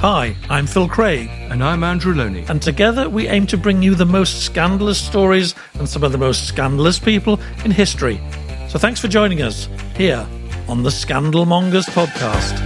Hi, 0.00 0.34
I'm 0.50 0.66
Phil 0.66 0.88
Craig, 0.88 1.28
And 1.30 1.62
I'm 1.62 1.84
Andrew 1.84 2.12
Lownie. 2.12 2.48
and 2.50 2.60
together 2.60 3.08
we 3.08 3.28
aim 3.28 3.46
to 3.48 3.56
bring 3.56 3.82
you 3.82 3.94
the 3.94 4.04
most 4.06 4.42
scandalous 4.44 5.00
stories 5.00 5.54
and 5.74 5.88
some 5.88 6.02
of 6.02 6.10
the 6.10 6.18
most 6.18 6.48
scandalous 6.48 6.98
people 6.98 7.38
in 7.64 7.70
history. 7.70 8.20
So 8.68 8.78
thanks 8.80 8.98
for 9.00 9.06
joining 9.08 9.42
us 9.42 9.68
here 9.96 10.26
on 10.68 10.82
the 10.82 10.90
Scandalmongers 10.90 11.86
podcast. 11.90 12.58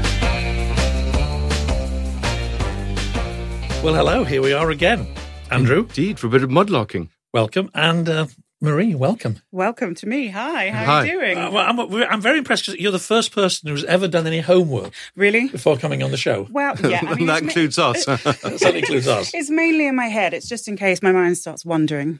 Well, 3.82 3.94
hello, 3.94 4.24
here 4.24 4.40
we 4.42 4.52
are 4.54 4.70
again. 4.70 5.06
Andrew, 5.50 5.80
Indeed, 5.80 6.18
for 6.18 6.28
a 6.28 6.30
bit 6.30 6.42
of 6.42 6.48
mudlarking. 6.50 7.08
welcome, 7.34 7.70
and 7.74 8.08
uh, 8.08 8.26
Marie, 8.66 8.96
welcome. 8.96 9.38
Welcome 9.52 9.94
to 9.94 10.06
me. 10.08 10.26
Hi, 10.26 10.70
how 10.70 10.84
Hi. 10.84 10.98
are 11.02 11.06
you 11.06 11.12
doing? 11.12 11.38
Uh, 11.38 11.50
well, 11.52 11.64
I'm, 11.70 12.02
I'm 12.10 12.20
very 12.20 12.38
impressed 12.38 12.66
because 12.66 12.80
you're 12.80 12.90
the 12.90 12.98
first 12.98 13.30
person 13.30 13.68
who's 13.68 13.84
ever 13.84 14.08
done 14.08 14.26
any 14.26 14.40
homework 14.40 14.92
really? 15.14 15.48
before 15.48 15.76
coming 15.76 16.02
on 16.02 16.10
the 16.10 16.16
show. 16.16 16.48
Well, 16.50 16.74
yeah. 16.84 16.98
I 17.06 17.14
mean, 17.14 17.26
that 17.28 17.44
it's 17.44 17.44
ma- 17.44 17.48
includes 17.48 17.78
us. 17.78 18.04
That 18.06 18.72
includes 18.74 19.06
us. 19.06 19.32
It's 19.34 19.50
mainly 19.50 19.86
in 19.86 19.94
my 19.94 20.06
head. 20.08 20.34
It's 20.34 20.48
just 20.48 20.66
in 20.66 20.76
case 20.76 21.00
my 21.00 21.12
mind 21.12 21.38
starts 21.38 21.64
wandering. 21.64 22.18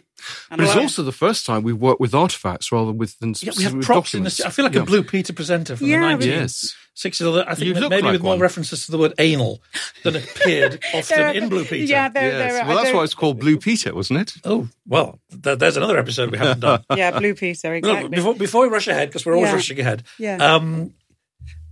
And 0.51 0.59
but 0.59 0.61
it's 0.69 0.77
also 0.77 1.03
the 1.03 1.11
first 1.11 1.47
time 1.47 1.65
we've 1.65 1.77
worked 1.77 2.01
with 2.01 2.15
artifacts 2.15 2.71
rather 2.71 2.93
with 2.93 3.19
than 3.19 3.31
Yeah, 3.41 3.51
we 3.57 3.65
have 3.65 3.73
specific 3.73 3.83
props 3.83 4.15
in 4.15 4.19
documents. 4.21 4.37
this. 4.37 4.47
I 4.47 4.51
feel 4.51 4.65
like 4.67 4.75
Yeah. 4.75 4.83
a 4.83 4.87
Blue 4.87 5.03
Peter 5.03 5.33
presenter 5.33 5.75
from 5.77 5.89
Yeah, 5.89 6.17
the 6.17 6.27
we- 6.27 6.33
1960s. 6.33 6.75
Yes. 7.05 7.21
although 7.23 7.45
I 7.47 7.55
think 7.55 7.77
You 7.77 7.89
maybe 7.89 8.03
like 8.03 8.13
with 8.13 8.23
more 8.23 8.39
references 8.39 8.87
to 8.87 8.93
the 8.93 8.99
word 8.99 9.15
anal 9.19 9.63
than 10.03 10.17
appeared 10.17 10.83
often 10.95 11.21
are- 11.21 11.35
in 11.35 11.49
Blue 11.49 11.65
Peter. 11.65 11.85
Yeah, 11.85 12.09
there, 12.09 12.31
yes. 12.31 12.39
there 12.53 12.63
are. 12.63 12.67
well, 12.67 12.77
that's 12.77 12.89
there- 12.89 12.97
why 12.97 13.05
it's 13.05 13.15
called 13.15 13.39
Blue 13.39 13.59
Peter, 13.59 13.95
wasn't 13.95 14.21
it? 14.21 14.35
Oh, 14.45 14.69
well, 14.87 15.19
th- 15.43 15.59
there's 15.59 15.77
another 15.77 15.99
episode 15.99 16.31
we 16.31 16.39
haven't 16.39 16.61
done. 16.61 16.83
Yeah, 16.97 17.19
Blue 17.19 17.35
Peter, 17.35 17.69
No, 17.69 17.75
exactly. 17.75 18.09
before, 18.11 18.35
before 18.35 18.63
we 18.63 18.69
rush 18.69 18.89
ahead, 18.89 19.09
because 19.09 19.25
we're 19.27 19.35
always 19.35 19.51
Yeah. 19.51 19.55
rushing 19.57 19.81
ahead, 19.81 20.03
Yeah. 20.19 20.37
um, 20.55 20.95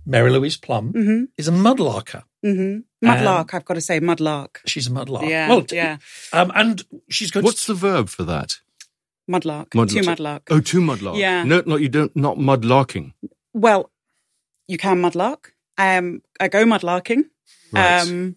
Marie-Louise 0.05 0.57
Plum 0.57 0.91
hmm 0.91 1.23
is 1.37 1.47
a 1.47 1.51
mudlarker. 1.51 2.23
hmm 2.43 2.77
Mudlark, 3.03 3.53
I've 3.53 3.65
got 3.65 3.73
to 3.75 3.81
say, 3.81 3.99
Mudlark. 3.99 4.57
She's 4.65 4.87
a 4.87 4.91
mudlark. 4.91 5.29
Yeah, 5.29 5.49
well, 5.49 5.61
t- 5.63 5.75
yeah. 5.75 5.97
Um, 6.33 6.51
and 6.55 6.83
she's 7.09 7.29
going 7.31 7.43
What's 7.43 7.65
to. 7.65 7.73
the 7.73 7.79
verb 7.79 8.09
for 8.09 8.23
that? 8.23 8.59
Mudlark. 9.29 9.69
Mudlark. 9.69 9.89
Two 9.91 10.01
Mudlark. 10.01 10.41
Oh, 10.49 10.59
to 10.59 10.81
mudlark. 10.81 11.17
Yeah. 11.19 11.43
No, 11.43 11.61
not 11.65 11.81
you 11.81 11.89
don't. 11.89 12.15
Not 12.15 12.37
mudlarking. 12.37 13.13
Well, 13.53 13.89
you 14.67 14.77
can 14.77 15.01
Mudlark. 15.01 15.51
Um, 15.77 16.21
I 16.39 16.47
go 16.47 16.63
Mudlarking. 16.65 17.23
Right. 17.73 18.01
Um, 18.01 18.35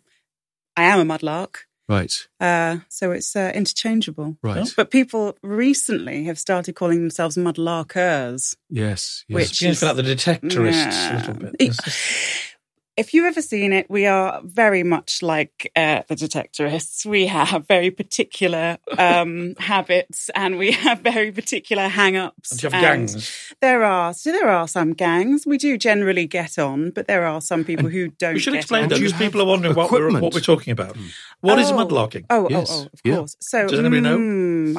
I 0.77 0.85
am 0.85 1.01
a 1.11 1.19
Mudlark. 1.19 1.57
right. 1.89 2.13
Uh, 2.41 2.79
so 2.89 3.13
it's 3.13 3.35
uh, 3.37 3.51
interchangeable. 3.55 4.37
Right. 4.43 4.69
But 4.77 4.91
people 4.91 5.37
recently 5.43 6.25
have 6.25 6.39
started 6.39 6.75
calling 6.75 7.01
themselves 7.01 7.37
Mudlarkers. 7.37 8.57
Yes. 8.71 9.25
yes. 9.29 9.35
Which- 9.35 9.51
She 9.55 9.65
begins 9.67 9.81
to 9.81 9.87
feel 9.87 9.95
like 9.97 10.05
the 10.05 10.15
detectorists 10.15 10.73
Yeah. 10.75 11.13
a 11.13 11.19
little 11.19 11.35
bit. 11.35 11.57
It- 12.99 13.09
If 13.09 13.15
you've 13.15 13.25
ever 13.27 13.41
seen 13.43 13.73
it, 13.73 13.87
we 13.89 14.05
are 14.07 14.41
very 14.45 14.83
much 14.83 15.23
like 15.23 15.71
uh, 15.77 16.03
the 16.09 16.15
detectorists. 16.15 17.07
We 17.07 17.27
have 17.29 17.67
very 17.67 17.91
particular 17.91 18.77
um, 18.99 19.55
habits 19.59 20.31
and 20.35 20.59
we 20.59 20.73
have 20.73 21.01
very 21.01 21.33
particular 21.33 21.89
hang-ups. 21.89 22.53
And 22.53 22.63
you 22.63 22.71
have 22.71 22.83
gangs. 22.83 23.55
There 23.61 23.83
are 23.83 24.13
so 24.13 24.31
there 24.33 24.49
are 24.49 24.69
some 24.69 24.93
gangs. 24.93 25.47
We 25.47 25.57
do 25.59 25.79
generally 25.79 26.27
get 26.27 26.59
on, 26.59 26.91
but 26.91 27.07
there 27.07 27.25
are 27.25 27.41
some 27.41 27.65
people 27.65 27.89
who 27.89 28.09
don't. 28.19 28.35
We 28.35 28.41
should 28.41 28.53
get 28.53 28.61
explain 28.61 28.83
on. 28.85 28.89
that 28.91 28.97
do 28.97 29.05
because 29.05 29.19
people 29.19 29.41
are 29.41 29.47
wondering 29.47 29.75
what 29.75 29.91
we're, 29.91 30.11
what 30.21 30.35
we're 30.35 30.41
talking 30.41 30.73
about. 30.73 30.97
What 31.41 31.59
is 31.59 31.71
Oh. 31.71 31.77
mudlarking? 31.77 32.25
Oh, 32.31 32.47
Yes. 32.51 32.69
oh, 32.71 32.81
oh, 32.83 32.85
of 32.93 33.01
Yeah. 33.05 33.17
course. 33.17 33.37
So 33.41 33.67
Does 33.69 33.79
anybody 33.79 34.01
know? 34.03 34.19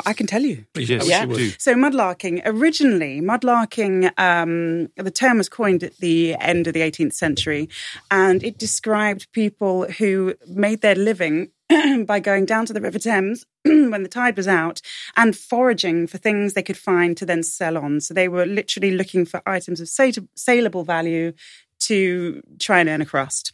I 0.05 0.13
can 0.13 0.27
tell 0.27 0.41
you. 0.41 0.65
Yes, 0.75 1.07
Yeah. 1.07 1.23
you 1.23 1.27
would. 1.29 1.37
do. 1.37 1.49
So 1.57 1.73
mudlarking 1.75 2.41
originally, 2.45 3.21
mudlarking, 3.21 4.11
um, 4.19 4.89
the 4.95 5.11
term 5.11 5.37
was 5.37 5.49
coined 5.49 5.83
at 5.83 5.97
the 5.97 6.35
end 6.35 6.67
of 6.67 6.73
the 6.73 6.81
18th 6.81 7.13
century, 7.13 7.69
and 8.11 8.43
it 8.43 8.57
described 8.57 9.31
people 9.31 9.85
who 9.99 10.35
made 10.47 10.81
their 10.81 10.95
living 10.95 11.51
by 12.05 12.19
going 12.19 12.45
down 12.45 12.65
to 12.65 12.73
the 12.73 12.81
River 12.81 12.99
Thames 12.99 13.45
when 13.63 14.03
the 14.03 14.09
tide 14.09 14.35
was 14.37 14.47
out 14.47 14.81
and 15.15 15.37
foraging 15.37 16.07
for 16.07 16.17
things 16.17 16.53
they 16.53 16.63
could 16.63 16.77
find 16.77 17.15
to 17.17 17.25
then 17.25 17.43
sell 17.43 17.77
on. 17.77 18.01
So 18.01 18.13
they 18.13 18.27
were 18.27 18.45
literally 18.45 18.91
looking 18.91 19.25
for 19.25 19.41
items 19.45 19.79
of 19.79 19.87
sa- 19.87 20.09
saleable 20.35 20.83
value 20.83 21.33
to 21.81 22.41
try 22.59 22.79
and 22.79 22.89
earn 22.89 23.01
a 23.01 23.05
crust. 23.05 23.53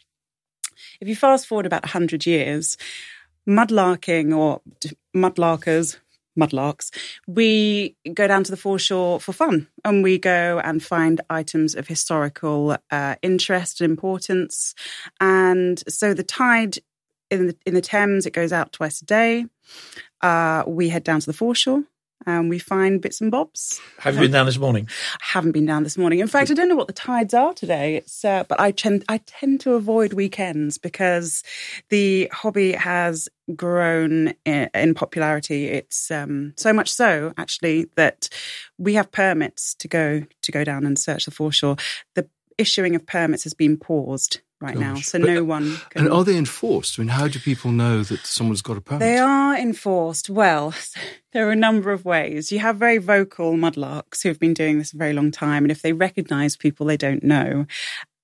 If 1.00 1.08
you 1.08 1.14
fast 1.16 1.46
forward 1.46 1.66
about 1.66 1.82
100 1.84 2.24
years, 2.26 2.76
mudlarking 3.48 4.36
or 4.36 4.60
d- 4.80 4.96
mudlarkers, 5.14 5.98
mudlarks, 6.36 6.90
we 7.26 7.96
go 8.14 8.26
down 8.26 8.44
to 8.44 8.50
the 8.50 8.56
foreshore 8.56 9.20
for 9.20 9.32
fun 9.32 9.68
and 9.84 10.02
we 10.02 10.18
go 10.18 10.60
and 10.64 10.82
find 10.82 11.20
items 11.30 11.74
of 11.74 11.88
historical 11.88 12.76
uh, 12.90 13.16
interest 13.22 13.80
and 13.80 13.90
importance. 13.90 14.74
And 15.20 15.82
so 15.88 16.14
the 16.14 16.22
tide 16.22 16.78
in 17.30 17.48
the, 17.48 17.56
in 17.66 17.74
the 17.74 17.80
Thames, 17.80 18.26
it 18.26 18.32
goes 18.32 18.52
out 18.52 18.72
twice 18.72 19.02
a 19.02 19.04
day. 19.04 19.46
Uh, 20.20 20.62
we 20.66 20.88
head 20.88 21.04
down 21.04 21.20
to 21.20 21.26
the 21.26 21.32
foreshore 21.32 21.82
and 22.24 22.48
we 22.48 22.58
find 22.58 23.00
bits 23.00 23.20
and 23.20 23.30
bobs. 23.30 23.80
Have 23.98 24.14
you 24.14 24.22
been 24.22 24.30
down 24.30 24.46
this 24.46 24.58
morning? 24.58 24.88
I 25.14 25.24
haven't 25.32 25.52
been 25.52 25.66
down 25.66 25.82
this 25.82 25.98
morning. 25.98 26.20
In 26.20 26.28
fact, 26.28 26.50
I 26.50 26.54
don't 26.54 26.68
know 26.68 26.76
what 26.76 26.86
the 26.86 26.92
tides 26.92 27.34
are 27.34 27.52
today. 27.52 27.96
It's 27.96 28.24
uh, 28.24 28.44
but 28.48 28.58
I 28.58 28.70
tend 28.70 29.04
I 29.08 29.18
tend 29.18 29.60
to 29.62 29.74
avoid 29.74 30.12
weekends 30.12 30.78
because 30.78 31.42
the 31.88 32.28
hobby 32.32 32.72
has 32.72 33.28
grown 33.54 34.34
in, 34.44 34.70
in 34.74 34.94
popularity. 34.94 35.66
It's 35.66 36.10
um, 36.10 36.54
so 36.56 36.72
much 36.72 36.90
so 36.90 37.32
actually 37.36 37.86
that 37.96 38.28
we 38.78 38.94
have 38.94 39.12
permits 39.12 39.74
to 39.76 39.88
go 39.88 40.24
to 40.42 40.52
go 40.52 40.64
down 40.64 40.86
and 40.86 40.98
search 40.98 41.26
the 41.26 41.30
foreshore. 41.30 41.76
The 42.14 42.28
issuing 42.58 42.94
of 42.94 43.06
permits 43.06 43.44
has 43.44 43.54
been 43.54 43.76
paused 43.76 44.40
right 44.60 44.76
now, 44.76 44.96
so 44.96 45.18
But- 45.18 45.28
no 45.28 45.44
one 45.44 45.76
can. 45.90 46.04
And 46.06 46.12
are 46.12 46.24
they 46.24 46.36
enforced? 46.36 46.98
I 46.98 47.02
mean, 47.02 47.08
how 47.08 47.28
do 47.28 47.38
people 47.38 47.70
know 47.72 48.02
that 48.02 48.26
someone's 48.26 48.62
got 48.62 48.76
a 48.76 48.80
permit? 48.80 49.00
They 49.00 49.18
are 49.18 49.56
enforced. 49.56 50.30
Well, 50.30 50.74
there 51.32 51.46
are 51.48 51.52
a 51.52 51.56
number 51.56 51.92
of 51.92 52.04
ways. 52.04 52.50
You 52.50 52.60
have 52.60 52.76
very 52.76 52.98
vocal 52.98 53.54
mudlarks 53.54 54.22
who 54.22 54.28
have 54.28 54.38
been 54.40 54.54
doing 54.54 54.78
this 54.78 54.92
a 54.92 54.96
very 54.96 55.12
long 55.12 55.30
time, 55.30 55.64
and 55.64 55.70
if 55.70 55.82
they 55.82 55.92
recognise 55.92 56.56
people 56.56 56.86
they 56.86 56.96
don't 56.96 57.22
know, 57.22 57.66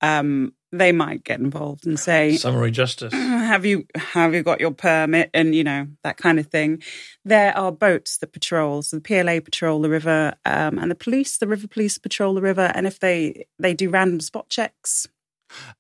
um, 0.01 0.53
they 0.75 0.91
might 0.91 1.23
get 1.23 1.39
involved 1.39 1.87
and 1.87 2.01
say, 2.01 2.37
Summary 2.37 2.71
justice. 2.71 3.13
"Have 3.13 3.67
you 3.67 3.87
have 3.95 4.35
you 4.35 4.43
got 4.43 4.59
your 4.59 4.71
permit?" 4.71 5.29
and 5.35 5.55
you 5.55 5.63
know 5.63 5.87
that 6.03 6.17
kind 6.17 6.39
of 6.39 6.47
thing. 6.47 6.83
There 7.27 7.55
are 7.57 7.71
boats 7.71 8.17
that 8.19 8.33
patrol. 8.33 8.81
So 8.81 8.97
the 8.97 9.03
PLA 9.03 9.41
patrol 9.41 9.83
the 9.83 9.91
river, 9.91 10.35
um, 10.47 10.79
and 10.79 10.91
the 10.91 10.95
police, 10.95 11.37
the 11.37 11.47
river 11.47 11.69
police 11.69 11.99
patrol 11.99 12.33
the 12.33 12.41
river, 12.41 12.73
and 12.75 12.87
if 12.87 13.01
they 13.01 13.45
they 13.59 13.75
do 13.75 13.91
random 13.91 14.21
spot 14.21 14.49
checks. 14.49 15.07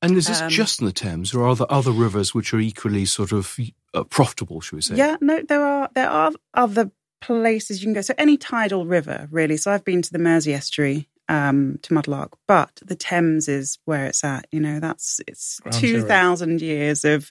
And 0.00 0.16
is 0.16 0.26
this 0.26 0.40
Um, 0.40 0.50
just 0.50 0.80
in 0.80 0.86
the 0.86 0.92
Thames, 0.92 1.34
or 1.34 1.44
are 1.44 1.56
there 1.56 1.70
other 1.70 1.92
rivers 1.92 2.34
which 2.34 2.52
are 2.52 2.60
equally 2.60 3.04
sort 3.04 3.32
of 3.32 3.58
uh, 3.94 4.04
profitable, 4.04 4.60
should 4.60 4.76
we 4.76 4.82
say? 4.82 4.96
Yeah, 4.96 5.16
no, 5.20 5.42
there 5.42 5.64
are 5.64 5.90
there 5.94 6.10
are 6.10 6.32
other 6.54 6.90
places 7.20 7.80
you 7.80 7.86
can 7.86 7.94
go. 7.94 8.00
So 8.00 8.14
any 8.18 8.36
tidal 8.36 8.84
river, 8.84 9.28
really. 9.30 9.56
So 9.56 9.72
I've 9.72 9.84
been 9.84 10.02
to 10.02 10.12
the 10.12 10.18
Mersey 10.18 10.54
estuary, 10.54 11.08
um, 11.28 11.78
to 11.82 11.94
Mudlark, 11.94 12.32
but 12.48 12.70
the 12.84 12.96
Thames 12.96 13.48
is 13.48 13.78
where 13.84 14.06
it's 14.06 14.24
at. 14.24 14.46
You 14.50 14.60
know, 14.60 14.80
that's 14.80 15.20
it's 15.26 15.60
Ground 15.60 15.74
zero. 15.74 16.00
two 16.00 16.06
thousand 16.06 16.60
years 16.60 17.04
of 17.04 17.30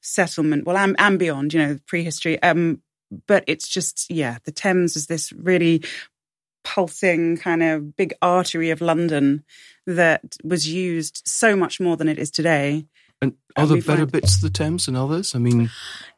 settlement, 0.00 0.64
well, 0.64 0.76
and, 0.76 0.96
and 0.98 1.18
beyond. 1.18 1.52
You 1.52 1.60
know, 1.60 1.78
prehistory. 1.86 2.40
Um, 2.42 2.82
but 3.26 3.44
it's 3.46 3.68
just 3.68 4.10
yeah, 4.10 4.38
the 4.44 4.52
Thames 4.52 4.96
is 4.96 5.06
this 5.06 5.32
really 5.32 5.82
pulsing 6.64 7.36
kind 7.36 7.62
of 7.62 7.96
big 7.96 8.14
artery 8.22 8.70
of 8.70 8.80
London 8.80 9.44
that 9.86 10.36
was 10.44 10.68
used 10.68 11.22
so 11.26 11.56
much 11.56 11.80
more 11.80 11.96
than 11.96 12.08
it 12.08 12.18
is 12.18 12.30
today. 12.30 12.86
And 13.20 13.32
are 13.56 13.62
And 13.62 13.70
there 13.70 13.82
better 13.82 13.96
find- 13.98 14.12
bits 14.12 14.36
of 14.36 14.40
the 14.42 14.50
Thames 14.50 14.86
than 14.86 14.96
others? 14.96 15.34
I 15.34 15.38
mean, 15.38 15.70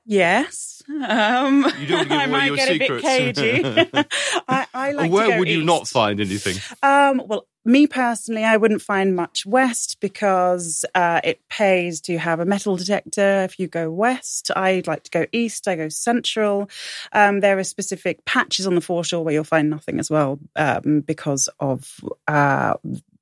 Yes. 0.07 0.83
Um, 0.89 1.65
You 1.81 1.87
don't 1.87 2.09
give 2.09 2.13
I 2.13 2.25
away 2.25 2.27
might 2.27 2.47
your 2.47 2.57
get 2.57 2.69
a 2.71 2.79
bit 2.79 2.83
secrets. 3.03 3.05
cagey. 3.05 3.63
I, 4.49 4.67
I 4.75 4.93
like 4.93 5.07
to 5.11 5.15
where 5.15 5.29
go 5.31 5.39
would 5.39 5.49
you 5.49 5.65
not 5.65 5.89
find 5.89 6.21
anything? 6.21 6.57
Um, 6.83 7.23
well, 7.27 7.47
me 7.65 7.87
personally, 7.87 8.45
I 8.45 8.57
wouldn't 8.57 8.83
find 8.83 9.17
much 9.17 9.47
west 9.47 9.99
because 10.01 10.85
uh, 10.95 11.21
it 11.25 11.41
pays 11.49 12.01
to 12.03 12.19
have 12.19 12.41
a 12.41 12.45
metal 12.45 12.77
detector. 12.77 13.43
If 13.45 13.59
you 13.59 13.67
go 13.69 13.91
west, 13.91 14.51
I'd 14.55 14.87
like 14.87 15.05
to 15.05 15.11
go 15.11 15.27
east. 15.33 15.67
I 15.67 15.77
go 15.77 15.89
central. 15.89 16.69
Um, 17.13 17.41
there 17.41 17.59
are 17.59 17.65
specific 17.65 18.25
patches 18.27 18.67
on 18.67 18.75
the 18.75 18.81
foreshore 18.81 19.25
where 19.25 19.33
you'll 19.35 19.45
find 19.45 19.71
nothing 19.71 19.99
as 19.99 20.11
well 20.11 20.39
um, 20.57 21.01
because 21.01 21.49
of 21.61 22.01
uh, 22.29 22.75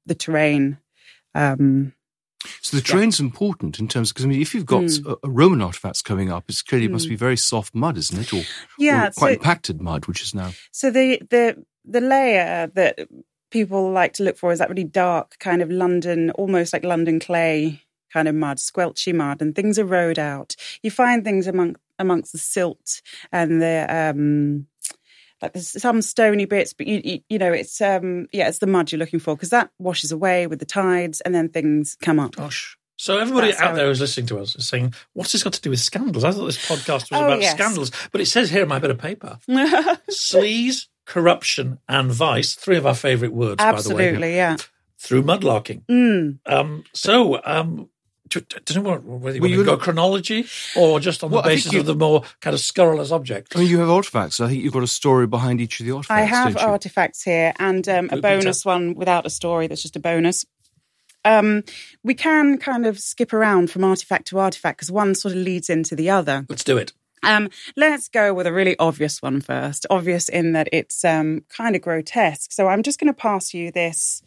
the 0.06 0.14
terrain. 0.14 0.78
Um, 1.34 1.92
So 2.60 2.76
the 2.76 2.82
terrain's 2.82 3.20
important 3.20 3.78
in 3.78 3.86
terms 3.86 4.10
because 4.12 4.24
I 4.24 4.28
mean, 4.28 4.42
if 4.42 4.54
you've 4.54 4.66
got 4.66 4.90
Hmm. 4.90 5.08
uh, 5.10 5.14
Roman 5.24 5.62
artifacts 5.62 6.02
coming 6.02 6.32
up, 6.32 6.44
it's 6.48 6.62
clearly 6.62 6.88
must 6.88 7.08
be 7.08 7.14
very 7.16 7.36
soft 7.36 7.74
mud, 7.74 7.96
isn't 7.96 8.18
it, 8.20 8.32
or, 8.32 8.42
Yeah, 8.78 9.06
or 9.06 9.10
quite 9.12 9.30
so- 9.34 9.34
impacted 9.34 9.80
mud, 9.80 10.06
which 10.06 10.22
is 10.22 10.34
now. 10.34 10.50
So 10.72 10.90
the 10.90 11.20
the 11.30 11.64
the 11.84 12.00
layer 12.00 12.66
that 12.74 12.98
people 13.52 13.90
like 13.92 14.14
to 14.14 14.24
look 14.24 14.36
for 14.36 14.50
is 14.50 14.58
that 14.58 14.68
really 14.68 14.82
dark 14.84 15.38
kind 15.38 15.62
of 15.62 15.70
London, 15.70 16.30
almost 16.32 16.72
like 16.72 16.82
London 16.84 17.20
clay 17.20 17.82
kind 18.12 18.26
of 18.26 18.34
mud, 18.34 18.58
squelchy 18.58 19.14
mud, 19.14 19.40
and 19.40 19.54
things 19.54 19.78
erode 19.78 20.18
out. 20.18 20.56
You 20.82 20.90
find 20.90 21.22
things 21.22 21.46
among 21.46 21.76
amongst 21.98 22.32
the 22.32 22.38
silt 22.38 23.00
and 23.30 23.62
the 23.62 23.86
um 23.88 24.66
like 25.40 25.52
there's 25.52 25.80
some 25.80 26.02
stony 26.02 26.44
bits, 26.46 26.72
but 26.72 26.86
you 26.86 27.00
you, 27.04 27.20
you 27.28 27.38
know 27.38 27.52
it's 27.52 27.80
um 27.80 28.26
yeah 28.32 28.48
it's 28.48 28.58
the 28.58 28.66
mud 28.66 28.90
you're 28.90 28.98
looking 28.98 29.20
for 29.20 29.36
because 29.36 29.50
that 29.50 29.70
washes 29.78 30.10
away 30.12 30.46
with 30.46 30.58
the 30.58 30.64
tides 30.66 31.20
and 31.20 31.34
then 31.34 31.48
things 31.48 31.96
come 32.02 32.18
up. 32.18 32.34
Gosh. 32.36 32.76
So 32.98 33.18
everybody 33.18 33.48
That's 33.48 33.60
out 33.60 33.74
there 33.74 33.86
who's 33.86 34.00
listening 34.00 34.26
to 34.26 34.38
us 34.38 34.54
is 34.54 34.68
saying, 34.68 34.94
"What's 35.14 35.32
this 35.32 35.42
got 35.42 35.54
to 35.54 35.60
do 35.60 35.70
with 35.70 35.80
scandals?" 35.80 36.22
I 36.22 36.30
thought 36.30 36.46
this 36.46 36.64
podcast 36.68 37.10
was 37.10 37.20
Oh, 37.20 37.24
about 37.24 37.40
yes. 37.40 37.52
scandals, 37.52 37.90
but 38.12 38.20
it 38.20 38.26
says 38.26 38.50
here 38.50 38.62
in 38.62 38.68
my 38.68 38.78
bit 38.78 38.90
of 38.92 38.98
paper: 38.98 39.38
sleaze, 40.10 40.86
corruption, 41.04 41.78
and 41.88 42.10
vice. 42.10 42.54
Three 42.54 42.76
of 42.76 42.86
our 42.86 42.94
favourite 42.94 43.34
words, 43.34 43.56
by 43.58 43.64
the 43.66 43.72
way. 43.94 44.08
Absolutely, 44.08 44.34
yeah. 44.36 44.56
Through 44.98 45.24
mudlarking. 45.24 45.84
Mm. 45.86 46.38
Um, 46.46 46.84
so, 46.92 47.40
um, 47.44 47.88
do, 48.28 48.40
do, 48.40 48.56
do 48.64 48.74
you 48.74 48.80
know 48.82 48.90
what, 48.90 49.02
whether 49.04 49.36
you 49.36 49.42
Well, 49.42 49.50
want 49.50 49.54
to 49.54 49.58
you 49.58 49.64
go 49.64 49.76
chronology 49.76 50.46
or 50.76 51.00
just 51.00 51.22
on 51.24 51.30
Well, 51.30 51.42
the 51.42 51.48
basis 51.48 51.72
you- 51.72 51.80
of 51.80 51.86
the 51.86 51.94
more 51.96 52.22
kind 52.40 52.54
of 52.54 52.60
scurrilous 52.60 53.10
object? 53.10 53.54
I 53.56 53.60
mean, 53.60 53.68
you 53.68 53.78
have 53.80 53.90
artifacts. 53.90 54.40
I 54.40 54.48
think 54.48 54.62
you've 54.62 54.72
got 54.72 54.82
a 54.84 54.86
story 54.86 55.26
behind 55.26 55.60
each 55.60 55.80
of 55.80 55.86
the 55.86 55.92
artifacts. 55.92 56.10
I 56.18 56.22
have 56.22 56.54
don't 56.54 56.62
you? 56.62 56.68
artifacts 56.68 57.22
here 57.24 57.52
and 57.58 57.86
um, 57.88 58.06
a 58.06 58.08
Good, 58.08 58.22
Peter. 58.22 58.38
bonus 58.38 58.64
one 58.64 58.94
without 58.94 59.26
a 59.26 59.30
story 59.30 59.66
that's 59.66 59.82
just 59.82 59.96
a 59.96 60.00
bonus. 60.00 60.46
Um, 61.24 61.62
we 62.02 62.14
can 62.14 62.58
kind 62.58 62.84
of 62.86 62.98
skip 62.98 63.32
around 63.32 63.70
from 63.70 63.84
artifact 63.84 64.26
to 64.28 64.38
artifact 64.38 64.78
because 64.78 64.90
one 64.90 65.14
sort 65.14 65.34
of 65.34 65.40
leads 65.40 65.70
into 65.70 65.94
the 65.94 66.10
other. 66.10 66.46
Let's 66.48 66.64
do 66.64 66.76
it. 66.78 66.92
Um, 67.22 67.48
let's 67.76 68.08
go 68.08 68.34
with 68.34 68.46
a 68.46 68.52
really 68.52 68.76
obvious 68.78 69.22
one 69.22 69.40
first. 69.40 69.86
Obvious 69.90 70.28
in 70.28 70.52
that 70.52 70.68
it's 70.72 71.04
um, 71.04 71.44
kind 71.48 71.76
of 71.76 71.82
grotesque. 71.82 72.52
So 72.52 72.68
I'm 72.68 72.82
just 72.82 72.98
going 72.98 73.12
to 73.12 73.16
pass 73.18 73.54
you 73.54 73.70
this 73.70 74.22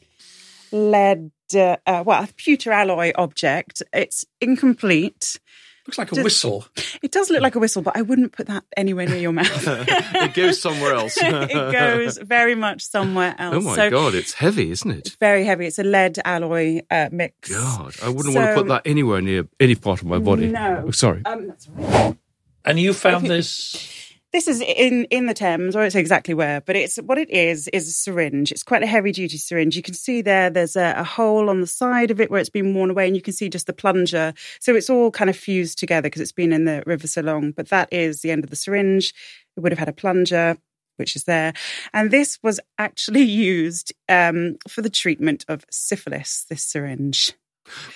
lead, 0.71 1.31
uh, 1.55 1.77
uh, 1.85 2.03
well, 2.05 2.23
a 2.23 2.27
pewter 2.35 2.71
alloy 2.71 3.11
object. 3.15 3.81
It's 3.93 4.25
incomplete. 4.41 5.39
Looks 5.87 5.99
like 5.99 6.11
a 6.11 6.15
Just- 6.15 6.23
whistle. 6.23 6.65
It 7.03 7.11
does 7.11 7.29
look 7.29 7.41
like 7.43 7.53
a 7.53 7.59
whistle, 7.59 7.83
but 7.83 7.95
I 7.95 8.01
wouldn't 8.01 8.31
put 8.31 8.47
that 8.47 8.63
anywhere 8.75 9.05
near 9.05 9.17
your 9.17 9.31
mouth. 9.41 9.63
it 9.67 10.33
goes 10.33 10.59
somewhere 10.59 10.95
else. 10.95 11.15
it 11.21 11.71
goes 11.71 12.17
very 12.17 12.55
much 12.55 12.81
somewhere 12.81 13.35
else. 13.39 13.55
Oh 13.55 13.61
my 13.61 13.75
so 13.75 13.89
god, 13.91 14.15
it's 14.15 14.33
heavy, 14.33 14.71
isn't 14.71 14.89
it? 14.89 14.97
It's 15.05 15.15
very 15.17 15.45
heavy. 15.45 15.67
It's 15.67 15.77
a 15.77 15.83
lead 15.83 16.17
alloy 16.25 16.81
uh, 16.89 17.09
mix. 17.11 17.49
God, 17.51 17.93
I 18.01 18.09
wouldn't 18.09 18.33
want 18.33 18.47
to 18.49 18.55
put 18.55 18.67
that 18.69 18.81
anywhere 18.85 19.21
near 19.21 19.47
any 19.59 19.75
part 19.75 20.01
of 20.01 20.07
my 20.07 20.17
body. 20.17 20.47
No. 20.47 20.85
Oh, 20.87 20.91
sorry. 20.91 21.21
Um, 21.23 21.47
that's 21.49 21.67
all 21.69 21.75
right. 21.85 22.17
And 22.65 22.79
you 22.79 22.93
found 22.93 23.27
this. 23.27 23.91
This 24.31 24.49
is 24.49 24.59
in 24.59 25.05
in 25.05 25.27
the 25.27 25.33
Thames. 25.33 25.75
I 25.75 25.79
won't 25.79 25.93
say 25.93 26.01
exactly 26.01 26.33
where, 26.33 26.59
but 26.59 26.75
it's 26.75 26.97
what 26.97 27.17
it 27.17 27.29
is 27.29 27.69
is 27.69 27.87
a 27.87 27.91
syringe. 27.91 28.51
It's 28.51 28.63
quite 28.63 28.83
a 28.83 28.87
heavy 28.87 29.13
duty 29.13 29.37
syringe. 29.37 29.77
You 29.77 29.81
can 29.81 29.93
see 29.93 30.21
there. 30.21 30.49
There's 30.49 30.75
a, 30.75 30.93
a 30.97 31.05
hole 31.05 31.49
on 31.49 31.61
the 31.61 31.67
side 31.67 32.11
of 32.11 32.19
it 32.19 32.29
where 32.29 32.41
it's 32.41 32.49
been 32.49 32.73
worn 32.73 32.89
away, 32.89 33.07
and 33.07 33.15
you 33.15 33.21
can 33.21 33.33
see 33.33 33.47
just 33.47 33.65
the 33.65 33.71
plunger. 33.71 34.33
So 34.59 34.75
it's 34.75 34.89
all 34.89 35.09
kind 35.09 35.29
of 35.29 35.37
fused 35.37 35.77
together 35.77 36.07
because 36.07 36.21
it's 36.21 36.33
been 36.33 36.51
in 36.51 36.65
the 36.65 36.83
river 36.85 37.07
so 37.07 37.21
long. 37.21 37.51
But 37.51 37.69
that 37.69 37.87
is 37.93 38.21
the 38.21 38.31
end 38.31 38.43
of 38.43 38.49
the 38.49 38.57
syringe. 38.57 39.13
It 39.55 39.61
would 39.61 39.71
have 39.71 39.79
had 39.79 39.89
a 39.89 39.93
plunger. 39.93 40.57
Which 40.97 41.17
is 41.17 41.25
there. 41.25 41.51
And 41.93 42.09
this 42.09 42.39
was 42.41 42.57
actually 42.77 43.23
used 43.23 43.91
um, 44.07 44.55
for 44.65 44.81
the 44.81 44.89
treatment 44.89 45.43
of 45.49 45.65
syphilis, 45.69 46.45
this 46.49 46.63
syringe. 46.63 47.33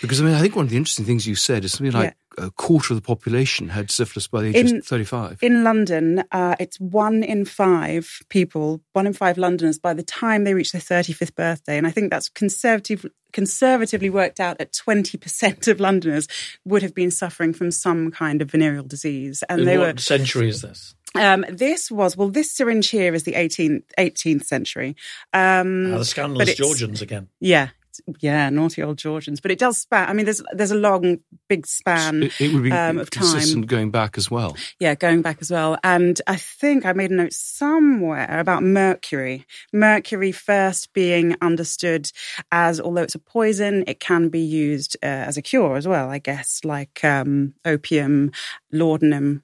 Because 0.02 0.22
I 0.22 0.26
mean, 0.26 0.34
I 0.34 0.40
think 0.42 0.56
one 0.56 0.66
of 0.66 0.72
the 0.72 0.78
interesting 0.78 1.06
things 1.06 1.28
you 1.28 1.36
said 1.36 1.64
is 1.64 1.74
something 1.74 1.92
like 1.94 2.16
a 2.38 2.52
quarter 2.52 2.94
of 2.94 2.98
the 3.02 3.06
population 3.06 3.70
had 3.70 3.92
syphilis 3.92 4.28
by 4.28 4.42
the 4.42 4.48
age 4.56 4.70
In- 4.72 4.78
of 4.78 4.86
35. 4.86 5.40
In 5.42 5.64
London, 5.64 6.24
uh, 6.32 6.56
it's 6.60 6.80
one 6.80 7.22
in 7.24 7.44
five 7.46 8.20
people, 8.30 8.82
one 8.94 9.06
in 9.08 9.14
five 9.14 9.38
Londoners, 9.38 9.78
by 9.78 9.94
the 9.94 10.04
time 10.04 10.44
they 10.46 10.54
reach 10.54 10.72
their 10.72 10.82
35th 10.82 11.36
birthday. 11.36 11.78
And 11.78 11.86
I 11.86 11.92
think 11.92 12.12
that's 12.12 12.30
conservative, 12.30 13.06
conservatively 13.34 14.10
worked 14.10 14.40
out 14.40 14.62
at 14.62 14.72
20% 14.72 15.68
of 15.68 15.80
Londoners 15.80 16.28
would 16.66 16.82
have 16.82 16.96
been 16.96 17.12
suffering 17.12 17.54
from 17.54 17.72
some 17.72 18.10
kind 18.12 18.42
of 18.42 18.52
venereal 18.52 18.84
disease. 18.86 19.44
And 19.50 19.62
In 19.62 19.66
they 19.66 19.78
what 19.78 19.96
were. 19.96 20.02
century 20.02 20.50
is 20.50 20.62
this? 20.62 20.96
Um, 21.16 21.44
this 21.50 21.90
was, 21.90 22.16
well, 22.16 22.30
this 22.30 22.52
syringe 22.52 22.88
here 22.90 23.14
is 23.16 23.24
the 23.24 23.34
18th, 23.34 23.84
18th 23.98 24.46
century. 24.46 24.96
Um, 25.34 25.94
Ah, 25.94 25.98
the 25.98 26.06
scandalous 26.06 26.54
Georgians 26.54 27.02
again. 27.02 27.28
Yeah. 27.40 27.70
Yeah, 28.20 28.50
naughty 28.50 28.84
old 28.84 28.98
Georgians. 28.98 29.40
But 29.40 29.52
it 29.52 29.60
does 29.60 29.78
span. 29.78 30.10
I 30.10 30.14
mean, 30.14 30.26
there's 30.26 30.42
there's 30.54 30.72
a 30.72 30.76
long, 30.76 31.20
big 31.48 31.66
span 31.68 32.24
it, 32.24 32.42
it 32.42 32.54
would 32.54 32.64
be 32.64 32.72
um, 32.72 33.00
of 33.00 33.10
time 33.10 33.24
consistent 33.24 33.68
going 33.68 33.92
back 33.92 34.18
as 34.18 34.30
well. 34.30 34.56
yeah, 34.80 34.96
going 34.96 35.22
back 35.22 35.38
as 35.42 35.52
well. 35.52 35.78
And 35.84 36.22
I 36.28 36.36
think 36.36 36.86
I 36.86 36.94
made 36.94 37.12
a 37.12 37.16
note 37.16 37.34
somewhere 37.34 38.40
about 38.40 38.64
mercury. 38.64 39.46
Mercury 39.74 40.32
first 40.32 40.94
being 40.94 41.36
understood 41.42 42.12
as, 42.52 42.80
although 42.80 43.04
it's 43.04 43.16
a 43.16 43.20
poison, 43.20 43.84
it 43.88 44.00
can 44.00 44.30
be 44.30 44.42
used 44.42 44.98
uh, 45.04 45.06
as 45.08 45.38
a 45.38 45.42
cure 45.42 45.76
as 45.76 45.88
well, 45.88 46.10
I 46.10 46.20
guess, 46.20 46.62
like 46.64 47.04
um, 47.04 47.54
opium, 47.66 48.32
laudanum. 48.72 49.44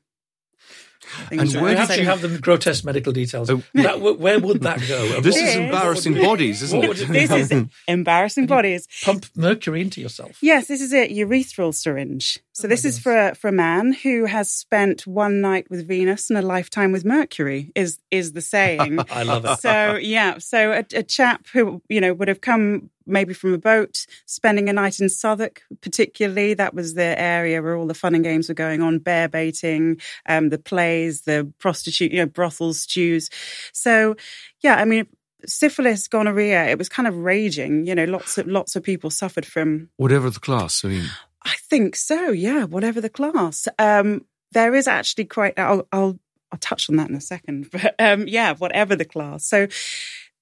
And 1.32 1.40
things 1.40 1.54
where 1.56 1.64
We 1.64 1.70
like 1.70 1.78
have 1.78 1.96
to 1.98 2.04
have 2.06 2.22
the 2.22 2.38
grotesque 2.40 2.84
medical 2.86 3.14
details. 3.14 3.50
Oh. 3.50 3.62
That, 3.74 4.02
where 4.02 4.40
would 4.40 4.62
that 4.62 4.80
go? 4.88 5.22
This 5.22 5.36
is 5.38 5.56
embarrassing 5.56 6.16
bodies, 6.16 6.62
isn't 6.62 6.78
What 6.78 6.86
it? 6.86 6.90
would 6.90 7.02
it- 7.02 7.30
This 7.30 7.52
is 7.52 7.66
embarrassing 7.88 8.48
bodies. 8.48 8.88
Pump 9.04 9.26
mercury 9.36 9.82
into 9.82 10.02
yourself. 10.02 10.38
Yes, 10.42 10.68
this 10.68 10.82
is 10.82 10.94
a 10.94 11.08
urethral 11.10 11.74
syringe. 11.74 12.40
So 12.56 12.70
this 12.70 12.86
is 12.86 12.98
for 12.98 13.14
a, 13.14 13.36
for 13.36 13.50
a 13.50 13.52
man 13.52 13.92
who 13.92 14.24
has 14.24 14.50
spent 14.50 15.06
one 15.06 15.42
night 15.42 15.70
with 15.70 15.86
Venus 15.86 16.30
and 16.30 16.40
a 16.40 16.42
lifetime 16.42 16.94
with 16.94 17.04
Mercury. 17.04 17.74
Is 17.76 18.00
is 18.12 18.32
the 18.32 18.40
saying? 18.40 18.98
I 19.12 19.24
love 19.24 19.44
it. 19.44 19.60
so 19.60 19.98
yeah, 19.98 20.38
so 20.38 20.72
a, 20.72 20.86
a 20.94 21.04
chap 21.04 21.48
who 21.52 21.82
you 21.90 22.00
know 22.00 22.14
would 22.14 22.30
have 22.30 22.40
come 22.40 22.90
maybe 23.06 23.34
from 23.34 23.54
a 23.54 23.58
boat, 23.58 24.06
spending 24.26 24.70
a 24.70 24.74
night 24.74 25.02
in 25.02 25.10
Southwark, 25.10 25.64
particularly 25.82 26.54
that 26.54 26.74
was 26.74 26.94
the 26.94 27.20
area 27.20 27.62
where 27.62 27.76
all 27.76 27.88
the 27.88 27.94
fun 27.94 28.16
and 28.16 28.24
games 28.24 28.48
were 28.48 28.56
going 28.56 28.82
on, 28.82 29.00
bear 29.00 29.28
baiting, 29.28 30.00
um, 30.26 30.48
the 30.48 30.58
plays, 30.58 31.24
the 31.24 31.52
prostitute, 31.60 32.14
you 32.14 32.20
know, 32.20 32.26
brothels, 32.26 32.80
stews. 32.80 33.30
So 33.74 34.16
yeah, 34.62 34.76
I 34.76 34.86
mean. 34.86 35.08
Syphilis, 35.48 36.08
gonorrhea, 36.08 36.66
it 36.70 36.80
was 36.80 36.90
kind 36.90 37.08
of 37.08 37.16
raging. 37.18 37.86
You 37.86 37.94
know, 37.94 38.06
lots 38.06 38.40
of 38.40 38.48
lots 38.48 38.76
of 38.76 38.82
people 38.82 39.12
suffered 39.12 39.46
from 39.46 39.90
Whatever 39.98 40.32
the 40.32 40.40
class. 40.40 40.84
I 40.84 40.88
mean, 40.88 41.06
I 41.46 41.56
think 41.70 41.96
so. 41.96 42.32
Yeah, 42.32 42.66
whatever 42.66 43.00
the 43.00 43.10
class. 43.10 43.68
Um, 43.78 44.26
there 44.52 44.74
is 44.76 44.88
actually 44.88 45.26
quite. 45.26 45.58
I'll, 45.60 45.88
I'll 45.92 46.20
I'll 46.52 46.60
touch 46.60 46.90
on 46.90 46.96
that 46.98 47.10
in 47.10 47.16
a 47.16 47.22
second. 47.22 47.70
But 47.72 47.96
um, 48.00 48.28
yeah, 48.28 48.54
whatever 48.56 48.96
the 48.96 49.06
class. 49.06 49.46
So 49.46 49.68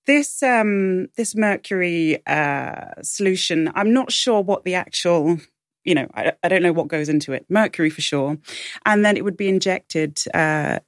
this 0.05 0.41
um, 0.43 1.07
this 1.17 1.35
mercury 1.35 2.25
uh, 2.25 3.01
solution. 3.01 3.71
I'm 3.75 3.93
not 3.93 4.11
sure 4.11 4.41
what 4.41 4.63
the 4.63 4.75
actual. 4.75 5.39
You 5.83 5.95
know, 5.95 6.07
I, 6.13 6.31
I 6.41 6.47
don't 6.47 6.63
know 6.63 6.71
what 6.71 6.87
goes 6.87 7.09
into 7.09 7.33
it. 7.33 7.45
Mercury 7.49 7.89
for 7.89 8.01
sure, 8.01 8.37
and 8.85 9.03
then 9.03 9.17
it 9.17 9.23
would 9.25 9.35
be 9.35 9.49
injected 9.49 10.19
uh, 10.33 10.79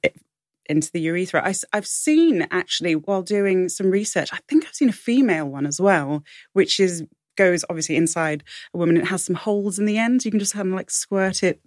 into 0.68 0.90
the 0.90 1.00
urethra. 1.00 1.46
I, 1.46 1.54
have 1.74 1.86
seen 1.86 2.46
actually 2.50 2.94
while 2.94 3.22
doing 3.22 3.68
some 3.68 3.90
research. 3.90 4.30
I 4.32 4.38
think 4.48 4.64
I've 4.64 4.74
seen 4.74 4.88
a 4.88 4.94
female 4.94 5.46
one 5.46 5.66
as 5.66 5.80
well, 5.80 6.22
which 6.54 6.80
is 6.80 7.04
goes 7.36 7.64
obviously 7.70 7.96
inside 7.96 8.42
a 8.74 8.78
woman. 8.78 8.96
It 8.96 9.06
has 9.06 9.24
some 9.24 9.36
holes 9.36 9.78
in 9.78 9.86
the 9.86 9.98
end. 9.98 10.24
You 10.24 10.30
can 10.30 10.40
just 10.40 10.54
kind 10.54 10.68
of 10.68 10.74
like 10.74 10.90
squirt 10.90 11.42
it 11.42 11.60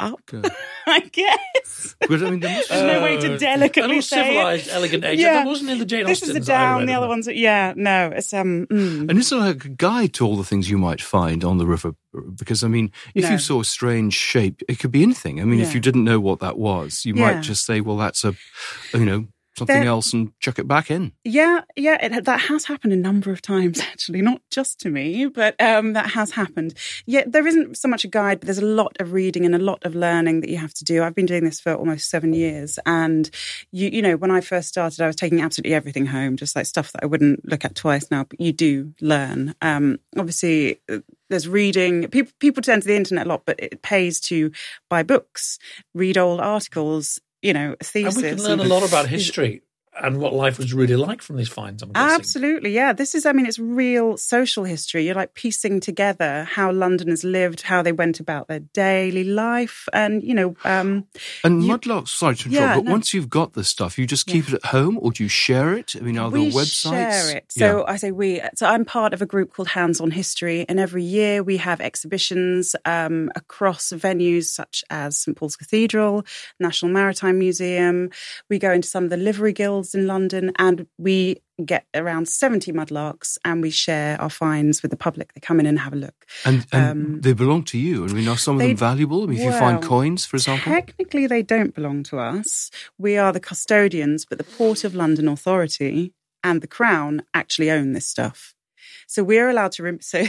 up. 0.00 0.20
I 0.86 1.00
guess. 1.00 1.94
But 2.00 2.22
I 2.22 2.30
mean, 2.30 2.40
there 2.40 2.54
must 2.56 2.68
There's 2.68 2.82
no 2.82 3.02
way 3.02 3.16
to 3.20 3.34
Uh, 3.34 3.38
delicately 3.38 4.00
say 4.00 4.20
it. 4.20 4.24
civilized, 4.32 4.68
elegant 4.68 5.04
age. 5.04 5.20
Yeah. 5.20 5.34
That 5.34 5.46
wasn't 5.46 5.70
in 5.70 5.78
the 5.78 5.84
Jane 5.86 6.04
This 6.04 6.22
is 6.22 6.34
the 6.34 6.40
down. 6.40 6.86
The 6.86 6.92
other 6.94 7.06
ones, 7.08 7.28
yeah, 7.30 7.72
no, 7.76 8.10
it's 8.14 8.32
um. 8.34 8.66
mm. 8.70 9.08
And 9.08 9.18
there 9.30 9.38
like 9.38 9.64
a 9.64 9.68
guide 9.68 10.12
to 10.14 10.26
all 10.26 10.36
the 10.36 10.44
things 10.44 10.68
you 10.68 10.78
might 10.78 11.00
find 11.00 11.44
on 11.44 11.58
the 11.58 11.66
river? 11.66 11.94
Because 12.36 12.64
I 12.64 12.68
mean, 12.68 12.90
if 13.14 13.24
No. 13.24 13.30
you 13.30 13.38
saw 13.38 13.60
a 13.60 13.64
strange 13.64 14.14
shape, 14.14 14.62
it 14.68 14.78
could 14.80 14.90
be 14.90 15.02
anything. 15.02 15.40
I 15.40 15.44
mean, 15.44 15.60
if 15.60 15.74
you 15.74 15.80
didn't 15.80 16.04
know 16.04 16.18
what 16.20 16.40
that 16.40 16.58
was, 16.58 17.04
you 17.04 17.14
Yeah. 17.14 17.32
might 17.34 17.40
just 17.42 17.64
say, 17.64 17.80
"Well, 17.80 17.96
that's 17.96 18.24
a, 18.24 18.34
you 18.92 19.04
know, 19.04 19.26
something 19.56 19.80
There- 19.80 19.86
else," 19.88 20.12
and 20.12 20.32
chuck 20.40 20.58
it 20.58 20.68
back 20.68 20.90
in. 20.90 21.12
Yeah, 21.24 21.62
yeah, 21.76 21.98
it, 22.04 22.24
that 22.24 22.40
has 22.42 22.64
happened 22.66 22.92
a 22.92 22.96
number 22.96 23.30
of 23.30 23.42
times 23.42 23.80
actually, 23.92 24.22
not 24.22 24.40
just 24.50 24.80
to 24.80 24.90
me, 24.90 25.26
but 25.26 25.60
um, 25.60 25.92
that 25.94 26.10
has 26.10 26.32
happened. 26.32 26.74
Yeah, 27.06 27.24
there 27.26 27.46
isn't 27.46 27.76
so 27.76 27.88
much 27.88 28.04
a 28.04 28.08
guide, 28.08 28.40
but 28.40 28.46
there's 28.46 28.58
a 28.58 28.64
lot 28.64 28.96
of 29.00 29.12
reading 29.12 29.44
and 29.44 29.54
a 29.54 29.58
lot 29.58 29.84
of 29.84 29.94
learning 29.94 30.40
that 30.40 30.50
you 30.50 30.56
have 30.58 30.74
to 30.74 30.84
do. 30.84 31.02
I've 31.02 31.14
been 31.14 31.26
doing 31.26 31.44
this 31.44 31.60
for 31.60 31.74
almost 31.74 32.10
seven 32.10 32.32
years, 32.32 32.78
and 32.86 33.30
you, 33.72 33.88
you 33.88 34.02
know, 34.02 34.16
when 34.16 34.30
I 34.30 34.40
first 34.40 34.68
started, 34.68 35.00
I 35.00 35.06
was 35.06 35.16
taking 35.16 35.40
absolutely 35.40 35.74
everything 35.74 36.06
home, 36.06 36.36
just 36.36 36.56
like 36.56 36.66
stuff 36.66 36.92
that 36.92 37.02
I 37.02 37.06
wouldn't 37.06 37.48
look 37.48 37.64
at 37.64 37.74
twice 37.74 38.10
now. 38.10 38.24
But 38.24 38.40
you 38.40 38.52
do 38.52 38.94
learn. 39.00 39.54
Um, 39.62 39.98
obviously, 40.16 40.80
uh, 40.90 40.98
there's 41.30 41.48
reading. 41.48 42.08
People 42.08 42.32
people 42.38 42.62
turn 42.62 42.80
to 42.80 42.86
the 42.86 42.96
internet 42.96 43.26
a 43.26 43.28
lot, 43.28 43.42
but 43.44 43.58
it 43.58 43.82
pays 43.82 44.20
to 44.20 44.52
buy 44.88 45.02
books, 45.02 45.58
read 45.94 46.18
old 46.18 46.40
articles. 46.40 47.20
You 47.44 47.52
know, 47.52 47.68
And 47.78 47.78
thesis. 47.80 48.16
we 48.16 48.22
can 48.30 48.42
learn 48.42 48.60
a 48.60 48.64
lot 48.64 48.88
about 48.88 49.06
history 49.06 49.62
and 50.02 50.18
what 50.18 50.32
life 50.34 50.58
was 50.58 50.72
really 50.74 50.96
like 50.96 51.22
from 51.22 51.36
these 51.36 51.48
finds. 51.48 51.82
I'm 51.82 51.92
guessing. 51.92 52.14
Absolutely, 52.20 52.72
yeah. 52.72 52.92
This 52.92 53.14
is, 53.14 53.24
I 53.26 53.32
mean, 53.32 53.46
it's 53.46 53.58
real 53.58 54.16
social 54.16 54.64
history. 54.64 55.06
You're 55.06 55.14
like 55.14 55.34
piecing 55.34 55.80
together 55.80 56.44
how 56.44 56.72
Londoners 56.72 57.22
lived, 57.24 57.62
how 57.62 57.82
they 57.82 57.92
went 57.92 58.18
about 58.20 58.48
their 58.48 58.60
daily 58.60 59.24
life, 59.24 59.88
and 59.92 60.22
you 60.22 60.34
know, 60.34 60.56
um, 60.64 61.04
And 61.44 61.62
You- 61.64 61.72
mudlarks, 61.72 62.08
sorry 62.08 62.36
to 62.36 62.48
interrupt, 62.48 62.52
Yeah, 62.68 62.74
but 62.76 62.84
no. 62.86 62.90
once 62.92 63.14
you've 63.14 63.30
got 63.30 63.54
this 63.54 63.68
stuff, 63.68 63.98
you 63.98 64.06
just 64.06 64.26
keep 64.26 64.48
it 64.48 64.54
at 64.54 64.64
home, 64.66 64.98
or 65.00 65.12
do 65.12 65.22
you 65.22 65.28
share 65.28 65.74
it? 65.74 65.94
I 65.96 66.00
mean, 66.00 66.18
are 66.18 66.30
there 66.30 66.40
we 66.40 66.50
websites? 66.50 66.90
share 66.90 67.36
it. 67.36 67.44
So 67.50 67.84
I 67.86 67.96
say 67.96 68.10
we. 68.10 68.40
So 68.56 68.66
I'm 68.66 68.84
part 68.84 69.12
of 69.14 69.22
a 69.22 69.26
group 69.26 69.52
called 69.54 69.68
Hands 69.68 70.00
on 70.00 70.10
History, 70.10 70.64
and 70.68 70.80
every 70.80 71.04
year 71.04 71.42
we 71.42 71.56
have 71.58 71.80
exhibitions 71.80 72.74
um, 72.84 73.30
across 73.36 73.90
venues 73.90 74.44
such 74.46 74.82
as 74.90 75.16
St 75.18 75.36
Paul's 75.36 75.56
Cathedral, 75.56 76.24
National 76.60 76.90
Maritime 76.92 77.38
Museum. 77.38 78.10
We 78.48 78.58
go 78.58 78.72
into 78.72 78.88
some 78.88 79.04
of 79.04 79.10
the 79.10 79.16
livery 79.16 79.52
guilds 79.52 79.83
in 79.92 80.06
London, 80.06 80.52
and 80.56 80.86
we 80.98 81.42
get 81.64 81.86
around 81.94 82.28
70 82.28 82.72
mudlarks 82.72 83.38
and 83.44 83.62
we 83.62 83.70
share 83.70 84.20
our 84.20 84.30
finds 84.30 84.82
with 84.82 84.90
the 84.90 84.96
public. 84.96 85.32
They 85.34 85.40
come 85.40 85.60
in 85.60 85.66
and 85.66 85.78
have 85.80 85.92
a 85.92 85.96
look. 85.96 86.26
and, 86.44 86.64
and 86.72 86.90
Um, 87.14 87.20
they 87.20 87.32
belong 87.32 87.64
to 87.64 87.78
you. 87.78 88.04
I 88.04 88.12
mean, 88.12 88.26
are 88.28 88.36
some 88.38 88.56
of 88.56 88.60
they- 88.60 88.68
them 88.68 88.76
valuable? 88.76 89.22
I 89.22 89.26
mean, 89.26 89.38
if 89.38 89.44
you 89.44 89.52
find 89.52 89.82
coins, 89.82 90.24
for 90.24 90.36
example. 90.36 90.72
Technically, 90.72 91.26
they 91.26 91.42
don't 91.42 91.74
belong 91.74 92.02
to 92.04 92.18
us. 92.18 92.70
We 92.98 93.16
are 93.18 93.32
the 93.32 93.40
custodians, 93.40 94.24
but 94.24 94.38
the 94.38 94.44
Port 94.44 94.84
of 94.84 94.94
London 94.94 95.28
Authority 95.28 96.12
and 96.42 96.60
the 96.60 96.66
Crown 96.66 97.22
actually 97.34 97.70
own 97.70 97.92
this 97.92 98.06
stuff. 98.06 98.54
So 99.06 99.22
we're 99.22 99.48
allowed 99.48 99.72
to. 99.72 99.82
Rem- 99.82 100.00
so 100.12 100.24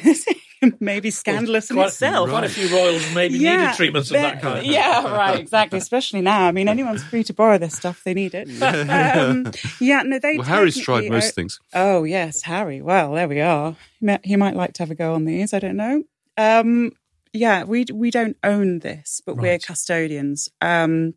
maybe 0.80 1.12
scandalous 1.12 1.70
in 1.70 1.76
Quite, 1.76 1.88
itself. 1.88 2.30
quite 2.30 2.44
a 2.44 2.50
few 2.50 2.68
royals 2.76 3.14
maybe 3.14 3.40
needed 3.40 3.74
treatments 3.76 4.10
of 4.12 4.18
that 4.18 4.42
kind. 4.42 4.66
Yeah, 4.76 5.12
right, 5.16 5.40
exactly. 5.40 5.78
Especially 5.80 6.22
now. 6.22 6.46
I 6.48 6.52
mean, 6.52 6.68
anyone's 6.68 7.04
free 7.04 7.24
to 7.26 7.34
borrow 7.34 7.58
this 7.58 7.76
stuff; 7.76 8.04
they 8.04 8.14
need 8.14 8.34
it. 8.34 8.48
um, 8.62 9.52
yeah, 9.80 10.02
no, 10.04 10.20
they. 10.20 10.38
well, 10.38 10.46
Harry's 10.48 10.78
tried 10.80 11.10
most 11.10 11.26
own- 11.26 11.32
things. 11.32 11.60
Oh 11.74 12.04
yes, 12.04 12.42
Harry. 12.44 12.82
Well, 12.82 13.14
there 13.14 13.28
we 13.28 13.42
are. 13.42 13.76
He 14.24 14.36
might, 14.36 14.56
like 14.56 14.74
to 14.74 14.84
have 14.84 14.92
a 14.92 14.96
go 14.96 15.14
on 15.14 15.26
these. 15.26 15.54
I 15.54 15.60
don't 15.60 15.78
know. 15.78 16.04
Um, 16.38 16.92
yeah, 17.34 17.64
we 17.64 17.86
we 17.94 18.12
don't 18.12 18.38
own 18.44 18.80
this, 18.80 19.22
but 19.26 19.36
we're 19.38 19.60
custodians. 19.60 20.50
Um, 20.62 21.16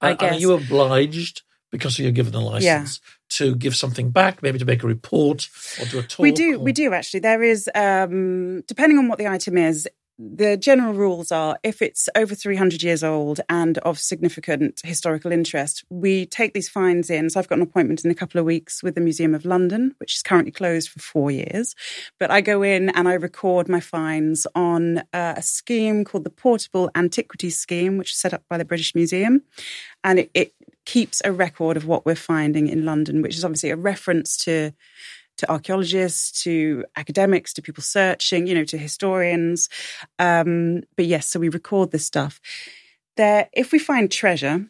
I 0.00 0.10
And- 0.10 0.10
and 0.10 0.18
guess. 0.18 0.32
are 0.32 0.40
you 0.40 0.52
obliged 0.52 1.42
because 1.70 1.98
you're 1.98 2.10
given 2.12 2.34
a 2.34 2.40
license 2.40 3.00
to 3.36 3.54
give 3.54 3.74
something 3.76 4.10
back, 4.10 4.42
maybe 4.42 4.58
to 4.58 4.64
make 4.64 4.82
a 4.82 4.86
report 4.86 5.48
or 5.80 5.86
do 5.86 5.98
a 5.98 6.02
talk? 6.02 6.18
we 6.20 6.32
do. 6.32 6.56
or- 6.56 6.58
We 6.60 6.72
do 6.72 6.92
actually. 6.92 7.20
There 7.20 7.42
is, 7.42 7.68
um, 7.74 8.62
depending 8.68 8.98
on 8.98 9.08
what 9.08 9.18
the 9.18 9.26
item 9.28 9.56
is. 9.58 9.88
The 10.18 10.56
general 10.58 10.92
rules 10.92 11.32
are 11.32 11.58
if 11.64 11.80
it's 11.82 12.08
over 12.14 12.34
300 12.34 12.82
years 12.82 13.02
old 13.02 13.40
and 13.48 13.78
of 13.78 13.98
significant 13.98 14.80
historical 14.84 15.32
interest, 15.32 15.82
we 15.90 16.26
take 16.26 16.52
these 16.52 16.68
finds 16.68 17.08
in. 17.10 17.30
So 17.30 17.40
I've 17.40 17.48
got 17.48 17.56
an 17.58 17.62
appointment 17.62 18.04
in 18.04 18.10
a 18.10 18.14
couple 18.14 18.38
of 18.38 18.44
weeks 18.44 18.82
with 18.82 18.94
the 18.94 19.00
Museum 19.00 19.34
of 19.34 19.44
London, 19.46 19.94
which 19.98 20.14
is 20.14 20.22
currently 20.22 20.52
closed 20.52 20.90
for 20.90 21.00
four 21.00 21.30
years. 21.30 21.74
But 22.20 22.30
I 22.30 22.40
go 22.42 22.62
in 22.62 22.90
and 22.90 23.08
I 23.08 23.14
record 23.14 23.68
my 23.70 23.80
finds 23.80 24.46
on 24.54 24.98
uh, 25.12 25.34
a 25.38 25.42
scheme 25.42 26.04
called 26.04 26.24
the 26.24 26.30
Portable 26.30 26.90
Antiquities 26.94 27.58
Scheme, 27.58 27.96
which 27.96 28.12
is 28.12 28.18
set 28.18 28.34
up 28.34 28.44
by 28.48 28.58
the 28.58 28.66
British 28.66 28.94
Museum. 28.94 29.42
And 30.04 30.18
it, 30.20 30.30
it 30.34 30.52
keeps 30.84 31.22
a 31.24 31.32
record 31.32 31.76
of 31.76 31.86
what 31.86 32.04
we're 32.04 32.14
finding 32.14 32.68
in 32.68 32.84
London, 32.84 33.22
which 33.22 33.36
is 33.36 33.44
obviously 33.44 33.70
a 33.70 33.76
reference 33.76 34.36
to 34.38 34.72
to 35.38 35.50
archaeologists, 35.50 36.42
to 36.42 36.84
academics, 36.94 37.54
to 37.54 37.62
people 37.62 37.82
searching, 37.82 38.46
you 38.46 38.54
know, 38.54 38.64
to 38.64 38.76
historians. 38.76 39.68
Um, 40.18 40.82
but 40.94 41.06
yes, 41.06 41.26
so 41.26 41.40
we 41.40 41.48
record 41.48 41.90
this 41.90 42.04
stuff. 42.04 42.38
There, 43.16 43.48
if 43.52 43.72
we 43.72 43.78
find 43.78 44.10
treasure, 44.10 44.66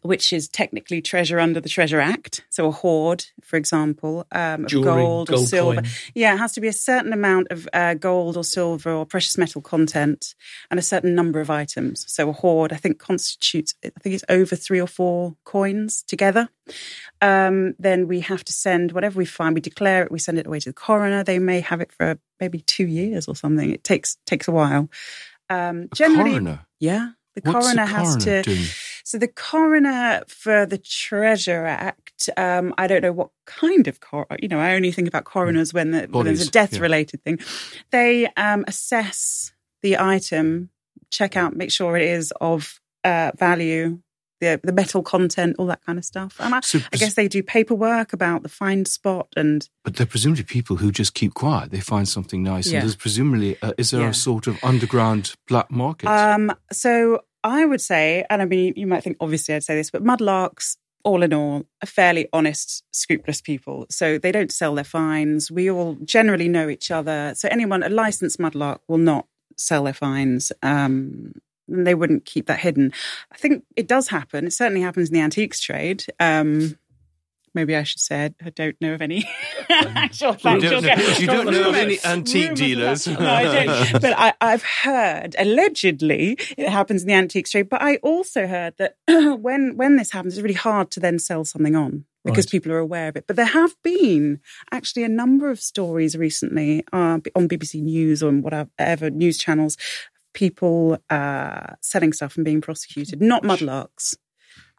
which 0.00 0.32
is 0.32 0.48
technically 0.48 1.02
treasure 1.02 1.38
under 1.38 1.60
the 1.60 1.68
Treasure 1.68 2.00
Act, 2.00 2.44
so 2.50 2.66
a 2.66 2.70
hoard, 2.72 3.26
for 3.42 3.56
example, 3.56 4.26
um, 4.32 4.64
of 4.64 4.70
Jewelry, 4.70 5.02
gold, 5.02 5.30
or 5.30 5.34
gold 5.34 5.48
silver. 5.48 5.82
coin. 5.82 5.90
Yeah, 6.14 6.34
it 6.34 6.38
has 6.38 6.52
to 6.52 6.60
be 6.62 6.68
a 6.68 6.72
certain 6.72 7.12
amount 7.12 7.48
of 7.50 7.68
uh, 7.72 7.94
gold 7.94 8.36
or 8.36 8.44
silver 8.44 8.90
or 8.90 9.04
precious 9.04 9.36
metal 9.36 9.60
content 9.60 10.34
and 10.70 10.80
a 10.80 10.82
certain 10.82 11.14
number 11.14 11.40
of 11.40 11.50
items. 11.50 12.04
So 12.10 12.30
a 12.30 12.32
hoard, 12.32 12.72
I 12.72 12.76
think, 12.76 12.98
constitutes, 12.98 13.74
I 13.84 13.90
think 14.00 14.14
it's 14.14 14.24
over 14.28 14.56
three 14.56 14.80
or 14.80 14.86
four 14.86 15.36
coins 15.44 16.02
together. 16.02 16.48
Um, 17.20 17.74
then 17.78 18.08
we 18.08 18.20
have 18.20 18.44
to 18.44 18.52
send 18.52 18.92
whatever 18.92 19.18
we 19.18 19.26
find, 19.26 19.54
we 19.54 19.60
declare 19.60 20.04
it, 20.04 20.10
we 20.12 20.18
send 20.18 20.38
it 20.38 20.46
away 20.46 20.60
to 20.60 20.70
the 20.70 20.72
coroner. 20.74 21.22
They 21.22 21.38
may 21.38 21.60
have 21.60 21.80
it 21.80 21.92
for 21.92 22.18
maybe 22.40 22.60
two 22.60 22.86
years 22.86 23.28
or 23.28 23.36
something. 23.36 23.70
It 23.70 23.84
takes 23.84 24.16
takes 24.26 24.48
a 24.48 24.52
while. 24.52 24.88
Um, 25.50 25.88
A 25.92 25.94
generally, 25.94 26.30
coroner. 26.30 26.66
yeah, 26.80 27.10
the 27.34 27.42
coroner, 27.42 27.74
the 27.74 27.86
has 27.86 28.16
to. 28.24 28.42
doing? 28.42 28.64
So 29.04 29.18
the 29.18 29.28
coroner 29.28 30.22
for 30.28 30.66
the 30.66 30.78
Treasure 30.78 31.64
Act, 31.66 32.28
um, 32.36 32.74
I 32.78 32.86
don't 32.86 33.02
know 33.02 33.12
what 33.12 33.30
kind 33.46 33.88
of 33.88 34.00
cor. 34.00 34.26
You 34.40 34.48
know, 34.48 34.60
I 34.60 34.74
only 34.74 34.92
think 34.92 35.08
about 35.08 35.24
coroners 35.24 35.74
when, 35.74 35.90
the, 35.90 36.06
when 36.10 36.26
there's 36.26 36.46
a 36.46 36.50
death 36.50 36.74
yeah. 36.74 36.80
related 36.80 37.22
thing. 37.24 37.38
They 37.90 38.26
um, 38.36 38.64
assess 38.68 39.52
the 39.82 39.98
item, 39.98 40.70
check 41.10 41.36
out, 41.36 41.56
make 41.56 41.70
sure 41.72 41.96
it 41.96 42.04
is 42.08 42.32
of 42.40 42.80
uh, 43.04 43.32
value, 43.36 43.98
the 44.40 44.60
the 44.62 44.72
metal 44.72 45.02
content, 45.02 45.56
all 45.58 45.66
that 45.66 45.84
kind 45.84 45.98
of 45.98 46.04
stuff. 46.04 46.36
And 46.40 46.54
I, 46.54 46.60
So 46.60 46.80
I 46.92 46.96
guess 46.96 47.14
they 47.14 47.28
do 47.28 47.42
paperwork 47.42 48.12
about 48.12 48.42
the 48.42 48.48
find 48.48 48.86
spot 48.86 49.28
and 49.36 49.68
But 49.84 49.96
they're 49.96 50.06
presumably 50.06 50.44
people 50.44 50.76
who 50.76 50.90
just 50.92 51.14
keep 51.14 51.34
quiet. 51.34 51.70
They 51.70 51.80
find 51.80 52.08
something 52.08 52.42
nice, 52.42 52.66
Yeah. 52.68 52.78
and 52.78 52.82
there's 52.82 52.96
presumably 52.96 53.56
uh, 53.62 53.72
is 53.78 53.90
there 53.90 54.02
Yeah. 54.02 54.10
a 54.10 54.14
sort 54.14 54.46
of 54.46 54.62
underground 54.62 55.34
black 55.48 55.70
market? 55.70 56.08
Um, 56.08 56.52
so 56.72 57.20
I 57.44 57.64
would 57.64 57.80
say, 57.80 58.24
and 58.30 58.42
I 58.42 58.44
mean, 58.44 58.74
you 58.76 58.86
might 58.86 59.02
think 59.02 59.16
obviously 59.20 59.54
I'd 59.54 59.64
say 59.64 59.74
this, 59.74 59.90
but 59.90 60.04
mudlarks, 60.04 60.76
all 61.04 61.22
in 61.22 61.32
all, 61.32 61.64
are 61.82 61.86
fairly 61.86 62.28
honest, 62.32 62.84
scrupulous 62.92 63.40
people. 63.40 63.86
So 63.90 64.18
they 64.18 64.32
don't 64.32 64.52
sell 64.52 64.74
their 64.74 64.84
fines. 64.84 65.50
We 65.50 65.70
all 65.70 65.96
generally 66.04 66.48
know 66.48 66.68
each 66.68 66.90
other. 66.90 67.32
So 67.36 67.48
anyone, 67.50 67.82
a 67.82 67.88
licensed 67.88 68.38
mudlark, 68.38 68.78
will 68.88 68.98
not 68.98 69.26
sell 69.56 69.84
their 69.84 69.92
fines. 69.92 70.52
Um, 70.62 71.32
and 71.68 71.86
they 71.86 71.94
wouldn't 71.94 72.24
keep 72.24 72.46
that 72.46 72.60
hidden. 72.60 72.92
I 73.32 73.36
think 73.36 73.64
it 73.76 73.88
does 73.88 74.08
happen. 74.08 74.46
It 74.46 74.52
certainly 74.52 74.82
happens 74.82 75.08
in 75.08 75.14
the 75.14 75.20
antiques 75.20 75.60
trade. 75.60 76.04
Um, 76.20 76.76
maybe 77.54 77.76
I 77.76 77.82
should 77.82 78.00
say 78.00 78.30
I 78.44 78.50
don't 78.50 78.76
know 78.80 78.94
of 78.94 79.02
any 79.02 79.28
actual 79.70 80.36
You 80.42 80.60
don't 80.60 80.82
know- 80.84 81.16
you 81.18 81.26
don't 81.26 81.50
know 81.50 81.68
of 81.70 81.74
any 81.74 81.98
antique 82.04 82.54
dealers? 82.54 83.06
No, 83.06 83.18
I 83.18 83.42
don't. 83.64 83.92
But 84.02 84.14
I, 84.16 84.32
I've 84.40 84.62
heard 84.64 85.34
allegedly 85.38 86.36
it 86.56 86.68
happens 86.68 87.02
in 87.02 87.08
the 87.08 87.14
antique 87.14 87.48
trade. 87.48 87.68
But 87.68 87.82
I 87.82 87.96
also 87.96 88.46
heard 88.46 88.74
that 88.78 88.96
when 89.40 89.76
when 89.76 89.96
this 89.96 90.10
happens, 90.12 90.34
it's 90.34 90.42
really 90.42 90.54
hard 90.54 90.90
to 90.92 91.00
then 91.00 91.18
sell 91.18 91.44
something 91.44 91.76
on 91.76 92.04
because 92.24 92.46
Right. 92.46 92.52
people 92.52 92.72
are 92.72 92.78
aware 92.78 93.08
of 93.08 93.16
it. 93.16 93.26
But 93.26 93.36
there 93.36 93.46
have 93.46 93.74
been 93.82 94.40
actually 94.70 95.02
a 95.04 95.08
number 95.08 95.50
of 95.50 95.60
stories 95.60 96.16
recently 96.16 96.84
uh, 96.92 97.18
on 97.34 97.48
BBC 97.48 97.82
News 97.82 98.22
or 98.22 98.28
on 98.28 98.42
whatever 98.42 99.10
news 99.10 99.38
channels. 99.38 99.76
People 100.34 100.96
uh, 101.10 101.74
selling 101.82 102.12
stuff 102.14 102.36
and 102.36 102.44
being 102.44 102.62
prosecuted, 102.62 103.20
not 103.20 103.42
mudlarks. 103.42 104.16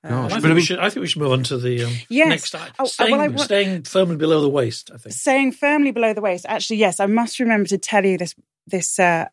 Gosh, 0.10 0.32
I 0.32 0.34
think, 0.36 0.46
I 0.46 0.48
we 0.50 0.54
mean, 0.56 0.64
should, 0.66 0.80
I 0.80 0.90
think 0.90 1.02
we 1.02 1.08
should 1.08 1.22
move 1.22 1.32
on 1.32 1.44
to 1.44 1.58
the 1.58 1.86
um, 1.86 1.94
Yes. 2.10 2.28
next 2.30 2.56
item. 2.56 2.74
Oh, 2.80 2.84
uh, 2.84 2.88
staying, 2.88 3.12
well, 3.12 3.22
I 3.22 3.28
want- 3.30 3.40
staying 3.40 3.84
firmly 3.84 4.18
below 4.18 4.42
the 4.42 4.50
waist, 4.50 4.92
I 4.94 4.98
think. 4.98 5.16
Staying 5.16 5.52
firmly 5.54 5.92
below 5.92 6.14
the 6.14 6.22
waist. 6.22 6.46
Actually, 6.50 6.78
yes, 6.78 7.00
I 7.00 7.06
must 7.06 7.40
remember 7.40 7.68
to 7.70 7.78
tell 7.78 8.06
you 8.06 8.18
this 8.18 8.36
this 8.68 9.00
uh, 9.00 9.28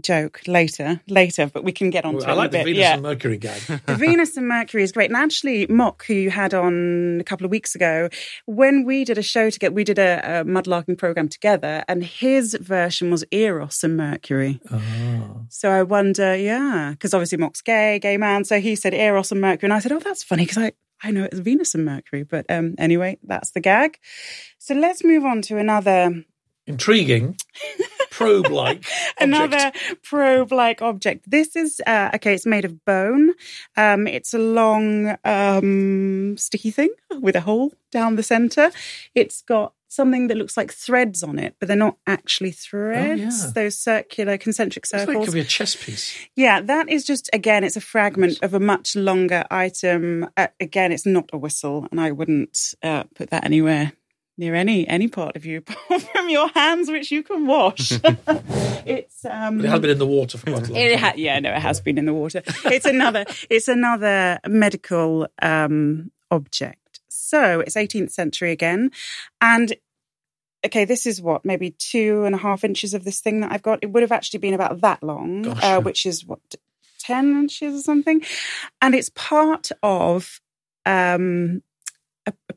joke 0.00 0.40
later, 0.46 1.00
later, 1.08 1.50
but 1.52 1.64
we 1.64 1.72
can 1.72 1.90
get 1.90 2.04
on 2.04 2.14
to 2.18 2.20
it. 2.20 2.28
I 2.28 2.32
like 2.34 2.48
a 2.48 2.52
the 2.52 2.58
bit. 2.58 2.64
Venus 2.64 2.80
yeah. 2.80 2.94
and 2.94 3.02
Mercury 3.02 3.38
gag. 3.38 3.60
the 3.62 3.94
Venus 3.96 4.36
and 4.36 4.48
Mercury 4.48 4.82
is 4.82 4.92
great. 4.92 5.10
And 5.10 5.16
actually, 5.16 5.66
Mock, 5.68 6.04
who 6.06 6.14
you 6.14 6.30
had 6.30 6.54
on 6.54 7.18
a 7.20 7.24
couple 7.24 7.44
of 7.44 7.50
weeks 7.50 7.74
ago, 7.74 8.08
when 8.46 8.84
we 8.84 9.04
did 9.04 9.18
a 9.18 9.22
show 9.22 9.50
together, 9.50 9.74
we 9.74 9.84
did 9.84 9.98
a, 9.98 10.40
a 10.40 10.44
mudlarking 10.44 10.98
program 10.98 11.28
together, 11.28 11.84
and 11.88 12.04
his 12.04 12.54
version 12.60 13.10
was 13.10 13.24
Eros 13.30 13.82
and 13.82 13.96
Mercury. 13.96 14.60
Oh. 14.70 15.46
So 15.48 15.70
I 15.70 15.82
wonder, 15.82 16.36
yeah, 16.36 16.90
because 16.92 17.14
obviously 17.14 17.38
Mock's 17.38 17.62
gay, 17.62 17.98
gay 17.98 18.16
man. 18.16 18.44
So 18.44 18.60
he 18.60 18.76
said 18.76 18.94
Eros 18.94 19.32
and 19.32 19.40
Mercury, 19.40 19.68
and 19.68 19.74
I 19.74 19.78
said, 19.78 19.92
oh, 19.92 20.00
that's 20.00 20.22
funny 20.22 20.44
because 20.44 20.58
I. 20.58 20.72
I 21.02 21.10
know 21.10 21.24
it's 21.24 21.38
Venus 21.40 21.74
and 21.74 21.84
Mercury, 21.84 22.22
but 22.22 22.46
um, 22.48 22.74
anyway, 22.78 23.18
that's 23.22 23.50
the 23.50 23.60
gag. 23.60 23.98
So 24.56 24.74
let's 24.74 25.04
move 25.04 25.26
on 25.26 25.42
to 25.42 25.58
another 25.58 26.24
Intriguing, 26.68 27.36
probe-like 28.16 28.84
another 29.20 29.72
probe-like 30.02 30.80
object. 30.82 31.30
This 31.30 31.54
is 31.56 31.80
uh, 31.86 32.10
okay. 32.14 32.34
It's 32.34 32.46
made 32.46 32.64
of 32.64 32.84
bone. 32.84 33.34
Um, 33.76 34.06
it's 34.06 34.32
a 34.34 34.38
long, 34.38 35.16
um, 35.24 36.36
sticky 36.38 36.70
thing 36.70 36.90
with 37.20 37.36
a 37.36 37.40
hole 37.40 37.72
down 37.92 38.16
the 38.16 38.22
center. 38.22 38.70
It's 39.14 39.42
got 39.42 39.72
something 39.88 40.26
that 40.28 40.36
looks 40.36 40.56
like 40.56 40.72
threads 40.72 41.22
on 41.22 41.38
it, 41.38 41.54
but 41.58 41.68
they're 41.68 41.76
not 41.76 41.96
actually 42.06 42.50
threads. 42.52 43.44
yeah. 43.44 43.50
Those 43.54 43.78
circular 43.78 44.36
concentric 44.38 44.84
It's 44.84 44.92
like 44.92 45.02
it 45.02 45.06
circles. 45.06 45.24
could 45.26 45.34
be 45.34 45.40
a 45.40 45.44
chess 45.44 45.74
piece. 45.76 46.14
Yeah, 46.34 46.60
that 46.60 46.88
is 46.88 47.04
just 47.04 47.30
again, 47.32 47.64
it's 47.64 47.76
a 47.76 47.80
fragment 47.80 48.38
of 48.42 48.54
a 48.54 48.60
much 48.60 48.96
longer 48.96 49.44
item. 49.50 50.28
Uh, 50.36 50.48
again, 50.60 50.92
it's 50.92 51.06
not 51.06 51.30
a 51.32 51.38
whistle, 51.38 51.86
and 51.90 52.00
I 52.00 52.10
wouldn't 52.12 52.74
uh, 52.82 53.04
put 53.14 53.30
that 53.30 53.44
anywhere 53.44 53.92
near 54.38 54.54
any 54.54 54.86
any 54.86 55.08
part 55.08 55.36
of 55.36 55.46
you 55.46 55.58
apart 55.66 56.02
from 56.02 56.28
your 56.28 56.48
hands, 56.48 56.90
which 56.90 57.10
you 57.10 57.22
can 57.22 57.46
wash. 57.46 57.92
it's 58.86 59.24
um, 59.24 59.64
it 59.64 59.68
has 59.68 59.80
been 59.80 59.90
in 59.90 59.98
the 59.98 60.06
water 60.06 60.38
for 60.38 60.50
quite 60.50 60.68
a 60.68 60.72
long 60.72 60.80
it 60.80 60.90
time. 60.90 60.98
ha- 60.98 61.12
yeah, 61.16 61.38
no, 61.40 61.50
it 61.50 61.62
has 61.62 61.80
been 61.80 61.98
in 61.98 62.06
the 62.06 62.14
water. 62.14 62.42
It's 62.64 62.86
another. 62.86 63.24
it's 63.50 63.68
another 63.68 64.38
medical 64.46 65.28
um, 65.40 66.10
object. 66.30 67.00
So 67.08 67.60
it's 67.60 67.74
18th 67.74 68.12
century 68.12 68.52
again, 68.52 68.90
and 69.40 69.74
okay, 70.64 70.84
this 70.84 71.06
is 71.06 71.20
what 71.20 71.44
maybe 71.44 71.70
two 71.70 72.24
and 72.24 72.34
a 72.34 72.38
half 72.38 72.64
inches 72.64 72.94
of 72.94 73.04
this 73.04 73.20
thing 73.20 73.40
that 73.40 73.52
I've 73.52 73.62
got. 73.62 73.80
It 73.82 73.90
would 73.90 74.02
have 74.02 74.12
actually 74.12 74.40
been 74.40 74.54
about 74.54 74.80
that 74.82 75.02
long, 75.02 75.42
Gosh, 75.42 75.64
uh, 75.64 75.80
which 75.80 76.06
is 76.06 76.24
what 76.24 76.40
ten 76.98 77.32
inches 77.32 77.74
or 77.74 77.82
something, 77.82 78.22
and 78.80 78.94
it's 78.94 79.10
part 79.10 79.70
of. 79.82 80.40
Um, 80.84 81.62
a, 81.62 81.62
a 81.62 81.75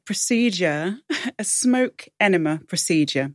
procedure, 0.09 0.97
a 1.37 1.43
smoke 1.43 2.07
enema 2.19 2.59
procedure, 2.67 3.31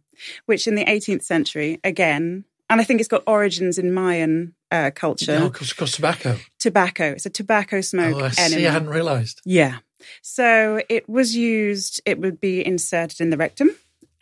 which 0.46 0.66
in 0.66 0.74
the 0.74 0.84
18th 0.84 1.22
century, 1.22 1.78
again, 1.84 2.44
and 2.68 2.80
I 2.80 2.84
think 2.84 2.98
it's 2.98 3.08
got 3.08 3.22
origins 3.28 3.78
in 3.78 3.94
Mayan 3.94 4.56
uh, 4.72 4.90
culture. 4.92 5.38
No, 5.38 5.50
because 5.50 5.92
tobacco. 5.92 6.36
Tobacco. 6.58 7.12
It's 7.12 7.26
a 7.26 7.30
tobacco 7.30 7.80
smoke 7.80 8.16
Oh, 8.16 8.24
I 8.24 8.32
enema. 8.38 8.48
see. 8.48 8.66
I 8.66 8.72
hadn't 8.72 8.88
realised. 8.88 9.40
Yeah. 9.44 9.76
So 10.20 10.82
it 10.88 11.08
was 11.08 11.36
used, 11.36 12.02
it 12.06 12.18
would 12.18 12.40
be 12.40 12.66
inserted 12.66 13.20
in 13.20 13.30
the 13.30 13.36
rectum 13.36 13.70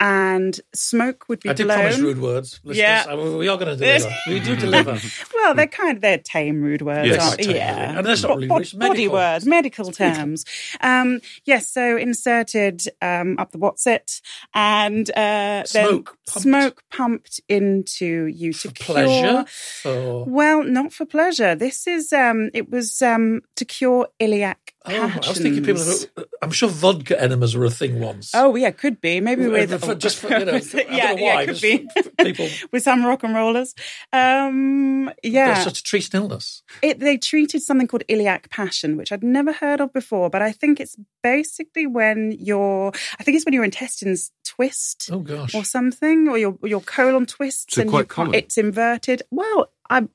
and 0.05 0.59
smoke 0.75 1.29
would 1.29 1.39
be 1.39 1.49
I 1.49 1.53
did 1.53 1.63
blown. 1.65 1.77
promise 1.79 1.97
rude 1.99 2.19
words. 2.19 2.59
Listeners. 2.65 2.77
Yeah. 2.77 3.05
I 3.07 3.15
mean, 3.15 3.37
we 3.37 3.47
are 3.47 3.57
going 3.57 3.69
to 3.69 3.77
deliver. 3.77 4.09
we 4.27 4.39
do 4.41 4.55
deliver. 4.57 4.99
Well, 5.33 5.55
they're 5.55 5.65
kind 5.67 5.95
of 5.95 6.01
they're 6.01 6.17
tame 6.17 6.61
rude 6.61 6.81
words, 6.81 7.07
Yes. 7.07 7.21
aren't 7.23 7.37
they? 7.37 7.43
tame, 7.45 7.55
Yeah, 7.55 7.81
really. 7.85 7.97
And 7.99 8.05
that's 8.07 8.21
not 8.23 8.35
really 8.35 8.47
bo- 8.47 8.57
it's 8.57 8.73
body 8.73 9.07
words, 9.07 9.45
medical 9.45 9.91
terms. 9.93 10.43
Um, 10.81 11.21
yes, 11.45 11.69
so 11.69 11.95
inserted 11.95 12.81
um, 13.01 13.37
up 13.39 13.51
the 13.51 13.57
what's 13.59 13.87
it, 13.87 14.19
and 14.53 15.09
uh, 15.15 15.63
Smoke 15.63 15.71
then 15.71 16.03
pumped. 16.03 16.41
smoke 16.41 16.83
pumped 16.91 17.41
into 17.47 18.25
you 18.25 18.51
to 18.51 18.67
For 18.67 18.73
cure. 18.73 18.93
pleasure. 18.95 19.45
For... 19.47 20.25
Well, 20.25 20.63
not 20.65 20.91
for 20.91 21.05
pleasure. 21.05 21.55
This 21.55 21.87
is 21.87 22.11
um, 22.11 22.49
it 22.53 22.69
was 22.69 23.01
um, 23.01 23.41
to 23.55 23.63
cure 23.63 24.09
iliac 24.19 24.72
Oh, 24.85 24.91
I 25.23 25.29
was 25.29 25.39
thinking 25.39 25.63
people. 25.63 25.81
Who, 25.81 26.25
I'm 26.41 26.51
sure 26.51 26.67
vodka 26.67 27.19
enemas 27.21 27.55
were 27.55 27.63
a 27.63 27.69
thing 27.69 28.01
once. 28.01 28.31
Oh 28.33 28.55
yeah, 28.55 28.71
could 28.71 28.99
be 28.99 29.21
maybe 29.21 29.45
Uh, 29.45 29.49
with 29.51 29.83
for- 29.83 29.95
just 29.95 30.17
for, 30.19 30.27
you 30.37 30.43
know, 30.43 30.51
I 30.55 30.59
don't 30.59 30.91
yeah, 30.91 31.13
know 31.13 31.23
why, 31.23 31.41
yeah, 31.41 31.45
could 31.45 31.61
be 31.61 31.87
for- 31.95 32.03
for 32.03 32.09
people- 32.25 32.49
with 32.73 32.83
some 32.83 33.05
rock 33.05 33.23
and 33.23 33.33
rollers. 33.33 33.73
Um, 34.11 35.09
yeah, 35.23 35.53
That's 35.63 35.71
to 35.77 35.83
treat 35.83 36.13
an 36.13 36.21
illness. 36.23 36.63
it, 36.81 36.99
they 36.99 37.17
treated 37.17 37.61
something 37.61 37.87
called 37.87 38.03
iliac 38.09 38.49
passion, 38.49 38.97
which 38.97 39.11
I'd 39.11 39.23
never 39.23 39.53
heard 39.53 39.79
of 39.81 39.93
before. 39.93 40.29
But 40.29 40.41
I 40.41 40.51
think 40.51 40.79
it's 40.79 40.97
basically 41.21 41.87
when 41.87 42.31
your, 42.39 42.91
I 43.19 43.23
think 43.23 43.35
it's 43.37 43.45
when 43.45 43.53
your 43.53 43.63
intestines 43.63 44.31
twist 44.43 45.09
Oh 45.11 45.19
gosh. 45.19 45.55
or 45.55 45.63
something, 45.63 46.27
or 46.27 46.37
your 46.37 46.57
your 46.63 46.81
colon 46.81 47.25
twists 47.25 47.75
So 47.75 47.81
and 47.81 47.89
quite 47.89 47.99
you 48.01 48.05
common. 48.07 48.33
it's 48.35 48.57
inverted. 48.57 49.21
Well, 49.31 49.71
I'm 49.89 50.09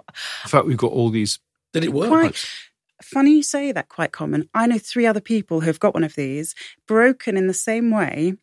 In 0.45 0.49
fact, 0.51 0.67
we've 0.67 0.77
got 0.77 0.93
all 0.93 1.11
these. 1.11 1.39
Did 1.73 1.85
it 1.85 1.93
work? 1.93 2.09
quite 2.09 2.47
funny 3.03 3.37
you 3.37 3.43
say 3.43 3.73
that. 3.73 3.89
Quite 3.89 4.13
common. 4.13 4.49
I 4.55 4.67
know 4.67 4.79
three 4.79 5.07
other 5.07 5.21
people 5.21 5.61
who've 5.61 5.81
got 5.81 5.95
one 5.95 6.05
of 6.05 6.15
these, 6.15 6.55
broken 6.87 7.37
in 7.37 7.47
the 7.47 7.55
same 7.55 7.91
way. 7.91 8.35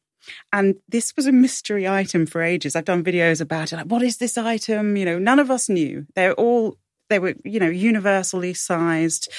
And 0.51 0.75
this 0.89 1.15
was 1.15 1.27
a 1.27 1.31
mystery 1.31 1.87
item 1.87 2.25
for 2.25 2.41
ages. 2.41 2.75
I've 2.75 2.85
done 2.85 3.03
videos 3.03 3.41
about 3.41 3.71
it. 3.71 3.75
Like, 3.75 3.85
what 3.85 4.01
is 4.01 4.17
this 4.17 4.37
item? 4.37 4.97
You 4.97 5.05
know, 5.05 5.19
none 5.19 5.39
of 5.39 5.51
us 5.51 5.69
knew. 5.69 6.07
They're 6.15 6.33
all 6.33 6.77
they 7.09 7.19
were, 7.19 7.35
you 7.43 7.59
know, 7.59 7.69
universally 7.69 8.53
sized. 8.53 9.31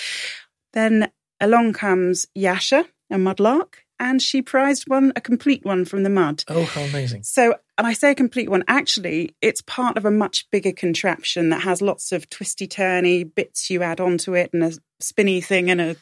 Then 0.73 1.11
along 1.41 1.73
comes 1.73 2.27
Yasha, 2.35 2.87
a 3.11 3.17
mudlark, 3.17 3.75
and 3.99 4.21
she 4.21 4.43
prized 4.43 4.85
one, 4.89 5.13
a 5.17 5.21
complete 5.21 5.65
one 5.65 5.85
from 5.85 6.03
the 6.03 6.11
mud. 6.11 6.45
Oh, 6.49 6.65
how 6.65 6.83
amazing. 6.83 7.23
So, 7.23 7.57
and 7.79 7.87
I 7.87 7.93
say 7.93 8.11
a 8.11 8.15
complete 8.15 8.51
one, 8.51 8.65
actually, 8.69 9.35
it's 9.41 9.63
part 9.63 9.97
of 9.97 10.05
a 10.05 10.11
much 10.11 10.47
bigger 10.51 10.73
contraption 10.73 11.49
that 11.51 11.63
has 11.63 11.81
lots 11.81 12.13
of 12.13 12.29
twisty 12.29 12.69
turny 12.69 13.29
bits 13.35 13.71
you 13.71 13.83
add 13.83 14.01
onto 14.01 14.35
it 14.35 14.51
and 14.53 14.63
a 14.63 14.73
spinny 15.01 15.41
thing 15.41 15.71
and 15.71 15.81
a, 15.81 15.97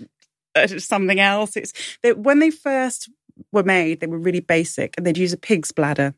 a 0.54 0.80
something 0.80 1.20
else. 1.20 1.56
It's 1.56 1.72
that 2.02 2.18
when 2.18 2.38
they 2.38 2.50
first 2.50 3.10
were 3.52 3.62
made, 3.62 4.00
they 4.00 4.06
were 4.06 4.18
really 4.18 4.40
basic 4.40 4.94
and 4.96 5.06
they'd 5.06 5.18
use 5.18 5.32
a 5.32 5.38
pig's 5.38 5.72
bladder 5.72 6.14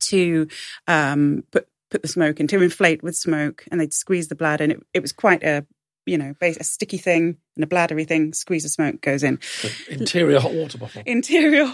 to 0.00 0.48
um, 0.86 1.44
put 1.50 1.68
put 1.90 2.02
the 2.02 2.08
smoke 2.08 2.38
in, 2.38 2.46
to 2.46 2.62
inflate 2.62 3.02
with 3.02 3.16
smoke, 3.16 3.64
and 3.70 3.80
they'd 3.80 3.92
squeeze 3.92 4.28
the 4.28 4.36
bladder, 4.36 4.64
and 4.64 4.72
it, 4.72 4.82
it 4.94 5.02
was 5.02 5.12
quite 5.12 5.42
a 5.42 5.66
you 6.06 6.18
know 6.18 6.34
a 6.40 6.64
sticky 6.64 6.98
thing 6.98 7.36
and 7.56 7.64
a 7.64 7.66
bladdery 7.66 8.06
thing. 8.06 8.32
Squeeze 8.32 8.62
the 8.62 8.68
smoke 8.68 9.00
goes 9.00 9.22
in 9.22 9.38
interior 9.88 10.40
hot 10.40 10.52
water 10.52 10.78
bottle. 10.78 11.02
interior 11.06 11.72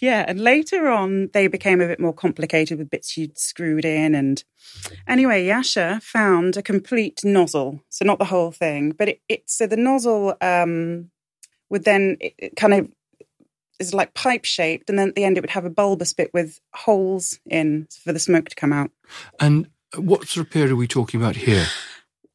yeah 0.00 0.24
and 0.26 0.40
later 0.40 0.88
on 0.88 1.30
they 1.32 1.46
became 1.46 1.80
a 1.80 1.86
bit 1.86 2.00
more 2.00 2.12
complicated 2.12 2.78
with 2.78 2.90
bits 2.90 3.16
you'd 3.16 3.38
screwed 3.38 3.84
in 3.84 4.14
and 4.14 4.44
anyway 5.06 5.44
yasha 5.46 6.00
found 6.02 6.56
a 6.56 6.62
complete 6.62 7.20
nozzle 7.24 7.82
so 7.88 8.04
not 8.04 8.18
the 8.18 8.24
whole 8.24 8.50
thing 8.50 8.90
but 8.90 9.08
it, 9.08 9.20
it 9.28 9.48
so 9.48 9.66
the 9.66 9.76
nozzle 9.76 10.34
um 10.40 11.10
would 11.70 11.84
then 11.84 12.16
it, 12.20 12.34
it 12.38 12.56
kind 12.56 12.74
of 12.74 12.88
is 13.78 13.94
like 13.94 14.12
pipe 14.14 14.44
shaped 14.44 14.90
and 14.90 14.98
then 14.98 15.08
at 15.08 15.14
the 15.14 15.24
end 15.24 15.36
it 15.36 15.40
would 15.40 15.50
have 15.50 15.64
a 15.64 15.70
bulbous 15.70 16.12
bit 16.12 16.30
with 16.34 16.60
holes 16.74 17.38
in 17.46 17.86
for 18.02 18.12
the 18.12 18.18
smoke 18.18 18.48
to 18.48 18.56
come 18.56 18.72
out 18.72 18.90
And 19.38 19.68
what 19.96 20.28
sort 20.28 20.46
of 20.46 20.52
period 20.52 20.70
are 20.70 20.76
we 20.76 20.86
talking 20.86 21.20
about 21.20 21.36
here? 21.36 21.66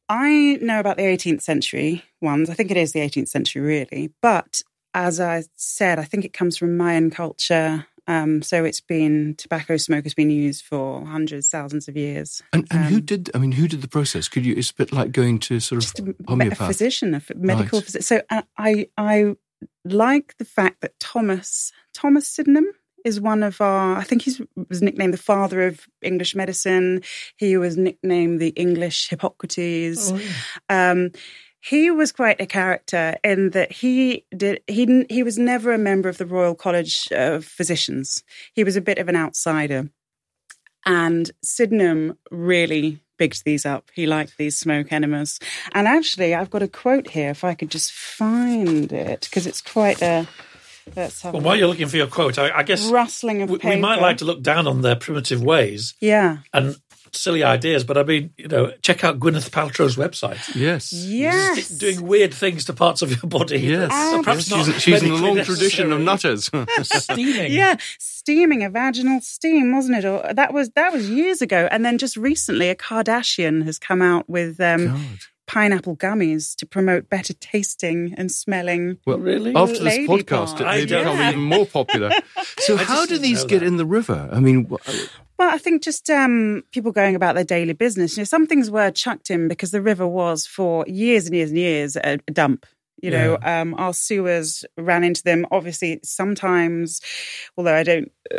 I 0.08 0.58
know 0.60 0.80
about 0.80 0.96
the 0.96 1.02
18th 1.04 1.42
century 1.42 2.02
ones. 2.20 2.50
I 2.50 2.54
think 2.54 2.70
it 2.70 2.76
is 2.76 2.92
the 2.92 3.00
18th 3.00 3.28
century, 3.28 3.62
really. 3.62 4.12
But 4.20 4.60
as 4.92 5.18
I 5.20 5.44
said, 5.56 5.98
I 5.98 6.04
think 6.04 6.24
it 6.24 6.32
comes 6.32 6.56
from 6.56 6.76
Mayan 6.76 7.10
culture. 7.10 7.86
Um, 8.06 8.42
so 8.42 8.64
it's 8.64 8.82
been 8.82 9.34
tobacco 9.38 9.78
smoke 9.78 10.04
has 10.04 10.12
been 10.12 10.28
used 10.30 10.62
for 10.64 11.04
hundreds, 11.06 11.48
thousands 11.48 11.88
of 11.88 11.96
years. 11.96 12.42
And, 12.52 12.66
and 12.70 12.84
who 12.84 12.96
Um, 12.96 13.04
did? 13.04 13.30
I 13.34 13.38
mean, 13.38 13.52
who 13.52 13.66
did 13.66 13.80
the 13.80 13.88
process? 13.88 14.28
Could 14.28 14.44
you? 14.44 14.54
It's 14.54 14.70
a 14.70 14.74
bit 14.74 14.92
like 14.92 15.10
going 15.10 15.38
to 15.40 15.58
sort 15.58 15.82
of 15.98 16.06
me- 16.38 16.48
a 16.48 16.54
physician, 16.54 17.14
a 17.14 17.22
medical 17.34 17.78
Right. 17.78 17.84
physician. 17.86 18.02
So 18.02 18.20
uh, 18.28 18.42
I, 18.58 18.88
I 18.98 19.36
like 19.86 20.36
the 20.38 20.44
fact 20.44 20.82
that 20.82 20.98
Thomas 21.00 21.72
Thomas 21.94 22.28
Sydenham 22.28 22.66
is 23.04 23.20
one 23.20 23.42
of 23.42 23.60
our. 23.60 23.96
I 23.96 24.02
think 24.02 24.22
he 24.22 24.36
was 24.68 24.82
nicknamed 24.82 25.12
the 25.14 25.18
father 25.18 25.66
of 25.66 25.86
English 26.02 26.34
medicine. 26.34 27.02
He 27.36 27.56
was 27.56 27.76
nicknamed 27.76 28.40
the 28.40 28.48
English 28.50 29.10
Hippocrates. 29.10 30.10
Oh, 30.10 30.16
yeah. 30.16 30.90
Um, 30.90 31.10
he 31.60 31.90
was 31.90 32.12
quite 32.12 32.40
a 32.40 32.46
character 32.46 33.16
in 33.24 33.50
that 33.50 33.72
he 33.72 34.26
did 34.36 34.60
he 34.66 35.06
he 35.08 35.22
was 35.22 35.38
never 35.38 35.72
a 35.72 35.78
member 35.78 36.08
of 36.08 36.18
the 36.18 36.26
Royal 36.26 36.54
College 36.54 37.08
of 37.12 37.44
Physicians. 37.44 38.22
He 38.52 38.64
was 38.64 38.76
a 38.76 38.82
bit 38.82 38.98
of 38.98 39.08
an 39.08 39.16
outsider, 39.16 39.90
and 40.84 41.30
Sydenham 41.42 42.18
really 42.30 43.00
bigged 43.16 43.44
these 43.44 43.64
up. 43.64 43.90
He 43.94 44.06
liked 44.06 44.36
these 44.36 44.58
smoke 44.58 44.92
enemas, 44.92 45.40
and 45.72 45.88
actually, 45.88 46.34
I've 46.34 46.50
got 46.50 46.62
a 46.62 46.68
quote 46.68 47.08
here. 47.08 47.30
If 47.30 47.44
I 47.44 47.54
could 47.54 47.70
just 47.70 47.92
find 47.92 48.92
it, 48.92 49.20
because 49.22 49.46
it's 49.46 49.62
quite 49.62 50.02
a. 50.02 50.28
Let's 50.96 51.22
have 51.22 51.32
Well, 51.34 51.42
while 51.42 51.56
you're 51.56 51.68
looking 51.68 51.88
for 51.88 51.96
your 51.96 52.06
quote, 52.06 52.38
I, 52.38 52.50
I 52.58 52.62
guess 52.62 52.86
rustling 52.88 53.42
of 53.42 53.50
we, 53.50 53.58
paper. 53.58 53.74
we 53.74 53.80
might 53.80 54.00
like 54.00 54.18
to 54.18 54.24
look 54.24 54.42
down 54.42 54.66
on 54.66 54.82
their 54.82 54.96
primitive 54.96 55.42
ways 55.42 55.94
Yeah. 56.00 56.38
and 56.52 56.76
silly 57.12 57.44
ideas, 57.44 57.84
but 57.84 57.96
I 57.96 58.02
mean, 58.02 58.30
you 58.36 58.48
know, 58.48 58.72
check 58.82 59.04
out 59.04 59.20
Gwyneth 59.20 59.50
Paltrow's 59.50 59.94
website. 59.96 60.54
Yes. 60.56 60.92
Yes. 60.92 61.68
Doing 61.68 62.02
weird 62.02 62.34
things 62.34 62.64
to 62.64 62.72
parts 62.72 63.02
of 63.02 63.10
your 63.10 63.30
body. 63.30 63.60
Yes. 63.60 63.88
that 63.90 64.24
perhaps 64.24 64.50
Yes. 64.50 64.66
not 64.66 64.74
She's, 64.74 64.82
she's 64.82 65.02
in 65.02 65.08
a 65.08 65.12
medically 65.12 65.28
long 65.36 65.44
tradition 65.44 65.92
of 65.92 66.00
nutters. 66.00 66.50
Steaming. 66.82 67.52
Yeah, 67.52 67.76
steaming 68.00 68.64
a 68.64 68.68
vaginal 68.70 69.20
steam, 69.20 69.72
wasn't 69.74 69.98
it? 69.98 70.04
Or 70.04 70.32
that 70.34 70.52
was 70.52 70.70
that 70.70 70.92
was 70.92 71.08
years 71.08 71.40
ago, 71.40 71.68
and 71.70 71.84
then 71.84 71.98
just 71.98 72.16
recently, 72.16 72.68
a 72.68 72.74
Kardashian 72.74 73.64
has 73.64 73.78
come 73.78 74.02
out 74.02 74.28
with 74.28 74.60
um, 74.60 74.86
God. 74.88 74.98
Pineapple 75.46 75.96
gummies 75.96 76.54
to 76.56 76.66
promote 76.66 77.08
better 77.08 77.34
tasting 77.34 78.14
and 78.16 78.30
smelling. 78.32 78.98
Well, 79.06 79.18
Really? 79.18 79.54
After 79.54 79.74
this 79.74 79.82
Lady 79.82 80.06
podcast, 80.06 80.56
part. 80.56 80.58
they 80.58 80.64
I 80.64 80.84
become 80.84 81.16
know. 81.18 81.28
even 81.28 81.42
more 81.42 81.66
popular. 81.66 82.10
So, 82.58 82.74
I 82.76 82.84
how 82.84 83.04
do 83.06 83.18
these 83.18 83.44
get 83.44 83.60
that. 83.60 83.66
in 83.66 83.76
the 83.76 83.84
river? 83.86 84.28
I 84.32 84.38
mean, 84.40 84.66
wh- 84.66 84.88
Well, 85.38 85.50
I 85.52 85.58
think 85.58 85.82
just 85.82 86.08
um, 86.08 86.62
people 86.72 86.92
going 86.92 87.14
about 87.14 87.34
their 87.34 87.44
daily 87.44 87.72
business. 87.72 88.16
You 88.16 88.20
know, 88.20 88.24
some 88.24 88.46
things 88.46 88.70
were 88.70 88.90
chucked 88.90 89.30
in 89.30 89.48
because 89.48 89.70
the 89.70 89.82
river 89.82 90.06
was 90.06 90.46
for 90.46 90.84
years 90.86 91.26
and 91.26 91.34
years 91.34 91.50
and 91.50 91.58
years 91.58 91.96
a, 91.96 92.18
a 92.26 92.30
dump. 92.30 92.64
You 93.02 93.10
know, 93.10 93.36
um, 93.42 93.74
our 93.74 93.92
sewers 93.92 94.64
ran 94.78 95.04
into 95.04 95.22
them. 95.22 95.46
Obviously, 95.50 96.00
sometimes, 96.04 97.00
although 97.58 97.74
I 97.74 97.82
don't 97.82 98.10
uh, 98.32 98.38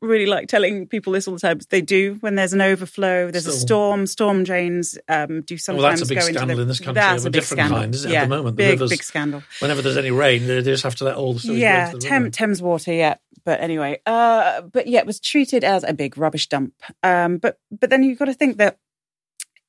really 0.00 0.26
like 0.26 0.48
telling 0.48 0.86
people 0.86 1.12
this 1.12 1.26
all 1.28 1.34
the 1.34 1.40
time, 1.40 1.60
they 1.70 1.80
do 1.80 2.16
when 2.20 2.34
there's 2.34 2.52
an 2.52 2.60
overflow. 2.60 3.30
There's 3.30 3.46
a 3.46 3.52
storm. 3.52 4.06
Storm 4.06 4.44
drains 4.44 4.98
um, 5.08 5.42
do 5.42 5.54
Well, 5.54 5.58
sometimes 5.58 6.00
that's 6.00 6.10
a 6.10 6.14
big 6.14 6.22
scandal 6.22 6.56
the, 6.56 6.62
in 6.62 6.68
this 6.68 6.80
country 6.80 6.94
That's 7.00 7.22
of 7.22 7.26
a 7.26 7.28
a 7.28 7.32
different 7.32 7.58
scandal. 7.60 7.78
kind, 7.78 7.94
isn't 7.94 8.10
it, 8.10 8.14
Yeah, 8.14 8.22
at 8.22 8.28
the 8.28 8.36
moment? 8.36 8.56
The 8.56 8.62
big 8.62 8.70
rivers- 8.72 8.90
big 8.90 9.02
scandal. 9.02 9.42
Whenever 9.60 9.82
there's 9.82 9.96
any 9.96 10.10
rain, 10.10 10.46
they 10.46 10.62
just 10.62 10.82
have 10.84 10.94
to 10.96 11.04
let 11.04 11.16
all 11.16 11.32
the 11.34 11.40
sewage 11.40 11.58
Yeah, 11.58 11.84
go 11.90 11.96
into 11.96 11.98
the 11.98 12.08
Tem- 12.08 12.30
Thames 12.30 12.62
water. 12.62 12.92
Yeah, 12.92 13.16
but 13.44 13.60
anyway, 13.60 14.00
uh, 14.06 14.62
but 14.62 14.86
yeah, 14.86 15.00
it 15.00 15.06
was 15.06 15.20
treated 15.20 15.64
as 15.64 15.84
a 15.84 15.92
big 15.92 16.16
rubbish 16.18 16.48
dump. 16.48 16.74
Um, 17.02 17.38
but 17.38 17.58
but 17.70 17.90
then 17.90 18.02
you've 18.02 18.18
got 18.18 18.26
to 18.26 18.34
think 18.34 18.58
that 18.58 18.78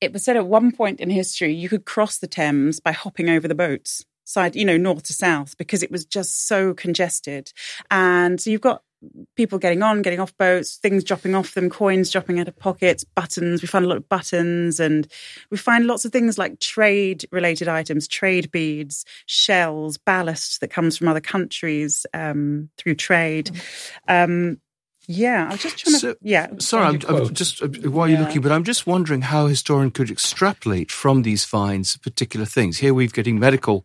it 0.00 0.12
was 0.12 0.24
said 0.24 0.36
at 0.36 0.46
one 0.46 0.72
point 0.72 1.00
in 1.00 1.08
history 1.10 1.52
you 1.54 1.68
could 1.68 1.84
cross 1.84 2.18
the 2.18 2.26
Thames 2.26 2.80
by 2.80 2.92
hopping 2.92 3.28
over 3.30 3.48
the 3.48 3.54
boats 3.54 4.04
side, 4.24 4.56
you 4.56 4.64
know, 4.64 4.76
north 4.76 5.04
to 5.04 5.12
south 5.14 5.56
because 5.56 5.82
it 5.84 5.90
was 5.90 6.04
just 6.04 6.46
so 6.48 6.74
congested, 6.74 7.52
and 7.90 8.40
so 8.40 8.50
you've 8.50 8.60
got 8.60 8.82
people 9.36 9.58
getting 9.58 9.82
on, 9.82 10.02
getting 10.02 10.20
off 10.20 10.36
boats, 10.36 10.76
things 10.76 11.04
dropping 11.04 11.34
off 11.34 11.54
them, 11.54 11.70
coins 11.70 12.10
dropping 12.10 12.38
out 12.40 12.48
of 12.48 12.58
pockets, 12.58 13.04
buttons. 13.04 13.62
We 13.62 13.68
find 13.68 13.84
a 13.84 13.88
lot 13.88 13.96
of 13.96 14.08
buttons 14.08 14.80
and 14.80 15.06
we 15.50 15.56
find 15.56 15.86
lots 15.86 16.04
of 16.04 16.12
things 16.12 16.38
like 16.38 16.60
trade 16.60 17.24
related 17.30 17.68
items, 17.68 18.08
trade 18.08 18.50
beads, 18.50 19.04
shells, 19.26 19.98
ballast 19.98 20.60
that 20.60 20.70
comes 20.70 20.96
from 20.96 21.08
other 21.08 21.20
countries 21.20 22.06
um, 22.14 22.70
through 22.78 22.94
trade. 22.94 23.50
Um, 24.08 24.58
yeah, 25.08 25.46
I 25.48 25.52
was 25.52 25.62
just 25.62 25.78
trying 25.78 26.00
to. 26.00 26.16
Yeah. 26.20 26.48
Sorry, 26.58 26.84
I'm, 26.86 27.00
I'm 27.16 27.34
just 27.34 27.62
uh, 27.62 27.68
while 27.90 28.08
you're 28.08 28.18
Yeah. 28.18 28.26
looking, 28.26 28.42
but 28.42 28.52
I'm 28.52 28.64
just 28.64 28.86
wondering 28.86 29.22
how 29.22 29.46
a 29.46 29.48
historian 29.50 29.90
could 29.90 30.10
extrapolate 30.10 30.90
from 30.90 31.22
these 31.22 31.44
finds 31.44 31.96
particular 31.96 32.46
things. 32.46 32.78
Here 32.78 32.92
we're 32.92 33.08
getting 33.08 33.38
medical, 33.38 33.84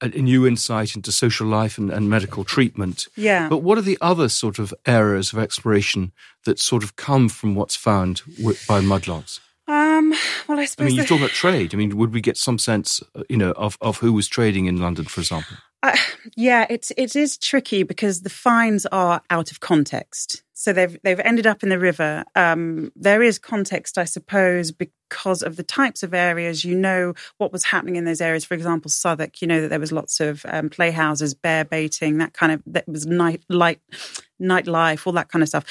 a, 0.00 0.06
a 0.06 0.22
new 0.22 0.46
insight 0.46 0.94
into 0.96 1.12
social 1.12 1.46
life 1.46 1.78
and, 1.78 1.90
and 1.90 2.08
medical 2.08 2.44
treatment. 2.44 3.06
Yeah. 3.16 3.48
But 3.48 3.58
what 3.58 3.78
are 3.78 3.82
the 3.82 3.98
other 4.00 4.28
sort 4.28 4.58
of 4.58 4.72
areas 4.86 5.32
of 5.32 5.38
exploration 5.38 6.12
that 6.44 6.58
sort 6.58 6.82
of 6.84 6.96
come 6.96 7.28
from 7.28 7.54
what's 7.54 7.76
found 7.76 8.22
by 8.68 8.80
mudlarks? 8.80 9.40
Um, 9.68 10.12
well, 10.48 10.58
I 10.58 10.64
suppose. 10.64 10.86
I 10.86 10.88
mean, 10.88 10.96
you 10.96 11.04
talk 11.04 11.18
about 11.18 11.30
trade. 11.30 11.72
I 11.72 11.76
mean, 11.76 11.96
would 11.96 12.12
we 12.12 12.20
get 12.20 12.36
some 12.36 12.58
sense, 12.58 13.00
uh, 13.14 13.22
you 13.28 13.36
know, 13.36 13.52
of, 13.52 13.78
of 13.80 13.98
who 13.98 14.12
was 14.12 14.26
trading 14.26 14.66
in 14.66 14.78
London, 14.80 15.04
for 15.04 15.20
example? 15.20 15.56
I, 15.84 15.98
yeah, 16.36 16.66
it's 16.68 16.92
it 16.96 17.16
is 17.16 17.36
tricky 17.38 17.82
because 17.84 18.22
the 18.22 18.30
finds 18.30 18.86
are 18.86 19.22
out 19.30 19.50
of 19.50 19.60
context. 19.60 20.41
So 20.62 20.72
they've 20.72 20.96
they've 21.02 21.18
ended 21.18 21.44
up 21.44 21.64
in 21.64 21.70
the 21.70 21.78
river. 21.78 22.22
Um, 22.36 22.92
there 22.94 23.20
is 23.20 23.36
context, 23.36 23.98
I 23.98 24.04
suppose, 24.04 24.70
because 24.70 25.42
of 25.42 25.56
the 25.56 25.64
types 25.64 26.04
of 26.04 26.14
areas. 26.14 26.64
You 26.64 26.76
know 26.76 27.14
what 27.38 27.50
was 27.50 27.64
happening 27.64 27.96
in 27.96 28.04
those 28.04 28.20
areas. 28.20 28.44
For 28.44 28.54
example, 28.54 28.88
Southwark. 28.88 29.42
You 29.42 29.48
know 29.48 29.60
that 29.60 29.70
there 29.70 29.80
was 29.80 29.90
lots 29.90 30.20
of 30.20 30.46
um, 30.48 30.70
playhouses, 30.70 31.34
bear 31.34 31.64
baiting, 31.64 32.18
that 32.18 32.32
kind 32.32 32.52
of 32.52 32.62
that 32.66 32.86
was 32.86 33.06
night 33.06 33.42
light 33.48 33.80
nightlife, 34.40 35.04
all 35.04 35.14
that 35.14 35.30
kind 35.30 35.42
of 35.42 35.48
stuff. 35.48 35.64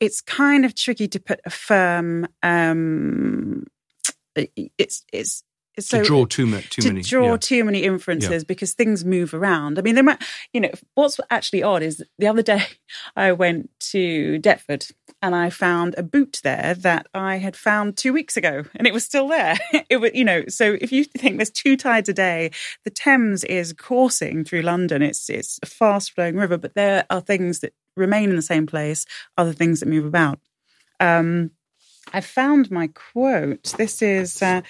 It's 0.00 0.22
kind 0.22 0.64
of 0.64 0.74
tricky 0.74 1.08
to 1.08 1.20
put 1.20 1.40
a 1.44 1.50
firm. 1.50 2.26
Um, 2.42 3.66
it's 4.34 5.04
it's 5.12 5.44
it's 5.76 5.88
to 5.88 5.98
so 5.98 6.04
draw 6.04 6.24
too, 6.26 6.46
ma- 6.46 6.60
too 6.68 6.82
to 6.82 6.88
many. 6.88 7.02
draw 7.02 7.32
yeah. 7.32 7.36
too 7.38 7.64
many 7.64 7.82
inferences 7.82 8.44
because 8.44 8.74
things 8.74 9.04
move 9.04 9.32
around. 9.32 9.78
I 9.78 9.82
mean, 9.82 9.94
they 9.94 10.02
might, 10.02 10.22
you 10.52 10.60
know, 10.60 10.70
what's 10.94 11.18
actually 11.30 11.62
odd 11.62 11.82
is 11.82 12.04
the 12.18 12.26
other 12.26 12.42
day 12.42 12.64
I 13.16 13.32
went 13.32 13.70
to 13.90 14.38
Deptford 14.38 14.90
and 15.22 15.34
I 15.34 15.50
found 15.50 15.94
a 15.96 16.02
boot 16.02 16.40
there 16.42 16.74
that 16.80 17.06
I 17.14 17.36
had 17.36 17.56
found 17.56 17.96
two 17.96 18.12
weeks 18.12 18.36
ago 18.36 18.64
and 18.74 18.86
it 18.86 18.92
was 18.92 19.04
still 19.04 19.28
there. 19.28 19.58
It 19.88 19.96
was, 19.98 20.12
you 20.14 20.24
know, 20.24 20.44
so 20.48 20.76
if 20.80 20.90
you 20.90 21.04
think 21.04 21.36
there's 21.36 21.50
two 21.50 21.76
tides 21.76 22.08
a 22.08 22.14
day, 22.14 22.50
the 22.84 22.90
Thames 22.90 23.44
is 23.44 23.74
coursing 23.74 24.42
through 24.44 24.62
London. 24.62 25.02
It's, 25.02 25.28
it's 25.28 25.58
a 25.62 25.66
fast 25.66 26.12
flowing 26.12 26.36
river, 26.36 26.56
but 26.56 26.74
there 26.74 27.04
are 27.10 27.20
things 27.20 27.60
that 27.60 27.74
remain 27.96 28.30
in 28.30 28.36
the 28.36 28.42
same 28.42 28.66
place, 28.66 29.04
other 29.36 29.52
things 29.52 29.80
that 29.80 29.88
move 29.88 30.06
about. 30.06 30.38
Um, 31.00 31.50
I 32.12 32.20
found 32.20 32.70
my 32.70 32.88
quote. 32.88 33.74
This 33.78 34.02
is 34.02 34.42
uh, 34.42 34.62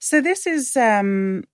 so. 0.00 0.20
This 0.20 0.46
is 0.46 0.76
um, 0.76 1.44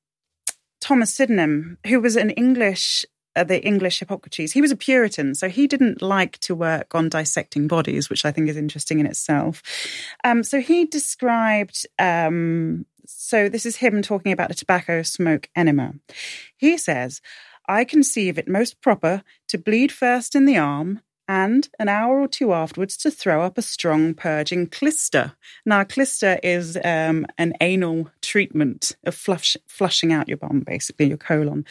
Thomas 0.81 1.13
Sydenham, 1.13 1.79
who 1.87 2.01
was 2.01 2.17
an 2.17 2.31
English, 2.31 3.05
uh, 3.35 3.45
the 3.45 3.65
English 3.65 3.99
Hippocrates. 3.99 4.53
He 4.53 4.61
was 4.61 4.71
a 4.71 4.77
Puritan, 4.77 5.35
so 5.35 5.49
he 5.49 5.67
didn't 5.67 6.01
like 6.01 6.39
to 6.39 6.55
work 6.55 6.95
on 6.95 7.09
dissecting 7.09 7.67
bodies, 7.67 8.09
which 8.09 8.25
I 8.25 8.31
think 8.31 8.49
is 8.49 8.57
interesting 8.57 9.01
in 9.01 9.07
itself. 9.07 9.63
Um, 10.25 10.43
so 10.43 10.61
he 10.61 10.85
described. 10.85 11.87
Um, 11.99 12.87
so 13.07 13.49
this 13.49 13.65
is 13.67 13.77
him 13.77 14.03
talking 14.03 14.33
about 14.33 14.51
a 14.51 14.55
tobacco 14.55 15.03
smoke 15.03 15.49
enema. 15.57 15.95
He 16.57 16.77
says, 16.77 17.21
"I 17.67 17.85
conceive 17.85 18.39
it 18.39 18.49
most 18.49 18.81
proper 18.81 19.23
to 19.49 19.59
bleed 19.59 19.91
first 19.91 20.35
in 20.35 20.45
the 20.45 20.59
arm." 20.59 21.01
And 21.31 21.69
an 21.79 21.91
hour 21.91 22.19
or 22.19 22.27
two 22.27 22.55
afterwards 22.55 22.97
to 22.99 23.11
throw 23.11 23.43
up 23.43 23.59
a 23.59 23.63
strong 23.63 24.15
purging 24.15 24.67
clyster. 24.67 25.35
Now, 25.67 25.85
clyster 25.85 26.41
is 26.43 26.79
um, 26.83 27.27
an 27.37 27.53
anal 27.61 28.11
treatment 28.23 28.97
of 29.05 29.15
flush, 29.15 29.55
flushing 29.67 30.11
out 30.11 30.29
your 30.29 30.39
bum, 30.39 30.61
basically 30.61 31.09
your 31.09 31.19
colon. 31.19 31.67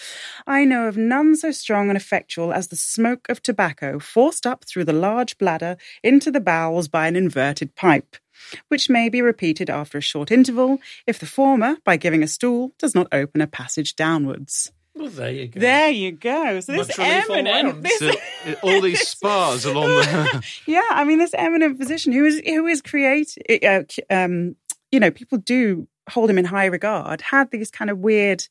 I 0.45 0.63
know 0.63 0.87
of 0.87 0.95
none 0.95 1.35
so 1.35 1.51
strong 1.51 1.89
and 1.89 1.97
effectual 1.97 2.53
as 2.53 2.67
the 2.67 2.75
smoke 2.75 3.27
of 3.29 3.41
tobacco 3.41 3.97
forced 3.97 4.45
up 4.45 4.63
through 4.63 4.85
the 4.85 4.93
large 4.93 5.39
bladder 5.39 5.77
into 6.03 6.29
the 6.29 6.39
bowels 6.39 6.87
by 6.87 7.07
an 7.07 7.15
inverted 7.15 7.75
pipe. 7.75 8.15
Which 8.67 8.87
may 8.89 9.09
be 9.09 9.23
repeated 9.23 9.67
after 9.67 9.97
a 9.97 10.01
short 10.01 10.29
interval, 10.29 10.77
if 11.07 11.17
the 11.17 11.25
former, 11.25 11.77
by 11.83 11.97
giving 11.97 12.21
a 12.21 12.27
stool, 12.27 12.73
does 12.77 12.93
not 12.93 13.07
open 13.11 13.41
a 13.41 13.47
passage 13.47 13.95
downwards. 13.95 14.71
Well, 14.97 15.09
there 15.09 15.31
you 15.31 15.47
go. 15.47 15.59
There 15.59 15.89
you 15.89 16.11
go. 16.11 16.59
So 16.59 16.71
this 16.73 16.87
Much 16.97 16.99
all 16.99 17.05
eminent, 17.37 17.83
this 17.83 17.99
So, 17.99 18.09
uh, 18.09 18.53
all 18.63 18.81
these 18.81 19.07
spas 19.07 19.65
along 19.65 19.87
the. 19.87 20.43
yeah, 20.65 20.81
I 20.89 21.03
mean, 21.03 21.19
this 21.19 21.33
eminent 21.33 21.77
physician 21.77 22.11
who 22.13 22.25
is 22.25 22.41
who 22.45 22.65
is 22.67 22.81
create, 22.81 23.35
uh, 23.63 23.83
um, 24.09 24.55
you 24.91 24.99
know, 24.99 25.11
people 25.11 25.37
do 25.37 25.87
hold 26.09 26.29
him 26.29 26.37
in 26.37 26.45
high 26.45 26.65
regard. 26.65 27.21
Had 27.21 27.51
these 27.51 27.69
kind 27.71 27.89
of 27.91 27.99
weird. 27.99 28.47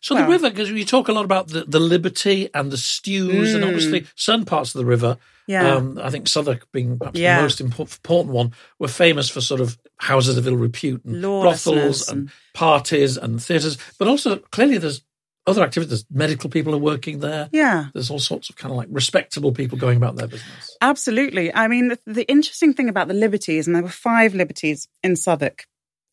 So 0.00 0.14
Well- 0.16 0.24
the 0.24 0.30
river, 0.32 0.50
because 0.50 0.70
you 0.70 0.84
talk 0.84 1.06
a 1.08 1.12
lot 1.12 1.24
about 1.24 1.48
the, 1.48 1.64
the 1.64 1.78
liberty 1.78 2.48
and 2.54 2.72
the 2.72 2.76
stews, 2.76 3.54
and 3.54 3.62
obviously 3.64 4.06
some 4.16 4.44
parts 4.44 4.74
of 4.74 4.78
the 4.80 4.84
river, 4.86 5.16
Mm. 5.46 5.52
Yeah. 5.52 5.74
um, 5.76 6.00
I 6.02 6.10
think 6.10 6.26
Southwark 6.26 6.66
being 6.72 6.98
perhaps 6.98 7.16
Yeah. 7.20 7.36
the 7.36 7.42
most 7.42 7.60
important 7.60 8.32
one, 8.32 8.50
were 8.80 8.88
famous 8.88 9.28
for 9.28 9.40
sort 9.40 9.60
of 9.60 9.78
houses 9.98 10.36
of 10.36 10.44
ill 10.48 10.56
repute 10.56 11.04
and 11.04 11.22
brothels 11.22 12.08
and 12.08 12.22
and- 12.22 12.30
parties 12.52 13.16
and 13.16 13.40
theatres. 13.40 13.78
But 13.96 14.08
also, 14.08 14.38
clearly, 14.50 14.78
there's 14.78 15.02
other 15.46 15.62
activities. 15.62 16.04
Medical 16.10 16.50
people 16.50 16.74
are 16.74 16.78
working 16.78 17.20
there. 17.20 17.48
Yeah, 17.52 17.86
There's 17.94 18.10
all 18.10 18.18
sorts 18.18 18.50
of 18.50 18.56
kind 18.56 18.72
of 18.72 18.76
like 18.76 18.88
respectable 18.90 19.52
people 19.52 19.78
going 19.78 19.96
about 19.96 20.16
their 20.16 20.26
business. 20.28 20.76
absolutely. 20.80 21.54
I 21.54 21.68
mean, 21.68 21.88
the, 21.88 21.98
the 22.06 22.24
interesting 22.28 22.74
thing 22.74 22.88
about 22.88 23.08
the 23.08 23.14
liberties, 23.14 23.66
and 23.66 23.74
there 23.76 23.82
were 23.82 23.88
five 23.88 24.34
liberties 24.34 24.88
in 25.02 25.16
Southwark, 25.16 25.66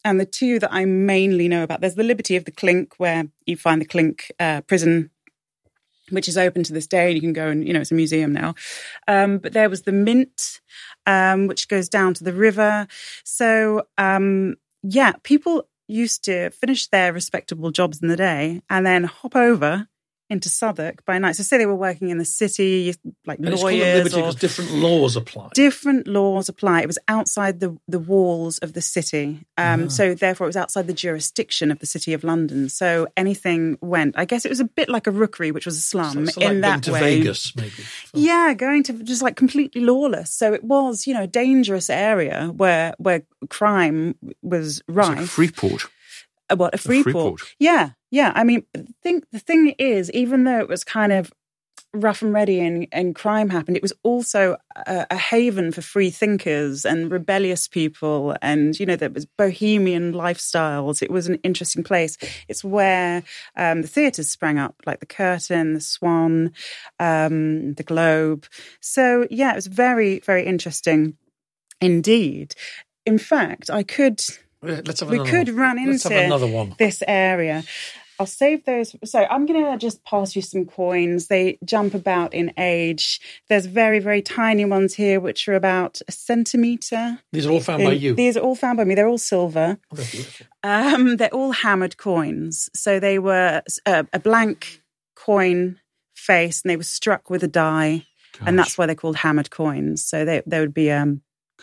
and 0.05 0.19
the 0.19 0.25
two 0.25 0.59
that 0.59 0.73
I 0.73 0.85
mainly 0.85 1.47
know 1.47 1.63
about. 1.63 1.81
There's 1.81 1.95
the 1.95 2.03
liberty 2.03 2.35
of 2.35 2.45
the 2.45 2.51
Clink, 2.51 2.93
where 2.97 3.25
you 3.45 3.57
find 3.57 3.81
the 3.81 3.85
Clink 3.85 4.31
uh, 4.39 4.61
prison. 4.61 5.09
Which 6.09 6.27
is 6.27 6.37
open 6.37 6.63
to 6.63 6.73
this 6.73 6.85
day, 6.85 7.05
and 7.07 7.15
you 7.15 7.21
can 7.21 7.31
go 7.31 7.47
and 7.47 7.65
you 7.65 7.73
know 7.73 7.79
it's 7.79 7.91
a 7.91 7.95
museum 7.95 8.33
now. 8.33 8.55
Um, 9.07 9.37
but 9.37 9.53
there 9.53 9.69
was 9.69 9.83
the 9.83 9.93
Mint, 9.93 10.59
um, 11.07 11.47
which 11.47 11.69
goes 11.69 11.87
down 11.87 12.13
to 12.15 12.25
the 12.25 12.33
river. 12.33 12.87
So 13.23 13.87
um, 13.97 14.57
yeah, 14.83 15.13
people 15.23 15.65
used 15.87 16.23
to 16.25 16.49
finish 16.51 16.87
their 16.87 17.13
respectable 17.13 17.71
jobs 17.71 18.01
in 18.01 18.07
the 18.07 18.15
day 18.15 18.61
and 18.69 18.85
then 18.85 19.03
hop 19.03 19.35
over 19.35 19.87
into 20.33 20.49
Southwark 20.49 21.05
by 21.05 21.17
night. 21.17 21.35
So 21.37 21.43
say 21.43 21.57
they 21.57 21.65
were 21.65 21.73
working 21.89 22.09
in 22.09 22.17
the 22.17 22.25
city, 22.25 22.93
like 23.25 23.39
And 23.39 23.47
it's 23.49 23.61
called 23.61 23.73
lawyers 23.73 24.03
because 24.03 24.35
different 24.35 24.71
laws 24.71 25.15
apply. 25.15 25.49
different 25.53 26.07
laws 26.07 26.49
apply. 26.49 26.81
It 26.81 26.87
was 26.87 26.99
outside 27.07 27.59
the, 27.61 27.77
the 27.87 27.99
walls 27.99 28.57
of 28.59 28.73
the 28.73 28.81
city. 28.81 29.39
Um, 29.57 29.89
So 29.89 30.13
therefore, 30.13 30.47
it 30.47 30.49
was 30.49 30.57
outside 30.57 30.87
the 30.87 30.93
jurisdiction 30.93 31.71
of 31.71 31.79
the 31.79 31.85
city 31.85 32.13
of 32.13 32.23
London. 32.25 32.67
So 32.69 33.07
anything 33.15 33.77
went. 33.81 34.15
I 34.17 34.25
guess 34.25 34.43
it 34.45 34.49
was 34.49 34.59
a 34.59 34.65
bit 34.65 34.89
like 34.89 35.07
a 35.07 35.11
rookery, 35.11 35.51
which 35.51 35.65
was 35.65 35.77
a 35.77 35.81
slum 35.81 36.13
so 36.13 36.19
like 36.21 36.37
in 36.37 36.41
going 36.41 36.61
that 36.61 36.83
to 36.83 36.91
way. 36.91 36.99
Vegas, 37.19 37.55
maybe. 37.55 37.71
Yeah, 38.13 38.53
going 38.55 38.83
to 38.83 38.93
just 39.03 39.21
like 39.21 39.35
completely 39.35 39.81
lawless. 39.81 40.31
So 40.31 40.53
it 40.53 40.63
was, 40.63 41.07
you 41.07 41.13
know, 41.13 41.23
a 41.23 41.27
dangerous 41.27 41.89
area 41.89 42.51
where 42.55 42.93
where 42.97 43.21
crime 43.49 44.15
was 44.41 44.79
It's 44.79 44.83
rife. 44.89 45.17
like 45.17 45.27
Freeport. 45.27 45.85
Uh, 46.53 46.57
what 46.57 46.75
a 46.75 46.77
free 46.77 47.03
Freeport. 47.03 47.39
port. 47.39 47.55
Yeah, 47.59 47.91
yeah. 48.11 48.31
I 48.35 48.43
mean, 48.43 48.65
think 49.01 49.25
the 49.31 49.39
thing 49.39 49.75
is, 49.79 50.11
even 50.11 50.43
though 50.43 50.59
it 50.59 50.69
was 50.69 50.83
kind 50.83 51.11
of 51.11 51.31
rough 51.95 52.23
and 52.23 52.33
ready 52.33 52.59
and, 52.59 52.87
and 52.91 53.15
crime 53.15 53.49
happened, 53.49 53.77
it 53.77 53.83
was 53.83 53.93
also 54.03 54.57
a, 54.75 55.05
a 55.11 55.15
haven 55.15 55.71
for 55.71 55.81
free 55.81 56.09
thinkers 56.09 56.85
and 56.85 57.11
rebellious 57.11 57.67
people, 57.67 58.35
and 58.41 58.79
you 58.79 58.85
know 58.85 58.95
there 58.95 59.09
was 59.09 59.25
bohemian 59.25 60.13
lifestyles. 60.13 61.01
It 61.01 61.11
was 61.11 61.27
an 61.27 61.39
interesting 61.43 61.83
place. 61.83 62.17
It's 62.47 62.63
where 62.63 63.23
um, 63.55 63.81
the 63.81 63.87
theatres 63.87 64.29
sprang 64.29 64.59
up, 64.59 64.75
like 64.85 64.99
the 64.99 65.05
Curtain, 65.05 65.73
the 65.73 65.81
Swan, 65.81 66.53
um, 66.99 67.73
the 67.75 67.83
Globe. 67.83 68.45
So 68.79 69.27
yeah, 69.29 69.51
it 69.51 69.55
was 69.55 69.67
very 69.67 70.19
very 70.19 70.45
interesting 70.45 71.17
indeed. 71.81 72.55
In 73.05 73.17
fact, 73.17 73.69
I 73.69 73.83
could 73.83 74.23
Let's 74.63 75.01
have 75.01 75.09
we 75.09 75.19
could 75.19 75.49
one. 75.49 75.55
run 75.57 75.85
Let's 75.85 76.05
into 76.05 76.17
another 76.25 76.47
one. 76.47 76.75
this 76.79 77.03
area. 77.07 77.63
I'll 78.19 78.27
save 78.27 78.63
those. 78.65 78.95
So 79.03 79.25
I'm 79.29 79.45
going 79.45 79.63
to 79.65 79.77
just 79.77 80.03
pass 80.05 80.35
you 80.35 80.41
some 80.41 80.65
coins. 80.65 81.27
They 81.27 81.57
jump 81.65 81.93
about 81.93 82.33
in 82.33 82.53
age. 82.57 83.19
There's 83.49 83.65
very, 83.65 83.99
very 83.99 84.21
tiny 84.21 84.65
ones 84.65 84.93
here, 84.93 85.19
which 85.19 85.47
are 85.47 85.55
about 85.55 86.01
a 86.07 86.11
centimetre. 86.11 87.19
These 87.31 87.47
are 87.47 87.51
all 87.51 87.59
found 87.59 87.83
by 87.83 87.93
you. 87.93 88.13
These 88.13 88.37
are 88.37 88.41
all 88.41 88.55
found 88.55 88.77
by 88.77 88.83
me. 88.83 88.95
They're 88.95 89.07
all 89.07 89.17
silver. 89.17 89.79
Oh, 89.91 89.95
they're. 89.95 90.47
Um, 90.63 91.17
they're 91.17 91.33
all 91.33 91.51
hammered 91.51 91.97
coins. 91.97 92.69
So 92.73 92.99
they 92.99 93.19
were 93.19 93.61
uh, 93.85 94.03
a 94.13 94.19
blank 94.19 94.81
coin 95.15 95.79
face 96.15 96.61
and 96.61 96.69
they 96.69 96.77
were 96.77 96.83
struck 96.83 97.29
with 97.29 97.43
a 97.43 97.47
die. 97.47 98.05
And 98.45 98.57
that's 98.57 98.77
why 98.77 98.85
they're 98.85 98.95
called 98.95 99.17
hammered 99.17 99.51
coins. 99.51 100.03
So 100.03 100.23
they, 100.25 100.41
they 100.45 100.59
would 100.59 100.73
be 100.73 100.91
um, 100.91 101.21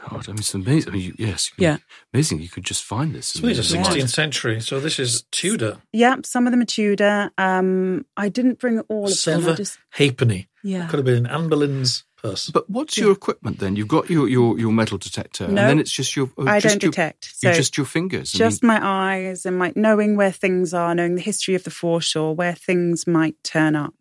God, 0.09 0.29
I 0.29 0.33
mean, 0.33 0.39
it's 0.39 0.55
amazing. 0.55 0.91
I 0.91 0.93
mean, 0.95 1.03
you, 1.03 1.15
yes, 1.19 1.51
you- 1.57 1.65
Yeah. 1.67 1.77
amazing. 2.15 2.41
You 2.41 2.49
could 2.49 2.65
just 2.65 2.83
find 2.85 3.15
this. 3.15 3.27
So 3.29 3.47
these 3.47 3.59
are 3.59 3.63
16th 3.63 3.99
wild. 3.99 4.11
century. 4.11 4.61
So 4.61 4.81
this 4.81 4.99
is 4.99 5.25
Tudor. 5.31 5.79
Yeah, 5.93 6.17
some 6.25 6.47
of 6.47 6.53
them 6.53 6.61
are 6.63 6.67
Tudor. 6.67 7.31
Um, 7.37 8.07
I 8.17 8.29
didn't 8.29 8.59
bring 8.59 8.81
all 8.89 9.05
of 9.05 9.11
them. 9.11 9.17
Silver 9.17 9.51
I 9.53 9.55
just, 9.55 9.79
halfpenny. 9.91 10.49
yeah. 10.63 10.87
Could 10.87 10.99
have 10.99 11.07
been 11.07 11.27
Anne 11.27 11.49
Boleyn's 11.49 12.05
purse. 12.17 12.51
But 12.51 12.69
what's 12.71 12.97
your 12.97 13.13
equipment 13.13 13.59
then? 13.61 13.77
You've 13.77 13.89
got 13.89 14.09
your 14.11 14.29
your, 14.29 14.59
your 14.59 14.73
metal 14.73 14.99
detector, 14.99 15.45
and 15.45 15.57
then 15.57 15.79
it's 15.79 15.93
just 15.93 16.17
your. 16.17 16.31
oh, 16.39 16.47
I 16.47 16.61
just 16.61 16.75
don't 16.75 16.83
your, 16.85 16.91
detect. 16.93 17.33
So 17.37 17.53
just 17.53 17.77
your 17.77 17.87
fingers. 17.87 18.35
I 18.35 18.39
just 18.39 18.63
mean, 18.63 18.69
my 18.69 18.81
eyes 18.83 19.45
and 19.47 19.59
my 19.59 19.73
knowing 19.77 20.17
where 20.17 20.33
things 20.33 20.73
are, 20.75 20.95
knowing 20.95 21.15
the 21.15 21.23
history 21.23 21.55
of 21.55 21.65
the 21.65 21.71
foreshore, 21.71 22.35
where 22.35 22.55
things 22.55 23.07
might 23.07 23.37
turn 23.43 23.75
up, 23.77 23.95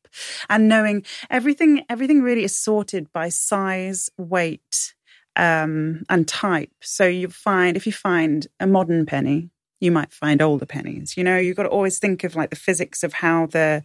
and 0.50 0.68
knowing 0.68 1.06
everything. 1.30 1.84
Everything 1.90 2.22
really 2.22 2.44
is 2.44 2.56
sorted 2.56 3.12
by 3.14 3.30
size, 3.30 4.10
weight, 4.18 4.94
um, 5.36 6.04
and 6.10 6.28
type. 6.28 6.72
So 6.82 7.06
you 7.06 7.30
find 7.30 7.78
if 7.78 7.86
you 7.86 7.94
find 7.94 8.48
a 8.60 8.68
modern 8.68 9.06
penny, 9.06 9.50
you 9.80 9.92
might 9.92 10.12
find 10.12 10.42
older 10.42 10.66
pennies. 10.66 11.16
You 11.18 11.24
know, 11.24 11.38
you've 11.38 11.58
got 11.58 11.64
to 11.64 11.70
always 11.70 12.00
think 12.00 12.24
of 12.24 12.36
like 12.36 12.50
the 12.50 12.56
physics 12.56 13.04
of 13.04 13.14
how 13.14 13.48
the 13.48 13.84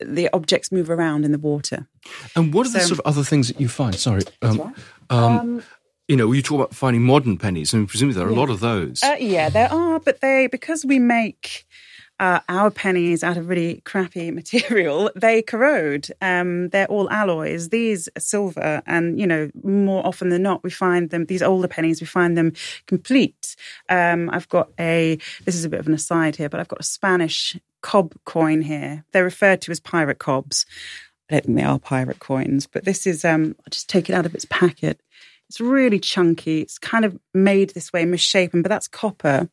the 0.00 0.28
objects 0.32 0.70
move 0.70 0.90
around 0.90 1.24
in 1.24 1.32
the 1.32 1.38
water. 1.38 1.88
and 2.34 2.52
what 2.52 2.66
are 2.66 2.70
the 2.70 2.80
sort 2.80 2.98
of 2.98 3.06
other 3.06 3.24
things 3.24 3.48
that 3.48 3.60
you 3.60 3.68
find? 3.68 3.94
Sorry, 3.94 4.22
um, 4.42 4.58
right. 4.58 4.74
um, 5.10 5.62
you 6.08 6.16
know, 6.16 6.30
you 6.32 6.42
talk 6.42 6.60
about 6.60 6.74
finding 6.74 7.02
modern 7.02 7.36
pennies. 7.36 7.74
I 7.74 7.78
mean, 7.78 7.86
presumably 7.86 8.18
there 8.18 8.26
are 8.26 8.30
a 8.30 8.34
lot 8.34 8.50
of 8.50 8.60
those. 8.60 9.02
Uh, 9.02 9.16
yeah, 9.18 9.48
there 9.48 9.72
are, 9.72 9.98
but 9.98 10.20
they 10.20 10.46
because 10.46 10.84
we 10.84 10.98
make 10.98 11.65
uh, 12.18 12.40
our 12.48 12.70
pennies 12.70 13.22
out 13.22 13.36
of 13.36 13.48
really 13.48 13.82
crappy 13.84 14.30
material, 14.34 15.10
they 15.14 15.42
corrode. 15.42 16.08
Um, 16.20 16.68
they're 16.70 16.86
all 16.86 17.10
alloys. 17.10 17.68
These 17.68 18.08
silver, 18.18 18.82
and 18.86 19.18
you 19.20 19.26
know, 19.26 19.50
more 19.62 20.06
often 20.06 20.30
than 20.30 20.42
not, 20.42 20.64
we 20.64 20.70
find 20.70 21.10
them. 21.10 21.26
These 21.26 21.42
older 21.42 21.68
pennies, 21.68 22.00
we 22.00 22.06
find 22.06 22.36
them 22.36 22.52
complete. 22.86 23.56
Um, 23.88 24.30
I've 24.30 24.48
got 24.48 24.70
a. 24.78 25.18
This 25.44 25.54
is 25.54 25.64
a 25.64 25.68
bit 25.68 25.80
of 25.80 25.86
an 25.86 25.94
aside 25.94 26.36
here, 26.36 26.48
but 26.48 26.60
I've 26.60 26.68
got 26.68 26.80
a 26.80 26.84
Spanish 26.84 27.56
cob 27.82 28.14
coin 28.24 28.62
here. 28.62 29.04
They're 29.12 29.24
referred 29.24 29.60
to 29.62 29.70
as 29.70 29.80
pirate 29.80 30.18
cobs. 30.18 30.66
I 31.28 31.34
don't 31.34 31.46
think 31.46 31.58
they 31.58 31.64
are 31.64 31.78
pirate 31.78 32.20
coins, 32.20 32.66
but 32.66 32.84
this 32.84 33.06
is. 33.06 33.24
Um, 33.24 33.56
I'll 33.60 33.70
just 33.70 33.88
take 33.88 34.08
it 34.08 34.14
out 34.14 34.26
of 34.26 34.34
its 34.34 34.46
packet. 34.48 35.00
It's 35.48 35.60
really 35.60 36.00
chunky. 36.00 36.60
It's 36.60 36.78
kind 36.78 37.04
of 37.04 37.18
made 37.32 37.70
this 37.70 37.92
way, 37.92 38.04
misshapen, 38.04 38.62
but 38.62 38.68
that's 38.68 38.88
copper. 38.88 39.48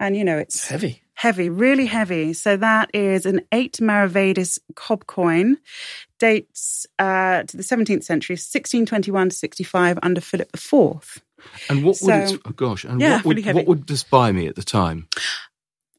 And, 0.00 0.16
you 0.16 0.24
know, 0.24 0.38
it's 0.38 0.68
Heavy. 0.68 1.02
heavy, 1.14 1.48
really 1.50 1.86
heavy. 1.86 2.32
So 2.32 2.56
that 2.56 2.90
is 2.94 3.26
an 3.26 3.40
eight 3.52 3.78
Maravedis 3.80 4.58
cob 4.76 5.06
coin, 5.06 5.56
dates 6.18 6.86
uh, 6.98 7.42
to 7.42 7.56
the 7.56 7.62
17th 7.62 8.04
century, 8.04 8.34
1621 8.34 9.30
to 9.30 9.34
65 9.36 9.98
under 10.02 10.20
Philip 10.20 10.50
IV. 10.54 11.22
and 11.68 11.78
what 11.84 11.98
would 12.02 12.28
so- 12.28 12.34
it? 12.34 12.40
Oh 12.46 12.50
gosh, 12.52 12.84
and 12.84 13.00
Yeah, 13.00 13.16
what 13.16 13.24
would 13.26 13.36
really 13.38 13.52
what 13.52 13.66
would 13.66 13.86
this 13.86 14.02
buy 14.04 14.32
me 14.32 14.46
at 14.46 14.54
the 14.56 14.62
time? 14.62 15.08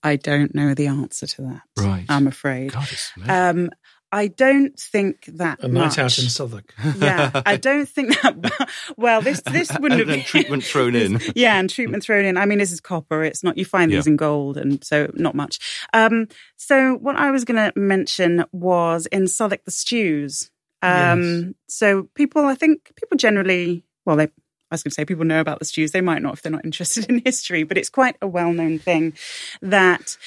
I 0.02 0.16
don't 0.16 0.56
know 0.56 0.74
the 0.74 0.88
answer 0.88 1.28
to 1.28 1.42
that. 1.42 1.62
Right. 1.78 2.06
I'm 2.08 2.28
afraid. 2.28 2.72
God, 2.72 2.88
it's. 2.90 3.12
Um, 3.28 3.70
I 4.12 4.28
don't 4.28 4.78
think 4.80 5.26
that 5.26 5.64
A 5.64 5.68
night 5.68 5.82
much. 5.82 6.00
out 6.00 6.18
in 6.18 6.30
Southwark. 6.30 6.74
yeah, 6.98 7.42
I 7.46 7.58
don't 7.68 7.88
think 7.88 8.20
that. 8.22 8.70
Well, 8.98 9.22
this 9.22 9.42
this 9.42 9.70
wouldn't 9.80 9.92
and 9.92 10.00
have 10.00 10.08
then 10.08 10.18
been 10.20 10.26
treatment 10.26 10.64
thrown 10.72 10.96
in. 10.96 11.20
yeah, 11.36 11.60
and 11.60 11.70
treatment 11.70 12.04
thrown 12.04 12.26
in. 12.26 12.36
I 12.38 12.46
mean, 12.46 12.58
this 12.58 12.72
is 12.72 12.80
copper. 12.82 13.24
It's 13.24 13.44
not. 13.44 13.58
You 13.58 13.66
find 13.66 13.92
these 13.92 14.08
Yeah. 14.08 14.12
in 14.14 14.18
gold, 14.18 14.58
and 14.58 14.84
so 14.84 15.12
not 15.14 15.36
much. 15.36 15.60
Um, 15.94 16.28
so 16.58 16.96
what 16.96 17.16
I 17.18 17.30
was 17.32 17.46
going 17.46 17.72
to 17.72 17.80
mention 17.80 18.46
was 18.52 19.06
in 19.08 19.28
Southwark 19.28 19.64
the 19.66 19.72
stews. 19.72 20.50
Um, 20.82 21.56
So 21.68 22.10
people, 22.16 22.46
I 22.46 22.56
think 22.56 22.92
people 22.96 23.18
generally, 23.18 23.84
well, 24.06 24.16
they. 24.16 24.30
I 24.72 24.76
was 24.76 24.84
going 24.84 24.92
to 24.92 24.96
say 24.96 25.06
people 25.06 25.26
know 25.26 25.42
about 25.42 25.60
the 25.60 25.66
stews. 25.66 25.92
They 25.92 26.02
might 26.02 26.22
not 26.22 26.34
if 26.34 26.42
they're 26.42 26.52
not 26.52 26.66
interested 26.66 27.10
in 27.10 27.22
history, 27.26 27.64
but 27.64 27.78
it's 27.78 27.90
quite 27.90 28.16
a 28.22 28.28
well-known 28.28 28.80
thing 28.80 29.14
that 29.62 30.18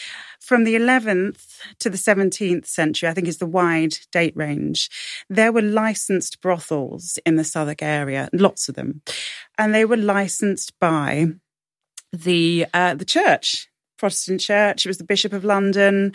from 0.41 0.65
the 0.65 0.75
11th 0.75 1.61
to 1.79 1.89
the 1.89 1.97
17th 1.97 2.67
century, 2.67 3.09
I 3.09 3.15
think 3.15 3.29
is 3.29 3.39
the 3.39 3.47
wide 3.47 3.95
date 4.11 4.37
range, 4.37 4.91
there 5.31 5.53
were 5.53 5.63
licensed 5.63 6.41
brothels 6.41 7.19
in 7.25 7.37
the 7.37 7.45
Southwark 7.45 7.83
area, 7.83 8.29
lots 8.33 8.69
of 8.69 8.75
them. 8.75 9.03
And 9.57 9.73
they 9.73 9.85
were 9.85 9.97
licensed 9.97 10.79
by 10.81 11.29
the 12.13 12.67
uh, 12.75 12.95
the 12.95 13.05
church, 13.05 13.69
Protestant 13.99 14.41
church. 14.41 14.85
It 14.85 14.89
was 14.89 14.99
the 14.99 15.05
Bishop 15.05 15.33
of 15.33 15.45
London. 15.45 16.13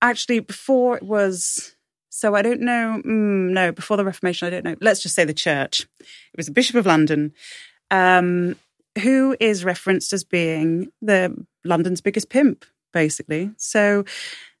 Actually, 0.00 0.40
before 0.40 0.96
it 0.96 1.02
was, 1.02 1.75
so 2.16 2.34
I 2.34 2.40
don't 2.40 2.62
know. 2.62 3.02
Mm, 3.04 3.50
no, 3.50 3.72
before 3.72 3.98
the 3.98 4.04
Reformation, 4.04 4.46
I 4.46 4.50
don't 4.50 4.64
know. 4.64 4.74
Let's 4.80 5.02
just 5.02 5.14
say 5.14 5.26
the 5.26 5.34
church. 5.34 5.80
It 6.00 6.36
was 6.38 6.46
the 6.46 6.52
Bishop 6.52 6.76
of 6.76 6.86
London, 6.86 7.34
um, 7.90 8.56
who 9.02 9.36
is 9.38 9.66
referenced 9.66 10.14
as 10.14 10.24
being 10.24 10.90
the 11.02 11.36
London's 11.62 12.00
biggest 12.00 12.30
pimp, 12.30 12.64
basically. 12.94 13.50
So 13.58 14.06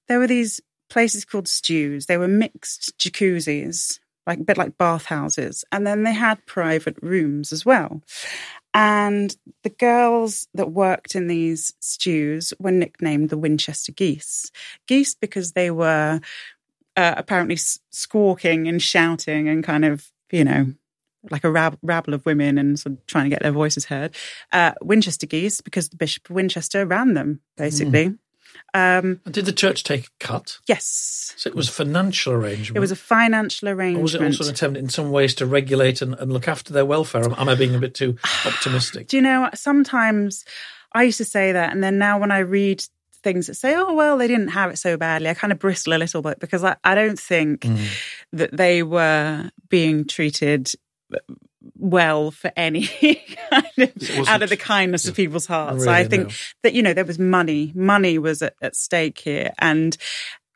there 0.06 0.18
were 0.18 0.26
these 0.26 0.60
places 0.90 1.24
called 1.24 1.48
stews. 1.48 2.04
They 2.04 2.18
were 2.18 2.28
mixed 2.28 2.92
jacuzzis, 2.98 4.00
like 4.26 4.40
a 4.40 4.44
bit 4.44 4.58
like 4.58 4.76
bathhouses, 4.76 5.64
and 5.72 5.86
then 5.86 6.02
they 6.02 6.12
had 6.12 6.44
private 6.44 6.98
rooms 7.00 7.52
as 7.52 7.64
well. 7.64 8.02
And 8.74 9.34
the 9.62 9.70
girls 9.70 10.46
that 10.52 10.72
worked 10.72 11.14
in 11.14 11.28
these 11.28 11.72
stews 11.80 12.52
were 12.58 12.70
nicknamed 12.70 13.30
the 13.30 13.38
Winchester 13.38 13.92
Geese. 13.92 14.52
Geese 14.86 15.14
because 15.14 15.52
they 15.52 15.70
were 15.70 16.20
uh, 16.96 17.14
apparently 17.16 17.56
squawking 17.90 18.68
and 18.68 18.82
shouting 18.82 19.48
and 19.48 19.62
kind 19.64 19.84
of, 19.84 20.10
you 20.30 20.44
know, 20.44 20.72
like 21.30 21.44
a 21.44 21.50
rab- 21.50 21.78
rabble 21.82 22.14
of 22.14 22.24
women 22.24 22.56
and 22.58 22.78
sort 22.78 22.94
of 22.94 23.06
trying 23.06 23.24
to 23.24 23.30
get 23.30 23.42
their 23.42 23.52
voices 23.52 23.86
heard. 23.86 24.14
Uh, 24.52 24.72
Winchester 24.82 25.26
Geese 25.26 25.60
because 25.60 25.88
the 25.88 25.96
Bishop 25.96 26.28
of 26.30 26.36
Winchester 26.36 26.86
ran 26.86 27.14
them, 27.14 27.40
basically. 27.56 28.14
Um, 28.74 29.20
And 29.24 29.34
did 29.34 29.44
the 29.44 29.52
church 29.52 29.82
take 29.84 30.06
a 30.06 30.10
cut? 30.24 30.58
yes. 30.66 31.34
So 31.36 31.48
it 31.48 31.54
was 31.56 31.68
a 31.68 31.72
financial 31.72 32.32
arrangement. 32.32 32.76
It 32.76 32.80
was 32.80 32.90
a 32.92 32.96
financial 32.96 33.68
Or 33.68 33.72
arrangement. 33.74 34.02
was 34.02 34.14
it 34.14 34.22
also 34.22 34.44
an 34.44 34.50
attempt 34.50 34.78
in 34.78 34.88
some 34.88 35.10
ways 35.10 35.34
to 35.36 35.46
regulate 35.46 36.00
and, 36.00 36.14
and 36.14 36.32
look 36.32 36.48
after 36.48 36.72
their 36.72 36.84
welfare? 36.86 37.24
Am, 37.24 37.34
am 37.36 37.48
I 37.48 37.54
being 37.54 37.74
a 37.74 37.78
bit 37.78 37.94
too 37.94 38.16
optimistic? 38.46 39.08
Do 39.08 39.16
you 39.16 39.22
know, 39.22 39.50
sometimes 39.54 40.44
I 40.92 41.02
used 41.02 41.18
to 41.18 41.24
say 41.24 41.52
that, 41.52 41.72
and 41.72 41.82
then 41.82 41.98
now 41.98 42.18
when 42.18 42.30
I 42.30 42.38
read 42.38 42.84
things 43.22 43.46
that 43.48 43.54
say, 43.54 43.74
oh, 43.76 43.94
well, 43.94 44.16
they 44.18 44.28
didn't 44.28 44.48
have 44.48 44.70
it 44.70 44.78
so 44.78 44.96
badly, 44.96 45.28
I 45.28 45.34
kind 45.34 45.52
of 45.52 45.58
bristle 45.58 45.92
a 45.94 45.98
little 45.98 46.22
bit 46.22 46.38
because 46.40 46.62
I, 46.64 46.76
I 46.84 46.94
don't 46.94 47.18
think 47.18 47.60
Mm. 47.62 47.78
that 48.32 48.56
they 48.56 48.82
were 48.82 49.50
being 49.68 50.06
treated 50.06 50.70
well 51.76 52.30
for 52.30 52.52
any 52.56 52.86
kind 53.50 53.66
of 53.78 54.28
out 54.28 54.42
of 54.42 54.50
the 54.50 54.56
kindness 54.56 55.06
of 55.08 55.14
people's 55.14 55.46
hearts. 55.46 55.80
Really, 55.84 55.92
I 55.92 56.04
think 56.04 56.28
no. 56.28 56.34
that, 56.62 56.74
you 56.74 56.82
know, 56.82 56.92
there 56.94 57.04
was 57.04 57.18
money, 57.18 57.72
money 57.74 58.18
was 58.18 58.42
at, 58.42 58.54
at 58.62 58.76
stake 58.76 59.18
here. 59.18 59.52
And 59.58 59.96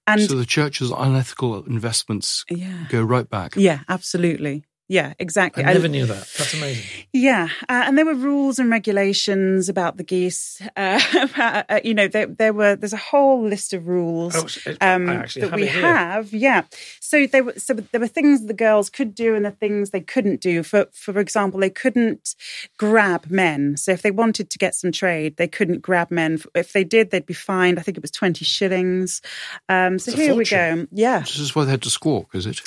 And 0.07 0.23
so 0.23 0.37
the 0.37 0.47
church's 0.47 0.91
unethical 0.91 1.65
investments 1.65 2.45
Yeah. 2.51 2.87
go 2.89 3.03
right 3.03 3.29
back. 3.29 3.55
yeah, 3.57 3.81
absolutely. 3.89 4.65
Yeah, 4.91 5.15
exactly. 5.21 5.63
I 5.63 5.73
never 5.73 5.87
knew 5.87 6.05
that. 6.05 6.27
That's 6.37 6.53
amazing. 6.53 6.85
Yeah, 7.13 7.49
uh, 7.69 7.85
and 7.87 7.97
there 7.97 8.05
were 8.05 8.13
rules 8.13 8.59
and 8.59 8.73
regulations 8.73 9.69
about 9.69 9.99
the 9.99 10.03
geese. 10.03 10.61
Uh, 10.77 11.01
uh, 11.69 11.79
you 11.85 11.95
know, 11.95 12.09
there, 12.09 12.27
there 12.27 12.53
were. 12.53 12.75
There's 12.75 12.93
a 12.93 12.97
whole 12.97 13.41
list 13.41 13.73
of 13.73 13.87
rules 13.87 14.35
Oh, 14.35 14.73
um, 14.81 15.07
that 15.07 15.33
have 15.33 15.53
we 15.55 15.69
have. 15.69 16.33
Yeah, 16.33 16.63
so 16.99 17.25
there 17.29 17.45
were. 17.45 17.55
So 17.57 17.75
there 17.75 18.01
were 18.01 18.09
things 18.09 18.45
the 18.47 18.53
girls 18.53 18.91
could 18.91 19.15
do 19.15 19.37
and 19.37 19.45
the 19.45 19.53
things 19.53 19.91
they 19.91 20.01
couldn't 20.01 20.41
do. 20.41 20.65
For 20.65 20.89
for 20.93 21.21
example, 21.21 21.61
they 21.61 21.71
couldn't 21.71 22.35
grab 22.77 23.31
men. 23.31 23.77
So 23.77 23.93
if 23.93 24.03
they 24.03 24.11
wanted 24.11 24.51
to 24.51 24.59
get 24.59 24.75
some 24.75 24.91
trade, 24.91 25.37
they 25.37 25.47
couldn't 25.47 25.83
grab 25.83 26.11
men. 26.11 26.41
If 26.57 26.73
they 26.73 26.83
did, 26.83 27.13
they'd 27.13 27.25
be 27.25 27.33
fined. 27.33 27.79
I 27.79 27.83
think 27.83 27.97
it 27.97 28.03
was 28.03 28.11
twenty 28.11 28.45
shillings. 28.45 29.23
Um, 29.69 30.01
so 30.01 30.11
It's 30.11 30.19
a 30.19 30.23
here 30.23 30.35
we 30.35 30.45
go. 30.45 30.89
Yeah, 30.91 31.21
This 31.21 31.39
is 31.39 31.55
why 31.55 31.65
they 31.65 31.71
had 31.71 31.83
to 31.83 31.91
squawk, 31.91 32.35
is 32.35 32.47
it? 32.47 32.61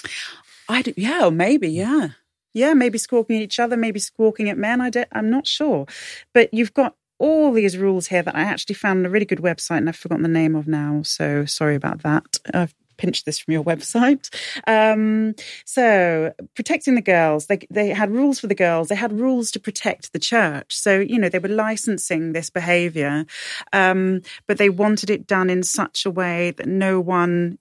I 0.69 0.81
do, 0.81 0.93
yeah, 0.97 1.25
or 1.25 1.31
maybe, 1.31 1.69
yeah. 1.69 2.09
Yeah, 2.53 2.73
maybe 2.73 2.97
squawking 2.97 3.37
at 3.37 3.41
each 3.41 3.59
other, 3.59 3.75
maybe 3.75 3.99
squawking 3.99 4.49
at 4.49 4.57
men. 4.57 4.79
I 4.79 4.89
don't, 4.89 5.07
I'm 5.11 5.29
not 5.29 5.47
sure. 5.47 5.87
But 6.33 6.53
you've 6.53 6.73
got 6.73 6.95
all 7.19 7.51
these 7.51 7.77
rules 7.77 8.07
here 8.07 8.21
that 8.21 8.35
I 8.35 8.41
actually 8.41 8.75
found 8.75 8.99
on 8.99 9.05
a 9.05 9.09
really 9.09 9.25
good 9.25 9.39
website 9.39 9.77
and 9.77 9.89
I've 9.89 9.95
forgotten 9.95 10.23
the 10.23 10.29
name 10.29 10.55
of 10.55 10.67
now. 10.67 11.01
So 11.03 11.45
sorry 11.45 11.75
about 11.75 12.03
that. 12.03 12.37
I've 12.53 12.75
pinched 12.97 13.25
this 13.25 13.39
from 13.39 13.53
your 13.53 13.63
website. 13.71 14.29
Um, 14.67 15.35
so 15.65 16.33
protecting 16.55 16.95
the 16.95 17.01
girls, 17.01 17.47
they, 17.47 17.59
they 17.69 17.89
had 17.89 18.11
rules 18.11 18.39
for 18.39 18.47
the 18.47 18.55
girls. 18.55 18.89
They 18.89 18.95
had 18.95 19.19
rules 19.19 19.51
to 19.51 19.59
protect 19.59 20.13
the 20.13 20.19
church. 20.19 20.75
So, 20.75 20.99
you 20.99 21.17
know, 21.17 21.29
they 21.29 21.39
were 21.39 21.49
licensing 21.49 22.33
this 22.33 22.49
behavior, 22.49 23.25
um, 23.71 24.21
but 24.47 24.57
they 24.57 24.69
wanted 24.69 25.09
it 25.09 25.25
done 25.25 25.49
in 25.49 25.63
such 25.63 26.05
a 26.05 26.11
way 26.11 26.51
that 26.51 26.67
no 26.67 26.99
one 26.99 27.57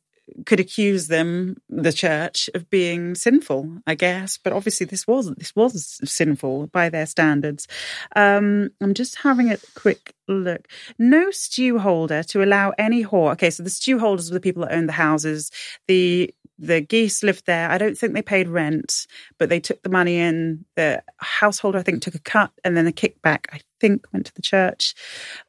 could 0.47 0.61
accuse 0.61 1.09
them, 1.09 1.57
the 1.68 1.92
church, 1.92 2.49
of 2.55 2.68
being 2.71 3.14
sinful, 3.14 3.79
I 3.87 3.95
guess. 3.95 4.38
But 4.38 4.53
obviously, 4.53 4.87
this 4.87 5.07
wasn't. 5.07 5.38
This 5.38 5.55
was 5.55 6.01
sinful 6.05 6.68
by 6.68 6.88
their 6.88 7.07
standards. 7.07 7.68
Um, 8.16 8.71
I'm 8.81 8.95
just 8.95 9.16
having 9.16 9.51
a 9.51 9.59
quick 9.75 10.14
look. 10.29 10.68
No 10.99 11.31
stew 11.31 11.79
holder 11.79 12.23
to 12.25 12.42
allow 12.42 12.73
any 12.79 13.05
whore. 13.05 13.33
Okay, 13.33 13.51
so 13.51 13.62
the 13.62 13.71
stew 13.71 13.99
holders 13.99 14.31
were 14.31 14.35
the 14.35 14.40
people 14.40 14.62
that 14.62 14.75
owned 14.75 14.88
the 14.88 14.92
houses. 14.92 15.51
The 15.88 16.35
the 16.62 16.81
geese 16.81 17.22
lived 17.25 17.44
there. 17.46 17.68
I 17.68 17.77
don't 17.77 17.98
think 17.98 18.14
they 18.14 18.22
paid 18.22 18.48
rent, 18.48 19.07
but 19.37 19.48
they 19.48 19.59
took 19.61 19.83
the 19.83 19.90
money 19.90 20.16
in. 20.18 20.64
The 20.77 21.03
householder, 21.18 21.79
I 21.79 21.83
think, 21.83 22.03
took 22.03 22.14
a 22.14 22.20
cut, 22.20 22.53
and 22.64 22.77
then 22.77 22.87
a 22.87 22.92
kickback. 22.92 23.46
I 23.53 23.61
think 23.81 24.07
went 24.12 24.27
to 24.27 24.35
the 24.35 24.42
church. 24.42 24.94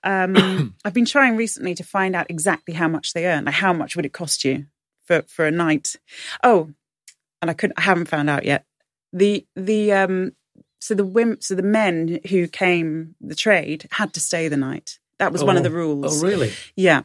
Um, 0.04 0.74
I've 0.84 0.94
been 0.94 1.06
trying 1.06 1.38
recently 1.38 1.76
to 1.76 1.84
find 1.84 2.16
out 2.16 2.30
exactly 2.30 2.74
how 2.74 2.88
much 2.88 3.14
they 3.14 3.28
earn. 3.28 3.46
Like, 3.46 3.54
how 3.56 3.74
much 3.74 3.96
would 3.96 4.06
it 4.06 4.14
cost 4.14 4.44
you 4.44 4.66
for 5.06 5.22
for 5.28 5.46
a 5.46 5.52
night? 5.52 5.96
Oh, 6.44 6.72
and 7.42 7.52
I 7.52 7.54
couldn't. 7.54 7.78
I 7.78 7.82
haven't 7.82 8.08
found 8.10 8.30
out 8.30 8.44
yet. 8.44 8.66
The 9.14 9.46
the 9.56 9.92
um 9.94 10.32
so 10.82 10.96
the 10.96 11.06
women 11.06 11.40
so 11.42 11.54
the 11.54 11.62
men 11.62 12.20
who 12.30 12.48
came 12.48 13.14
the 13.22 13.36
trade 13.36 13.88
had 13.92 14.14
to 14.14 14.20
stay 14.20 14.48
the 14.48 14.58
night. 14.58 14.98
That 15.20 15.32
was 15.32 15.44
one 15.44 15.56
of 15.58 15.62
Oh. 15.62 15.70
the 15.70 15.72
rules. 15.76 16.24
Oh, 16.24 16.26
really? 16.28 16.52
Yeah. 16.76 17.04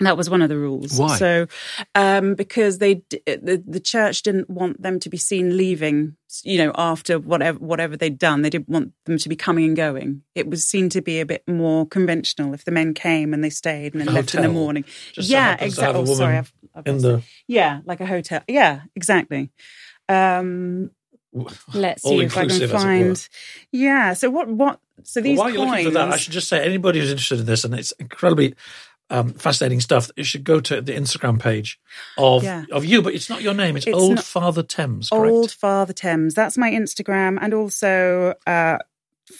That 0.00 0.16
was 0.16 0.28
one 0.28 0.42
of 0.42 0.48
the 0.48 0.56
rules. 0.56 0.98
Why? 0.98 1.16
So, 1.16 1.46
um, 1.94 2.34
because 2.34 2.78
they 2.78 3.02
the 3.26 3.62
the 3.64 3.78
church 3.78 4.22
didn't 4.22 4.50
want 4.50 4.82
them 4.82 4.98
to 5.00 5.08
be 5.08 5.16
seen 5.16 5.56
leaving, 5.56 6.16
you 6.42 6.58
know, 6.58 6.72
after 6.76 7.18
whatever 7.18 7.58
whatever 7.58 7.96
they'd 7.96 8.18
done. 8.18 8.42
They 8.42 8.50
didn't 8.50 8.68
want 8.68 8.92
them 9.04 9.18
to 9.18 9.28
be 9.28 9.36
coming 9.36 9.64
and 9.66 9.76
going. 9.76 10.22
It 10.34 10.48
was 10.48 10.64
seen 10.64 10.88
to 10.90 11.02
be 11.02 11.20
a 11.20 11.26
bit 11.26 11.44
more 11.46 11.86
conventional 11.86 12.52
if 12.54 12.64
the 12.64 12.72
men 12.72 12.94
came 12.94 13.32
and 13.32 13.44
they 13.44 13.50
stayed 13.50 13.94
and 13.94 14.00
then 14.00 14.12
left 14.12 14.34
in 14.34 14.42
the 14.42 14.48
morning. 14.48 14.84
Just 15.12 15.28
yeah, 15.28 15.56
exactly. 15.60 16.00
Oh, 16.00 16.04
sorry, 16.06 16.38
I've, 16.38 16.52
I've 16.74 16.86
in 16.86 16.98
the- 16.98 17.22
yeah, 17.46 17.80
like 17.84 18.00
a 18.00 18.06
hotel. 18.06 18.40
Yeah, 18.48 18.80
exactly. 18.96 19.50
Um, 20.08 20.90
let's 21.74 22.02
see 22.02 22.20
if 22.22 22.36
I 22.36 22.40
can 22.40 22.50
inclusive, 22.50 22.62
as 22.62 22.70
it 22.70 22.74
were. 22.74 22.80
find. 22.80 23.28
Yeah. 23.70 24.12
So 24.14 24.30
what? 24.30 24.48
What? 24.48 24.80
So 25.04 25.20
Well, 25.20 25.24
these 25.24 25.38
while 25.38 25.50
you're 25.50 25.66
looking 25.66 25.84
for 25.84 25.90
that, 25.92 26.12
I 26.12 26.16
should 26.16 26.32
just 26.32 26.48
say 26.48 26.64
anybody 26.64 27.00
who's 27.00 27.10
interested 27.10 27.40
in 27.40 27.46
this, 27.46 27.64
and 27.64 27.74
it's 27.74 27.92
incredibly 27.92 28.54
um, 29.12 29.32
fascinating 29.34 29.80
stuff. 29.80 30.10
You 30.16 30.24
should 30.24 30.42
go 30.44 30.58
to 30.60 30.80
the 30.80 30.92
Instagram 30.92 31.38
page 31.38 31.78
of 32.18 32.42
Yeah. 32.42 32.64
of 32.72 32.84
you, 32.84 33.02
but 33.02 33.14
it's 33.14 33.28
not 33.30 33.42
your 33.42 33.54
name. 33.54 33.76
It's, 33.76 33.86
It's 33.86 33.96
Old 33.96 34.16
not- 34.16 34.24
Father 34.24 34.62
Thames. 34.62 35.10
Correct? 35.10 35.30
Old 35.32 35.50
Father 35.52 35.92
Thames. 35.92 36.34
That's 36.34 36.58
my 36.58 36.70
Instagram, 36.70 37.38
and 37.40 37.54
also 37.54 38.34
uh, 38.46 38.78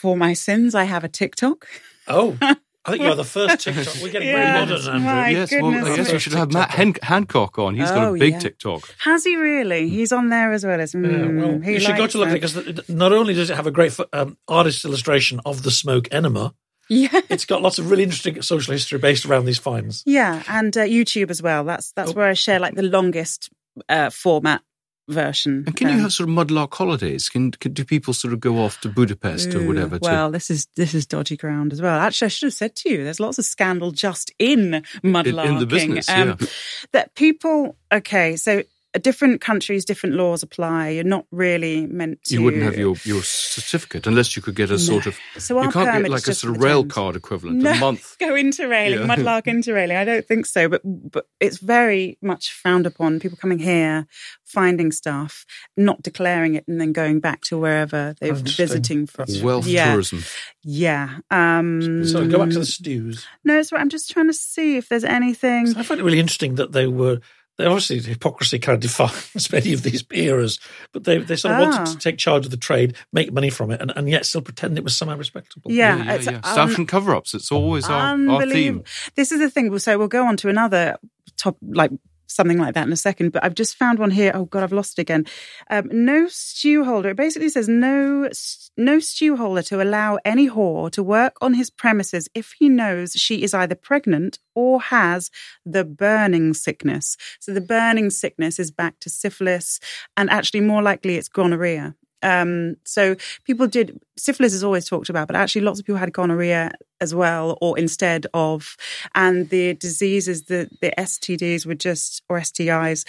for 0.01 0.17
my 0.17 0.35
sins, 0.35 0.75
I 0.75 0.85
have 0.85 1.05
a 1.05 1.09
TikTok. 1.09 1.67
Oh, 2.07 2.37
I 2.85 2.91
think 2.91 3.03
you're 3.05 3.15
the 3.15 3.23
first 3.25 3.61
TikTok. 3.61 3.95
We're 4.03 4.11
getting 4.11 4.27
Yeah. 4.29 4.65
very 4.65 4.77
modern, 4.77 4.89
Andrew. 4.95 5.07
My 5.07 5.29
yes, 5.31 5.53
well, 5.53 5.71
goodness 5.71 5.89
I 5.89 5.97
guess 5.97 6.13
we 6.13 6.19
should 6.19 6.33
have 6.35 6.53
Matt 6.53 6.71
Hen- 6.73 6.95
Hancock 7.03 7.57
on. 7.59 7.77
He's 7.77 7.91
got 7.91 8.09
Oh, 8.09 8.15
a 8.17 8.19
big 8.19 8.33
yeah. 8.33 8.39
TikTok. 8.41 8.93
Has 8.99 9.23
he 9.23 9.37
really? 9.37 9.89
He's 9.89 10.11
on 10.11 10.31
there 10.31 10.53
as 10.53 10.67
well 10.67 10.81
as. 10.81 10.93
Yeah, 10.93 11.01
Mm, 11.01 11.41
well, 11.41 11.61
he 11.61 11.75
you 11.75 11.81
should 11.81 11.97
go 11.97 12.09
to 12.09 12.19
look 12.19 12.29
at 12.31 12.35
it 12.37 12.41
because 12.41 12.89
not 12.89 13.13
only 13.13 13.35
does 13.35 13.51
it 13.51 13.57
have 13.57 13.69
a 13.69 13.71
great 13.71 13.97
um, 14.13 14.37
artist 14.49 14.85
illustration 14.85 15.41
of 15.47 15.63
the 15.63 15.71
smoke 15.71 16.09
enema, 16.13 16.55
Yeah. 16.89 17.09
it's 17.31 17.45
got 17.45 17.63
lots 17.63 17.79
of 17.79 17.91
really 17.91 18.03
interesting 18.03 18.41
social 18.43 18.73
history 18.73 18.99
based 18.99 19.25
around 19.25 19.45
these 19.47 19.59
finds. 19.59 20.03
Yeah, 20.07 20.43
and 20.49 20.77
uh, 20.77 20.83
YouTube 20.85 21.31
as 21.31 21.41
well. 21.43 21.65
That's 21.65 21.93
that's 21.93 22.11
Oh. 22.11 22.15
where 22.15 22.29
I 22.29 22.35
share 22.35 22.59
like 22.61 22.75
the 22.75 22.83
longest 22.83 23.51
uh, 23.89 24.11
format 24.11 24.63
version. 25.09 25.65
And 25.67 25.77
can 25.77 25.89
you 25.89 25.95
Um, 25.95 26.01
have 26.01 26.13
sort 26.13 26.29
of 26.29 26.35
mudlark 26.35 26.73
holidays? 26.75 27.29
Can, 27.29 27.51
can 27.51 27.73
do 27.73 27.85
people 27.85 28.15
sort 28.15 28.33
of 28.33 28.41
go 28.41 28.59
off 28.65 28.81
to 28.83 28.89
Budapest 28.89 29.55
or 29.55 29.59
Ooh, 29.61 29.67
whatever? 29.67 29.99
to, 29.99 30.09
Well, 30.09 30.31
this 30.31 30.49
is 30.51 30.69
this 30.77 30.95
is 30.95 31.07
dodgy 31.07 31.37
ground 31.37 31.73
as 31.73 31.83
well. 31.83 31.99
Actually, 31.99 32.27
I 32.27 32.29
should 32.29 32.47
have 32.47 32.55
said 32.55 32.77
to 32.77 32.89
you, 32.91 33.05
there's 33.05 33.21
lots 33.21 33.39
of 33.39 33.45
scandal 33.45 33.91
just 33.91 34.31
in 34.39 34.85
mudlarking. 35.03 35.47
in 35.47 35.59
the 35.59 35.67
business, 35.67 36.09
um, 36.09 36.37
yeah. 36.41 36.47
That 36.93 37.15
people, 37.15 37.77
okay, 37.93 38.37
so 38.37 38.63
different 38.99 39.41
countries, 39.41 39.85
different 39.85 40.17
laws 40.17 40.43
apply. 40.43 40.91
You're 40.91 41.05
not 41.05 41.25
really 41.31 41.87
meant 41.87 42.23
to. 42.25 42.35
you 42.35 42.43
wouldn't 42.43 42.63
have 42.63 42.77
your, 42.77 42.97
your 43.05 43.23
certificate 43.23 44.07
unless 44.07 44.37
you 44.37 44.43
could 44.43 44.55
get 44.55 44.71
a 44.71 44.79
sort 44.79 45.07
of. 45.07 45.17
So 45.39 45.59
our 45.59 45.65
you 45.65 45.71
can't 45.71 45.89
permit 45.91 46.03
get 46.03 46.07
is 46.07 46.11
like 46.13 46.23
a 46.23 46.27
just 46.27 46.41
sort 46.41 46.51
for 46.51 46.55
of 46.57 46.61
the 46.61 46.67
rail 46.67 46.83
Thames. 46.83 46.93
card 46.93 47.17
equivalent 47.17 47.59
no, 47.59 47.71
a 47.73 47.75
month. 47.81 48.17
go 48.19 48.33
interrailing, 48.35 49.01
Yeah. 49.07 49.15
mudlark 49.17 49.45
interrailing. 49.45 49.97
I 49.97 50.05
don't 50.05 50.27
think 50.27 50.47
so, 50.47 50.69
but 50.69 50.83
but 50.85 51.27
it's 51.41 51.59
very 51.59 52.19
much 52.23 52.53
frowned 52.53 52.87
upon. 52.87 53.19
People 53.21 53.39
coming 53.39 53.59
here, 53.59 54.07
finding 54.45 54.93
stuff, 54.93 55.45
not 55.77 56.03
declaring 56.03 56.55
it, 56.55 56.65
and 56.69 56.81
then 56.81 56.93
going 56.93 57.21
back 57.21 57.41
to 57.43 57.57
wherever 57.59 58.15
they're 58.21 58.35
visiting 58.35 59.07
from. 59.07 59.27
Wealth 59.43 59.67
yeah, 59.67 59.93
tourism. 59.93 60.23
Yeah. 60.65 61.19
Um, 61.31 62.05
So 62.05 62.27
go 62.29 62.39
back 62.39 62.51
to 62.51 62.59
the 62.61 62.67
stews. 62.67 63.27
No, 63.45 63.59
it's 63.59 63.73
right. 63.73 63.81
I'm 63.81 63.89
just 63.89 64.11
trying 64.11 64.27
to 64.29 64.33
see 64.35 64.77
if 64.77 64.89
there's 64.89 65.05
anything. 65.05 65.75
I 65.77 65.83
find 65.83 66.01
it 66.01 66.05
really 66.05 66.21
interesting 66.21 66.57
that 66.57 66.73
they 66.73 66.87
were. 66.87 67.21
They 67.63 67.69
obviously 67.69 68.01
hypocrisy 68.01 68.59
kind 68.59 68.75
of 68.75 68.81
defines 68.81 69.51
many 69.53 69.73
of 69.73 69.83
these 69.83 70.05
eras, 70.13 70.59
but 70.93 71.05
they, 71.05 71.19
they 71.19 71.37
sort 71.37 71.55
of 71.55 71.61
Ah. 71.61 71.71
wanted 71.71 71.93
to 71.93 71.99
take 71.99 72.19
charge 72.19 72.45
of 72.45 72.51
the 72.51 72.57
trade, 72.57 72.97
make 73.13 73.33
money 73.33 73.51
from 73.51 73.71
it, 73.71 73.81
and, 73.81 73.93
and 73.95 74.09
yet 74.09 74.27
still 74.27 74.43
pretend 74.43 74.77
it 74.77 74.85
was 74.85 74.97
somehow 74.97 75.17
respectable. 75.17 75.71
Yeah, 75.71 75.97
yeah, 76.05 76.13
it's 76.15 76.27
yeah. 76.27 76.41
un- 76.43 76.43
Southern 76.43 76.87
cover 76.87 77.15
ups. 77.15 77.35
It's 77.35 77.53
always 77.53 77.85
our, 77.89 78.19
our 78.31 78.47
theme. 78.47 78.83
This 79.15 79.31
is 79.33 79.39
the 79.41 79.49
thing. 79.49 79.79
So 79.79 79.97
we'll 79.97 80.09
go 80.09 80.27
on 80.27 80.37
to 80.39 80.49
another 80.49 80.97
top, 81.37 81.57
like 81.63 81.93
something 82.35 82.59
like 82.59 82.75
that 82.75 82.87
in 82.87 82.93
a 82.93 82.97
second. 82.97 83.33
But 83.33 83.45
I've 83.45 83.55
just 83.55 83.77
found 83.77 83.99
one 83.99 84.11
here. 84.11 84.33
Oh 84.35 84.47
God, 84.47 84.63
I've 84.63 84.73
lost 84.73 84.99
it 84.99 85.03
again. 85.03 85.27
Um, 85.71 85.89
no 85.93 86.27
stew 86.29 86.85
holder. 86.85 87.11
It 87.11 87.17
basically 87.17 87.49
says 87.49 87.69
no, 87.69 88.29
no 88.77 88.99
stew 88.99 89.37
holder 89.37 89.63
to 89.63 89.83
allow 89.83 90.19
any 90.25 90.49
whore 90.49 90.91
to 90.93 91.03
work 91.03 91.37
on 91.41 91.55
his 91.55 91.71
premises 91.71 92.29
if 92.35 92.55
he 92.59 92.69
knows 92.69 93.13
she 93.13 93.43
is 93.43 93.55
either 93.55 93.75
pregnant 93.75 94.39
or 94.55 94.81
has 94.81 95.31
the 95.65 95.85
burning 95.85 96.55
sickness. 96.55 97.17
So 97.41 97.53
the 97.53 97.61
burning 97.61 98.11
sickness 98.11 98.59
is 98.59 98.71
back 98.71 98.99
to 99.01 99.11
syphilis, 99.11 99.81
and 100.17 100.31
actually 100.31 100.61
more 100.61 100.83
likely 100.83 101.17
it's 101.17 101.29
gonorrhea. 101.29 101.95
Um, 102.23 102.77
so 102.85 103.17
people 103.45 103.67
did 103.67 103.99
syphilis 104.17 104.53
is 104.53 104.65
always 104.65 104.87
talked 104.87 105.09
about, 105.09 105.27
but 105.27 105.37
actually 105.37 105.63
lots 105.63 105.81
of 105.81 105.87
people 105.87 105.99
had 105.99 106.13
gonorrhea 106.13 106.73
as 107.01 107.15
well, 107.15 107.59
or 107.61 107.79
instead 107.79 108.27
of, 108.35 108.77
and 109.15 109.49
the 109.51 109.75
diseases, 109.75 110.45
the 110.45 110.69
the 110.81 110.93
STDs 110.99 111.67
were 111.67 111.75
just 111.75 112.23
or 112.29 112.39
STIs 112.39 113.05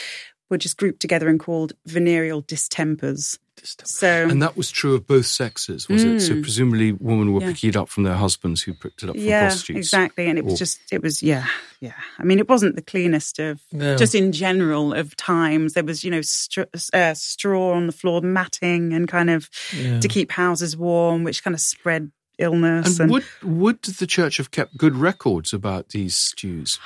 were 0.49 0.58
just 0.58 0.77
grouped 0.77 0.99
together 0.99 1.29
and 1.29 1.39
called 1.39 1.73
venereal 1.86 2.41
distempers. 2.41 3.39
So 3.84 4.27
And 4.29 4.41
that 4.41 4.58
was 4.58 4.71
true 4.71 4.95
of 4.95 5.06
both 5.08 5.25
sexes, 5.27 5.88
was 5.88 6.03
it? 6.03 6.19
So 6.21 6.41
presumably 6.41 6.91
women 6.91 7.34
were 7.34 7.39
Mm. 7.39 7.43
Yeah. 7.43 7.47
picking 7.53 7.69
it 7.69 7.75
up 7.77 7.88
from 7.89 8.03
their 8.03 8.15
husbands 8.15 8.62
who 8.63 8.73
picked 8.73 9.03
it 9.03 9.10
up 9.10 9.15
from 9.15 9.23
yeah, 9.23 9.47
prostitutes. 9.47 9.88
exactly, 9.88 10.25
and 10.27 10.38
it 10.39 10.43
was 10.45 10.56
Or- 10.56 10.58
just 10.58 10.79
it 10.91 11.01
was 11.03 11.21
yeah, 11.23 11.45
yeah. 11.79 11.93
I 12.19 12.23
mean, 12.23 12.39
it 12.39 12.49
wasn't 12.49 12.75
the 12.75 12.82
cleanest 12.82 13.39
of 13.39 13.62
No. 13.71 13.95
just 13.95 14.15
in 14.15 14.32
general 14.32 14.93
of 14.93 15.15
times. 15.15 15.73
There 15.73 15.84
was 15.84 16.03
you 16.03 16.12
know 16.12 16.21
str- 16.21 16.63
uh, 16.93 17.13
straw 17.13 17.73
on 17.73 17.86
the 17.88 17.93
floor, 17.93 18.21
matting, 18.21 18.91
and 18.93 19.08
kind 19.08 19.29
of 19.29 19.49
Yeah. 19.75 19.99
to 19.99 20.08
keep 20.08 20.32
houses 20.32 20.75
warm, 20.75 21.23
which 21.23 21.43
kind 21.43 21.53
of 21.53 21.62
spread 21.62 22.12
illness. 22.39 22.99
And 22.99 23.12
would 23.12 23.23
would 23.43 23.82
the 23.84 24.08
church 24.08 24.38
have 24.38 24.49
kept 24.51 24.77
good 24.77 24.95
records 24.95 25.53
about 25.53 25.89
these 25.89 26.17
stews? 26.17 26.79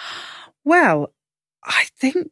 Well, 0.65 1.13
I 1.63 1.85
think 1.99 2.29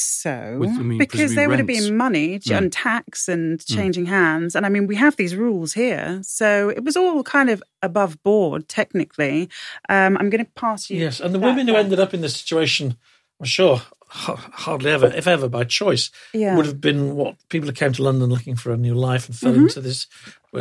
so 0.00 0.56
With, 0.60 0.70
I 0.70 0.82
mean, 0.82 0.98
because 0.98 1.34
there 1.34 1.48
would 1.48 1.58
have 1.58 1.66
been 1.66 1.96
money 1.96 2.38
Mm. 2.38 2.56
and 2.58 2.72
tax 2.72 3.28
and 3.28 3.64
changing 3.66 4.06
hands, 4.06 4.54
and 4.54 4.64
I 4.66 4.68
mean 4.68 4.86
we 4.86 4.96
have 4.96 5.16
these 5.16 5.34
rules 5.36 5.72
here, 5.74 6.20
so 6.22 6.68
it 6.68 6.84
was 6.84 6.96
all 6.96 7.22
kind 7.22 7.50
of 7.50 7.62
above 7.82 8.22
board 8.22 8.68
technically. 8.68 9.48
Um, 9.88 10.16
I'm 10.18 10.30
going 10.30 10.44
to 10.44 10.50
pass 10.54 10.90
you. 10.90 10.98
Yes, 11.00 11.20
and 11.20 11.34
the 11.34 11.38
women 11.40 11.68
who 11.68 11.74
ended 11.76 11.98
up 12.00 12.14
in 12.14 12.20
this 12.20 12.36
situation, 12.36 12.96
I'm 13.40 13.46
sure, 13.46 13.82
hardly 14.08 14.90
ever, 14.90 15.06
if 15.08 15.26
ever, 15.26 15.48
by 15.48 15.64
choice, 15.64 16.10
Yeah. 16.32 16.56
would 16.56 16.66
have 16.66 16.80
been 16.80 17.14
what 17.16 17.36
people 17.48 17.68
who 17.68 17.72
came 17.74 17.92
to 17.92 18.02
London 18.02 18.28
looking 18.30 18.56
for 18.56 18.72
a 18.72 18.76
new 18.76 18.94
life 18.94 19.26
and 19.28 19.36
fell 19.36 19.54
into 19.54 19.80
this, 19.80 20.06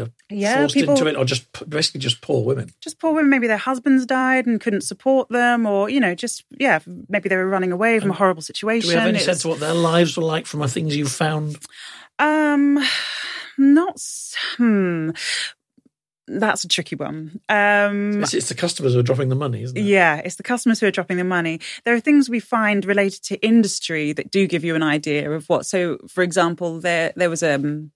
were. 0.02 0.10
Yeah, 0.30 0.60
forced 0.60 0.76
people- 0.76 0.94
into 0.96 1.08
it, 1.08 1.16
or 1.16 1.26
just 1.26 1.46
basically 1.70 2.00
just 2.02 2.22
poor 2.22 2.44
women. 2.46 2.72
just 2.82 3.00
poor 3.00 3.14
women. 3.14 3.30
Maybe 3.30 3.48
their 3.48 3.58
husbands 3.58 4.06
died 4.06 4.46
and 4.46 4.62
couldn't 4.62 4.82
support 4.82 5.30
them, 5.30 5.66
or 5.66 5.90
you 5.90 6.00
know, 6.00 6.14
just 6.16 6.44
yeah, 6.60 6.80
maybe 7.10 7.30
they 7.30 7.36
were 7.38 7.50
running 7.50 7.72
away 7.72 8.00
from 8.00 8.12
a 8.12 8.16
horrible 8.16 8.42
situation. 8.42 8.90
Do 8.90 8.96
we 8.96 9.00
have 9.00 9.08
any 9.10 9.18
It's- 9.18 9.26
sense 9.26 9.46
of 9.46 9.50
what 9.52 9.60
their 9.60 9.74
lives 9.74 10.16
were 10.18 10.24
like 10.24 10.46
from 10.46 10.60
the 10.60 10.68
things 10.68 10.96
you've 10.96 11.12
found? 11.12 11.58
Um, 12.20 12.84
not. 13.58 14.00
Hmm. 14.58 15.10
That's 16.28 16.64
a 16.64 16.68
tricky 16.68 16.96
one. 16.96 17.40
Um, 17.50 18.24
It's, 18.24 18.34
it's 18.34 18.50
the 18.50 18.56
customers 18.56 18.94
who 18.94 19.00
are 19.00 19.04
dropping 19.04 19.30
the 19.30 19.36
money, 19.36 19.62
isn't 19.62 19.78
it? 19.78 19.82
yeah, 19.84 20.16
it's 20.26 20.38
the 20.38 20.44
customers 20.44 20.80
who 20.80 20.88
are 20.88 20.92
dropping 20.92 21.18
the 21.18 21.24
money. 21.24 21.60
There 21.84 21.94
are 21.94 22.00
things 22.00 22.30
we 22.32 22.40
find 22.40 22.84
related 22.84 23.22
to 23.26 23.36
industry 23.46 24.12
that 24.14 24.32
do 24.32 24.48
give 24.48 24.64
you 24.64 24.74
an 24.74 24.82
idea 24.82 25.30
of 25.30 25.48
what. 25.50 25.68
So, 25.68 26.00
for 26.10 26.24
example, 26.24 26.80
there 26.82 27.14
there 27.16 27.30
was 27.30 27.44
um 27.44 27.92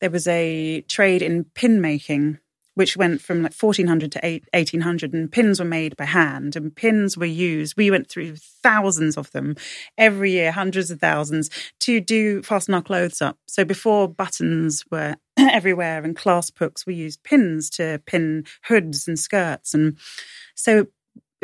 there 0.00 0.10
was 0.10 0.26
a 0.26 0.82
trade 0.82 1.22
in 1.22 1.44
pin 1.44 1.80
making. 1.80 2.38
Which 2.76 2.96
went 2.96 3.20
from 3.20 3.40
like 3.40 3.54
1400 3.54 4.10
to 4.10 4.40
1800, 4.52 5.14
and 5.14 5.30
pins 5.30 5.60
were 5.60 5.64
made 5.64 5.96
by 5.96 6.06
hand, 6.06 6.56
and 6.56 6.74
pins 6.74 7.16
were 7.16 7.24
used. 7.24 7.76
We 7.76 7.88
went 7.88 8.10
through 8.10 8.34
thousands 8.34 9.16
of 9.16 9.30
them 9.30 9.54
every 9.96 10.32
year, 10.32 10.50
hundreds 10.50 10.90
of 10.90 10.98
thousands, 10.98 11.50
to 11.78 12.00
do 12.00 12.42
fasten 12.42 12.74
our 12.74 12.82
clothes 12.82 13.22
up. 13.22 13.38
So 13.46 13.64
before 13.64 14.08
buttons 14.08 14.82
were 14.90 15.14
everywhere 15.36 16.02
and 16.02 16.16
clasp 16.16 16.58
hooks, 16.58 16.84
we 16.84 16.96
used 16.96 17.22
pins 17.22 17.70
to 17.70 18.02
pin 18.06 18.44
hoods 18.64 19.06
and 19.06 19.20
skirts, 19.20 19.72
and 19.72 19.96
so 20.56 20.88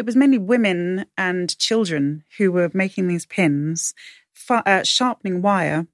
it 0.00 0.06
was 0.06 0.16
mainly 0.16 0.38
women 0.38 1.04
and 1.18 1.58
children 1.58 2.24
who 2.38 2.50
were 2.50 2.70
making 2.72 3.06
these 3.06 3.26
pins, 3.26 3.92
uh, 4.48 4.82
sharpening 4.82 5.42
wire. 5.42 5.86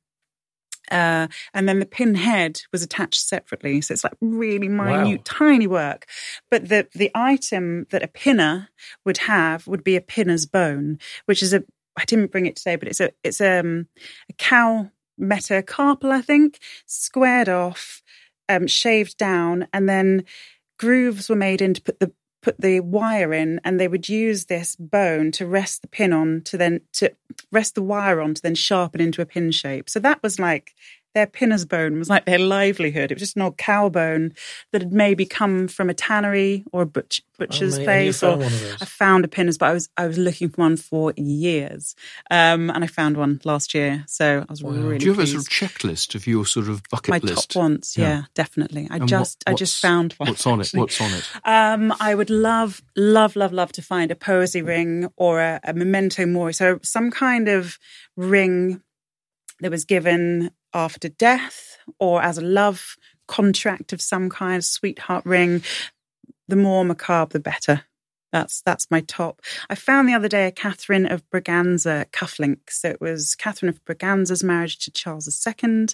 Uh, 0.90 1.28
and 1.54 1.68
then 1.68 1.78
the 1.78 1.86
pin 1.86 2.14
head 2.14 2.60
was 2.72 2.82
attached 2.82 3.20
separately. 3.20 3.80
So 3.80 3.92
it's 3.92 4.04
like 4.04 4.16
really 4.20 4.68
minute, 4.68 5.18
Wow. 5.18 5.22
tiny 5.24 5.66
work. 5.66 6.06
But 6.50 6.68
the, 6.68 6.88
the 6.94 7.10
item 7.14 7.86
that 7.90 8.02
a 8.02 8.08
pinner 8.08 8.68
would 9.04 9.18
have 9.18 9.66
would 9.66 9.84
be 9.84 9.96
a 9.96 10.00
pinner's 10.00 10.46
bone, 10.46 10.98
which 11.26 11.42
is 11.42 11.52
a, 11.52 11.64
I 11.96 12.04
didn't 12.04 12.32
bring 12.32 12.46
it 12.46 12.56
today, 12.56 12.76
but 12.76 12.88
it's 12.88 13.00
a, 13.00 13.10
it's 13.24 13.40
um, 13.40 13.88
a 14.28 14.32
cow 14.34 14.90
metacarpal, 15.20 16.10
I 16.10 16.20
think, 16.20 16.58
squared 16.86 17.48
off, 17.48 18.02
um, 18.48 18.66
shaved 18.66 19.16
down, 19.16 19.66
and 19.72 19.88
then 19.88 20.24
grooves 20.78 21.28
were 21.28 21.36
made 21.36 21.62
in 21.62 21.74
to 21.74 21.82
put 21.82 22.00
the 22.00 22.12
put 22.46 22.60
the 22.60 22.78
wire 22.78 23.34
in 23.34 23.60
and 23.64 23.80
they 23.80 23.88
would 23.88 24.08
use 24.08 24.44
this 24.44 24.76
bone 24.76 25.32
to 25.32 25.44
rest 25.44 25.82
the 25.82 25.88
pin 25.88 26.12
on 26.12 26.40
to 26.44 26.56
then 26.56 26.80
to 26.92 27.10
rest 27.50 27.74
the 27.74 27.82
wire 27.82 28.20
on 28.20 28.34
to 28.34 28.40
then 28.40 28.54
sharpen 28.54 29.00
into 29.00 29.20
a 29.20 29.26
pin 29.26 29.50
shape. 29.50 29.90
So 29.90 29.98
that 29.98 30.22
was 30.22 30.38
like 30.38 30.72
their 31.16 31.26
pinner's 31.26 31.64
bone 31.64 31.98
was 31.98 32.10
like 32.10 32.26
their 32.26 32.38
livelihood. 32.38 33.10
It 33.10 33.14
was 33.14 33.22
just 33.22 33.36
an 33.36 33.42
old 33.42 33.56
cow 33.56 33.88
bone 33.88 34.34
that 34.72 34.82
had 34.82 34.92
maybe 34.92 35.24
come 35.24 35.66
from 35.66 35.88
a 35.88 35.94
tannery 35.94 36.62
or 36.72 36.82
a 36.82 36.86
butch, 36.86 37.22
butcher's 37.38 37.76
Oh, 37.78 37.78
mate, 37.78 37.88
and 37.88 38.06
you 38.06 38.12
place. 38.12 38.22
or. 38.22 38.76
I 38.82 38.84
found 38.84 39.24
a 39.24 39.28
pinner's, 39.28 39.56
but 39.56 39.70
I 39.70 39.72
was 39.72 39.88
I 39.96 40.06
was 40.06 40.18
looking 40.18 40.50
for 40.50 40.60
one 40.60 40.76
for 40.76 41.12
years, 41.16 41.94
um, 42.30 42.68
and 42.70 42.84
I 42.84 42.86
found 42.86 43.16
one 43.16 43.40
last 43.44 43.72
year. 43.74 44.04
So 44.06 44.44
I 44.46 44.52
was 44.52 44.62
really. 44.62 44.98
Do 44.98 45.06
you 45.06 45.12
have 45.14 45.22
a 45.22 45.26
sort 45.26 45.42
of 45.42 45.48
checklist 45.48 46.14
of 46.14 46.26
your 46.26 46.44
sort 46.44 46.68
of 46.68 46.82
bucket 46.90 47.14
list? 47.14 47.24
my 47.24 47.30
list? 47.30 47.50
top 47.52 47.60
ones? 47.62 47.94
Yeah, 47.96 48.24
definitely. 48.34 48.86
I 48.90 48.96
And 48.96 49.02
what- 49.04 49.08
just 49.08 49.42
I 49.46 49.54
just 49.54 49.80
found 49.80 50.12
one. 50.18 50.28
What's 50.28 50.46
on 50.46 50.60
it? 50.60 50.70
What's 50.74 51.00
on 51.00 51.10
it? 51.14 51.24
Um, 51.44 51.94
I 51.98 52.14
would 52.14 52.28
love, 52.30 52.82
love, 52.94 53.36
love, 53.36 53.52
love 53.54 53.72
to 53.72 53.82
find 53.82 54.10
a 54.10 54.14
poesy 54.14 54.60
ring 54.64 55.08
or 55.16 55.40
a, 55.40 55.60
a 55.64 55.72
memento 55.72 56.26
mori. 56.26 56.52
So 56.52 56.78
some 56.82 57.10
kind 57.10 57.48
of 57.48 57.78
ring 58.16 58.82
that 59.60 59.70
was 59.70 59.86
given 59.86 60.50
after 60.76 61.08
death 61.08 61.78
or 61.98 62.22
as 62.22 62.38
a 62.38 62.42
love 62.42 62.96
contract 63.26 63.92
of 63.92 64.00
some 64.00 64.28
kind, 64.30 64.64
sweetheart 64.64 65.24
ring. 65.24 65.62
The 66.48 66.56
more 66.56 66.84
macabre, 66.84 67.32
the 67.32 67.40
better. 67.40 67.82
That's 68.32 68.60
that's 68.62 68.90
my 68.90 69.00
top. 69.00 69.40
I 69.70 69.74
found 69.76 70.08
the 70.08 70.12
other 70.14 70.28
day 70.28 70.46
a 70.48 70.50
Catherine 70.52 71.06
of 71.06 71.22
Braganza 71.30 72.04
cufflink. 72.10 72.58
So 72.68 72.90
it 72.90 73.00
was 73.00 73.34
Catherine 73.36 73.70
of 73.70 73.82
Braganza's 73.84 74.44
marriage 74.44 74.78
to 74.80 74.90
Charles 74.90 75.26
II, 75.46 75.86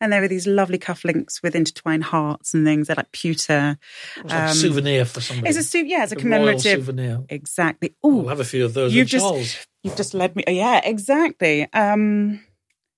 and 0.00 0.12
there 0.12 0.20
were 0.20 0.28
these 0.28 0.46
lovely 0.46 0.78
cufflinks 0.78 1.42
with 1.42 1.54
intertwined 1.54 2.04
hearts 2.04 2.52
and 2.52 2.66
things. 2.66 2.86
They're 2.88 2.96
like 2.96 3.12
pewter. 3.12 3.78
It's 4.16 4.24
like 4.32 4.32
a 4.32 4.48
Um, 4.48 4.54
souvenir 4.54 5.04
for 5.04 5.20
somebody. 5.20 5.48
It's 5.50 5.58
a 5.58 5.62
su- 5.62 5.86
yeah, 5.86 6.02
it's 6.02 6.12
a 6.12 6.16
royal 6.16 6.22
commemorative. 6.22 6.84
souvenir. 6.84 7.20
Exactly. 7.28 7.94
Oh, 8.02 8.24
Oh, 8.24 8.28
have 8.28 8.40
a 8.40 8.44
few 8.44 8.64
of 8.64 8.74
those. 8.74 8.92
you've 8.92 9.06
just 9.08 9.24
Charles. 9.24 9.56
you've 9.84 9.96
just 9.96 10.14
led 10.14 10.34
me. 10.36 10.42
Yeah, 10.48 10.80
exactly. 10.82 11.68
Um, 11.72 12.40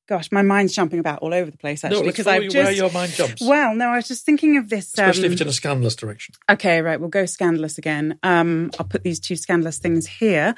gosh, 0.07 0.31
my 0.31 0.43
mind's 0.43 0.75
jumping 0.75 0.99
about 0.99 1.21
all 1.21 1.35
over 1.35 1.51
the 1.51 1.57
place 1.57 1.83
no, 1.83 1.89
actually 1.89 2.07
let's 2.07 2.17
because 2.19 2.27
I've 2.27 2.43
just. 2.45 2.57
where 2.57 2.73
your 2.73 2.91
mind 2.91 3.13
jumps. 3.13 3.43
well, 3.43 3.75
no, 3.75 3.89
I 3.89 3.97
was 3.97 4.09
just 4.09 4.25
thinking 4.25 4.57
of 4.57 4.69
this. 4.69 4.87
Especially 4.87 5.23
um, 5.23 5.27
if 5.27 5.33
it's 5.33 5.41
in 5.41 5.49
a 5.49 5.53
scandalous 5.53 5.97
direction. 5.97 6.35
Okay, 6.49 6.81
right. 6.81 6.99
We'll 7.01 7.09
go 7.09 7.27
scandalous 7.27 7.79
again. 7.79 8.19
Um, 8.23 8.71
I'll 8.79 8.87
put 8.87 9.03
these 9.03 9.21
two 9.21 9.37
scandalous 9.37 9.79
things 9.79 10.07
here. 10.07 10.55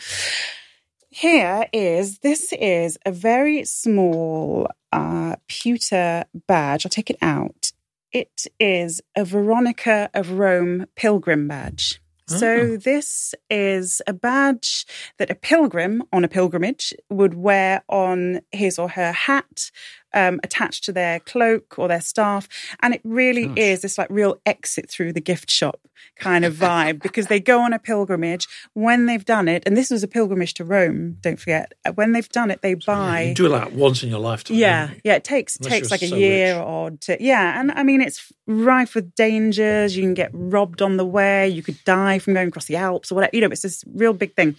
Here 1.11 1.67
is 1.73 2.19
this 2.19 2.53
is 2.53 2.99
a 3.07 3.13
very 3.13 3.65
small 3.65 4.69
uh, 4.93 5.37
pewter 5.49 6.25
badge. 6.47 6.85
I'll 6.85 6.91
take 6.91 7.11
it 7.11 7.19
out. 7.23 7.73
It 8.13 8.47
is 8.59 9.01
a 9.17 9.25
Veronica 9.25 10.11
of 10.15 10.33
Rome 10.33 10.87
pilgrim 10.97 11.49
badge. 11.49 12.01
So 12.29 12.47
oh. 12.47 12.77
this 12.77 13.35
is 13.49 14.03
a 14.07 14.13
badge 14.13 14.85
that 15.19 15.31
a 15.31 15.35
pilgrim 15.35 16.03
on 16.13 16.25
a 16.25 16.29
pilgrimage 16.29 16.93
would 17.09 17.35
wear 17.35 17.83
on 17.89 18.41
his 18.53 18.79
or 18.79 18.91
her 18.91 19.13
hat, 19.13 19.71
um, 20.15 20.41
attached 20.43 20.85
to 20.85 20.93
their 20.93 21.21
cloak 21.21 21.79
or 21.79 21.89
their 21.89 22.01
staff, 22.01 22.49
and 22.81 22.95
it 22.95 23.01
really 23.05 23.53
is 23.57 23.83
this 23.83 23.99
like 23.99 24.09
real 24.11 24.41
exit 24.47 24.89
through 24.91 25.13
the 25.13 25.21
gift 25.21 25.51
shop 25.51 25.81
kind 26.17 26.45
of 26.45 26.55
vibe 26.55 27.01
because 27.03 27.27
they 27.27 27.39
go 27.41 27.61
on 27.61 27.73
a 27.73 27.79
pilgrimage 27.79 28.47
when 28.75 29.07
they've 29.07 29.25
done 29.25 29.49
it, 29.49 29.63
and 29.67 29.77
this 29.77 29.91
was 29.91 30.03
a 30.03 30.09
pilgrimage 30.09 30.55
to 30.55 30.65
Rome. 30.65 31.17
Don't 31.21 31.39
forget, 31.39 31.73
Uh, 31.85 31.93
when 31.93 32.13
they've 32.13 32.29
done 32.29 32.51
it, 32.51 32.63
they 32.63 32.75
buy. 32.75 33.23
You 33.23 33.35
do 33.35 33.49
that 33.51 33.73
once 33.73 34.03
in 34.03 34.09
your 34.09 34.21
lifetime. 34.21 34.57
Yeah, 34.57 34.91
yeah. 35.05 35.15
It 35.15 35.25
takes 35.25 35.57
Unless 35.57 35.73
takes 35.73 35.91
like 35.91 36.03
a 36.03 36.07
year 36.07 36.57
rich. 36.57 36.65
or 36.67 36.91
to 36.91 37.17
yeah, 37.23 37.59
and 37.61 37.71
I 37.73 37.83
mean 37.83 38.01
it's 38.01 38.33
rife 38.47 38.95
with 38.95 39.15
dangers. 39.15 39.97
You 39.97 40.03
can 40.03 40.15
get 40.15 40.31
robbed 40.33 40.83
on 40.83 40.97
the 40.97 41.07
way. 41.07 41.49
You 41.49 41.63
could 41.63 41.83
die 41.85 42.19
from 42.19 42.35
going 42.35 42.49
across 42.49 42.67
the 42.67 42.77
Alps 42.77 43.13
or 43.13 43.17
whatever. 43.17 43.31
You 43.35 43.43
know, 43.43 43.49
it's 43.49 43.63
this 43.63 43.85
real 43.95 44.13
big 44.13 44.35
thing. 44.35 44.57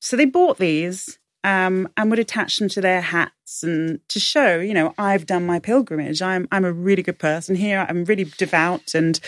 So 0.00 0.16
they 0.16 0.24
bought 0.26 0.58
these 0.58 1.18
um, 1.46 1.88
and 1.96 2.10
would 2.10 2.18
attach 2.18 2.56
them 2.56 2.68
to 2.68 2.80
their 2.80 3.00
hats 3.00 3.62
and 3.62 4.00
to 4.08 4.18
show, 4.18 4.58
you 4.58 4.74
know, 4.74 4.92
I've 4.98 5.26
done 5.26 5.46
my 5.46 5.60
pilgrimage. 5.60 6.20
I'm 6.20 6.48
I'm 6.50 6.64
a 6.64 6.72
really 6.72 7.04
good 7.04 7.20
person 7.20 7.54
here. 7.54 7.86
I'm 7.88 8.04
really 8.04 8.24
devout 8.36 8.94
and. 8.94 9.18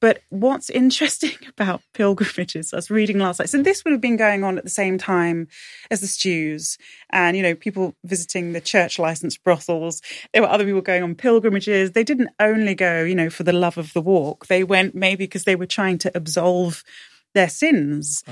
But 0.00 0.20
what's 0.28 0.68
interesting 0.82 1.38
about 1.48 1.80
pilgrimages, 1.94 2.74
I 2.74 2.76
was 2.76 2.90
reading 2.90 3.18
last 3.20 3.38
night. 3.38 3.48
So 3.48 3.62
this 3.62 3.84
would 3.84 3.92
have 3.92 4.02
been 4.02 4.18
going 4.18 4.44
on 4.44 4.58
at 4.58 4.64
the 4.64 4.68
same 4.70 4.98
time 4.98 5.48
as 5.90 6.02
the 6.02 6.06
stews, 6.06 6.76
and 7.10 7.36
you 7.36 7.42
know, 7.42 7.54
people 7.54 7.94
visiting 8.04 8.52
the 8.52 8.60
church 8.60 8.98
licensed 8.98 9.42
brothels. 9.44 10.02
There 10.32 10.42
were 10.42 10.48
other 10.48 10.64
people 10.64 10.82
going 10.82 11.02
on 11.02 11.14
pilgrimages. 11.14 11.92
They 11.92 12.04
didn't 12.04 12.30
only 12.38 12.74
go, 12.74 13.04
you 13.04 13.14
know, 13.14 13.30
for 13.30 13.44
the 13.44 13.52
love 13.52 13.78
of 13.78 13.94
the 13.94 14.02
walk. 14.02 14.46
They 14.48 14.62
went 14.62 14.94
maybe 14.94 15.24
because 15.24 15.44
they 15.44 15.56
were 15.56 15.66
trying 15.66 15.98
to 15.98 16.12
absolve 16.14 16.84
their 17.32 17.48
sins. 17.48 18.24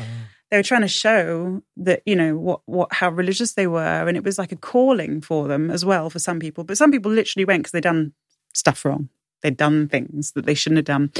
They 0.52 0.58
were 0.58 0.62
trying 0.62 0.82
to 0.82 0.88
show 0.88 1.62
that 1.78 2.02
you 2.04 2.14
know 2.14 2.36
what 2.36 2.60
what 2.66 2.92
how 2.92 3.08
religious 3.08 3.54
they 3.54 3.66
were, 3.66 4.06
and 4.06 4.18
it 4.18 4.22
was 4.22 4.38
like 4.38 4.52
a 4.52 4.56
calling 4.56 5.22
for 5.22 5.48
them 5.48 5.70
as 5.70 5.82
well 5.82 6.10
for 6.10 6.18
some 6.18 6.38
people. 6.40 6.62
But 6.62 6.76
some 6.76 6.92
people 6.92 7.10
literally 7.10 7.46
went 7.46 7.62
because 7.62 7.72
they'd 7.72 7.82
done 7.82 8.12
stuff 8.52 8.84
wrong. 8.84 9.08
They'd 9.40 9.56
done 9.56 9.88
things 9.88 10.32
that 10.32 10.44
they 10.44 10.52
shouldn't 10.52 10.76
have 10.76 10.84
done. 10.84 11.10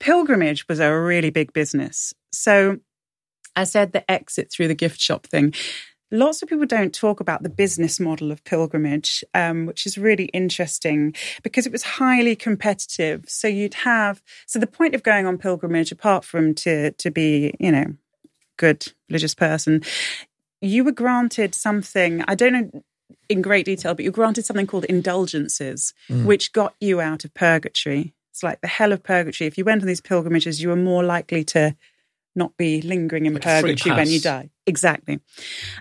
Pilgrimage 0.00 0.68
was 0.68 0.80
a 0.80 0.94
really 0.94 1.30
big 1.30 1.54
business. 1.54 2.12
So 2.30 2.80
I 3.56 3.64
said 3.64 3.92
the 3.92 4.08
exit 4.10 4.52
through 4.52 4.68
the 4.68 4.74
gift 4.74 5.00
shop 5.00 5.26
thing. 5.26 5.54
Lots 6.10 6.42
of 6.42 6.50
people 6.50 6.66
don't 6.66 6.94
talk 6.94 7.20
about 7.20 7.42
the 7.42 7.48
business 7.48 7.98
model 7.98 8.30
of 8.30 8.44
pilgrimage, 8.44 9.24
um, 9.32 9.64
which 9.64 9.86
is 9.86 9.96
really 9.96 10.26
interesting 10.26 11.14
because 11.42 11.64
it 11.64 11.72
was 11.72 11.84
highly 11.84 12.36
competitive. 12.36 13.24
So 13.28 13.48
you'd 13.48 13.74
have 13.74 14.20
so 14.44 14.58
the 14.58 14.66
point 14.66 14.94
of 14.94 15.02
going 15.02 15.24
on 15.24 15.38
pilgrimage, 15.38 15.90
apart 15.90 16.22
from 16.22 16.54
to 16.56 16.90
to 16.90 17.10
be 17.10 17.54
you 17.58 17.72
know 17.72 17.94
good 18.60 18.80
religious 19.08 19.34
person, 19.34 19.82
you 20.60 20.84
were 20.84 20.92
granted 20.92 21.54
something. 21.54 22.22
I 22.28 22.34
don't 22.34 22.52
know 22.52 22.82
in 23.28 23.42
great 23.42 23.64
detail, 23.64 23.94
but 23.94 24.04
you 24.04 24.10
were 24.10 24.22
granted 24.22 24.44
something 24.44 24.66
called 24.66 24.84
indulgences, 24.84 25.94
which 26.08 26.52
got 26.52 26.74
you 26.80 27.00
out 27.00 27.24
of 27.24 27.32
purgatory. 27.34 28.12
It's 28.32 28.42
like 28.42 28.60
the 28.60 28.68
hell 28.68 28.92
of 28.92 29.02
purgatory. 29.02 29.48
If 29.48 29.56
you 29.58 29.64
went 29.64 29.82
on 29.82 29.88
these 29.88 30.00
pilgrimages, 30.00 30.62
you 30.62 30.68
were 30.68 30.76
more 30.76 31.02
likely 31.02 31.42
to 31.44 31.74
not 32.36 32.56
be 32.56 32.80
lingering 32.82 33.26
in 33.26 33.34
Like 33.34 33.42
purgatory 33.42 33.96
when 33.96 34.08
you 34.08 34.20
die. 34.20 34.50
Exactly. 34.70 35.18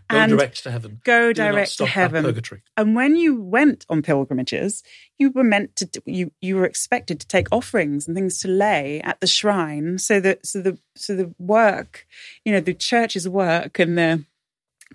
Go 0.10 0.18
and 0.18 0.32
direct 0.32 0.64
to 0.64 0.72
heaven. 0.72 1.00
go 1.04 1.32
direct 1.32 1.78
to 1.78 1.86
heaven. 1.86 2.24
Purgatory. 2.24 2.64
And 2.76 2.96
when 2.96 3.16
you 3.16 3.40
went 3.40 3.86
on 3.88 4.02
pilgrimages, 4.02 4.82
you 5.20 5.30
were 5.30 5.44
meant 5.44 5.76
to 5.76 5.88
you 6.06 6.32
you 6.42 6.56
were 6.56 6.66
expected 6.66 7.20
to 7.20 7.28
take 7.28 7.48
offerings 7.52 8.08
and 8.08 8.18
things 8.18 8.40
to 8.40 8.48
lay 8.48 9.00
at 9.02 9.20
the 9.20 9.28
shrine, 9.28 10.00
so 10.00 10.20
that 10.20 10.44
so 10.44 10.60
the 10.62 10.80
so 10.96 11.16
the 11.16 11.34
work, 11.38 12.08
you 12.44 12.52
know, 12.52 12.60
the 12.60 12.74
church's 12.74 13.30
work 13.30 13.78
and 13.78 13.96
the 13.96 14.26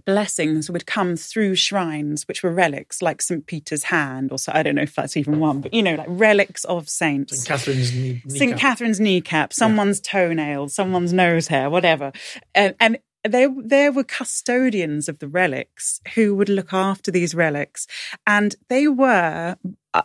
blessings 0.05 0.69
would 0.69 0.87
come 0.87 1.17
through 1.17 1.55
shrines, 1.55 2.27
which 2.27 2.43
were 2.43 2.51
relics 2.51 3.01
like 3.01 3.23
St. 3.23 3.47
Peter's 3.47 3.85
hand, 3.85 4.33
or 4.33 4.39
so 4.39 4.53
I 4.55 4.63
don't 4.63 4.75
know 4.75 4.83
if 4.83 4.95
that's 4.95 5.17
even 5.17 5.39
one, 5.39 5.61
but 5.61 5.73
you 5.73 5.83
know, 5.83 5.95
like 5.95 6.09
relics 6.11 6.65
of 6.65 6.89
saints. 6.89 7.37
St. 7.37 7.47
Catherine's 7.47 7.95
knee, 7.95 8.23
St. 8.29 8.59
Catherine's 8.59 9.01
kneecap, 9.01 9.53
someone's 9.53 10.01
toenail, 10.01 10.69
someone's 10.69 11.13
nose 11.13 11.47
hair, 11.47 11.71
whatever. 11.71 12.13
And, 12.55 12.75
and 12.81 12.99
there, 13.25 13.49
there 13.63 13.93
were 13.93 14.05
custodians 14.05 15.09
of 15.09 15.19
the 15.19 15.29
relics 15.29 16.01
who 16.15 16.35
would 16.35 16.49
look 16.49 16.73
after 16.73 17.11
these 17.11 17.35
relics, 17.35 17.87
and 18.27 18.55
they 18.69 18.87
were 18.87 19.57
uh, 19.95 20.03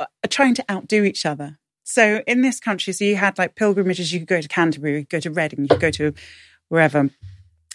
uh, 0.00 0.06
trying 0.28 0.54
to 0.54 0.64
outdo 0.70 1.04
each 1.04 1.26
other. 1.26 1.58
So 1.84 2.22
in 2.26 2.42
this 2.42 2.60
country, 2.60 2.92
so 2.92 3.04
you 3.04 3.16
had 3.16 3.38
like 3.38 3.54
pilgrimages. 3.54 4.12
You 4.12 4.20
could 4.20 4.28
go 4.28 4.40
to 4.40 4.48
Canterbury, 4.48 4.94
you 4.94 5.00
could 5.00 5.10
go 5.10 5.20
to 5.20 5.30
Reading, 5.30 5.62
you 5.62 5.68
could 5.68 5.80
go 5.80 5.90
to 5.90 6.14
wherever. 6.68 7.10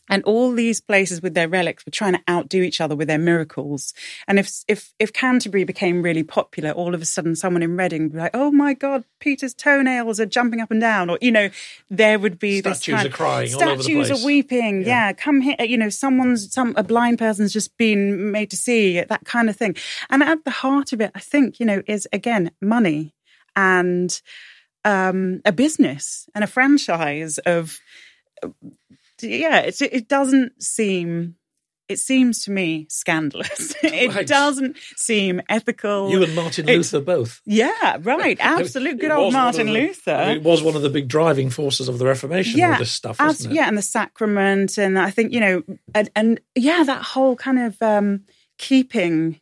And 0.09 0.23
all 0.23 0.51
these 0.51 0.79
places 0.81 1.21
with 1.21 1.33
their 1.33 1.47
relics 1.47 1.85
were 1.85 1.91
trying 1.91 2.13
to 2.13 2.21
outdo 2.29 2.61
each 2.61 2.79
other 2.79 2.95
with 2.95 3.07
their 3.07 3.17
miracles. 3.17 3.93
And 4.27 4.39
if 4.39 4.63
if 4.67 4.93
if 4.99 5.13
Canterbury 5.13 5.63
became 5.63 6.01
really 6.01 6.23
popular, 6.23 6.71
all 6.71 6.95
of 6.95 7.01
a 7.01 7.05
sudden 7.05 7.35
someone 7.35 7.63
in 7.63 7.77
Reading 7.77 8.03
would 8.03 8.13
be 8.13 8.17
like, 8.19 8.31
"Oh 8.33 8.51
my 8.51 8.73
God, 8.73 9.03
Peter's 9.19 9.53
toenails 9.53 10.19
are 10.19 10.25
jumping 10.25 10.61
up 10.61 10.71
and 10.71 10.81
down," 10.81 11.09
or 11.09 11.17
you 11.21 11.31
know, 11.31 11.49
there 11.89 12.19
would 12.19 12.39
be 12.39 12.59
Statues 12.59 13.05
are 13.05 13.09
crying 13.09 13.53
all 13.53 13.63
over 13.63 13.75
the 13.77 13.83
Statues 13.83 14.11
are 14.11 14.25
weeping. 14.25 14.81
Yeah. 14.81 14.87
Yeah. 14.87 15.13
come 15.13 15.41
here. 15.41 15.55
You 15.59 15.77
know, 15.77 15.89
someone's 15.89 16.53
some 16.53 16.73
a 16.77 16.83
blind 16.83 17.19
person's 17.19 17.53
just 17.53 17.77
been 17.77 18.31
made 18.31 18.49
to 18.51 18.57
see 18.57 19.01
that 19.01 19.25
kind 19.25 19.49
of 19.49 19.55
thing. 19.55 19.75
And 20.09 20.23
at 20.23 20.43
the 20.45 20.51
heart 20.51 20.93
of 20.93 21.01
it, 21.01 21.11
I 21.15 21.19
think 21.19 21.59
you 21.59 21.65
know 21.65 21.81
is 21.87 22.07
again 22.13 22.51
money 22.61 23.13
and 23.55 24.21
um, 24.85 25.41
a 25.43 25.51
business 25.51 26.29
and 26.33 26.43
a 26.43 26.47
franchise 26.47 27.39
of 27.39 27.79
yeah 29.21 29.59
it's, 29.59 29.81
it 29.81 30.07
doesn't 30.07 30.61
seem 30.61 31.35
it 31.89 31.99
seems 31.99 32.43
to 32.43 32.51
me 32.51 32.85
scandalous 32.89 33.73
it 33.83 34.13
Right. 34.13 34.27
doesn't 34.27 34.75
seem 34.97 35.41
ethical 35.47 36.09
You 36.11 36.21
and 36.23 36.35
Martin 36.35 36.67
It's- 36.67 36.91
Luther 36.93 37.03
both. 37.05 37.41
yeah 37.45 37.97
right 38.01 38.37
absolute 38.41 38.99
good 38.99 39.11
old 39.11 39.31
martin 39.33 39.67
the- 39.67 39.73
luther 39.73 40.25
It 40.35 40.43
was 40.43 40.61
one 40.61 40.75
of 40.75 40.81
the 40.81 40.89
big 40.89 41.07
driving 41.07 41.49
forces 41.49 41.87
of 41.87 41.97
the 41.97 42.05
Reformation. 42.05 42.61
all 42.61 42.77
this 42.77 42.91
stuff, 42.91 43.19
wasn't 43.19 43.53
it? 43.53 43.55
yeah, 43.55 43.67
and 43.69 43.77
the 43.77 43.81
sacrament, 43.81 44.77
and 44.77 44.99
I 44.99 45.09
think 45.11 45.31
you 45.33 45.39
know, 45.39 45.63
and, 45.95 46.09
and 46.15 46.41
yeah, 46.55 46.83
that 46.83 47.03
whole 47.03 47.35
kind 47.37 47.59
of 47.59 47.81
um, 47.81 48.23
keeping 48.57 49.39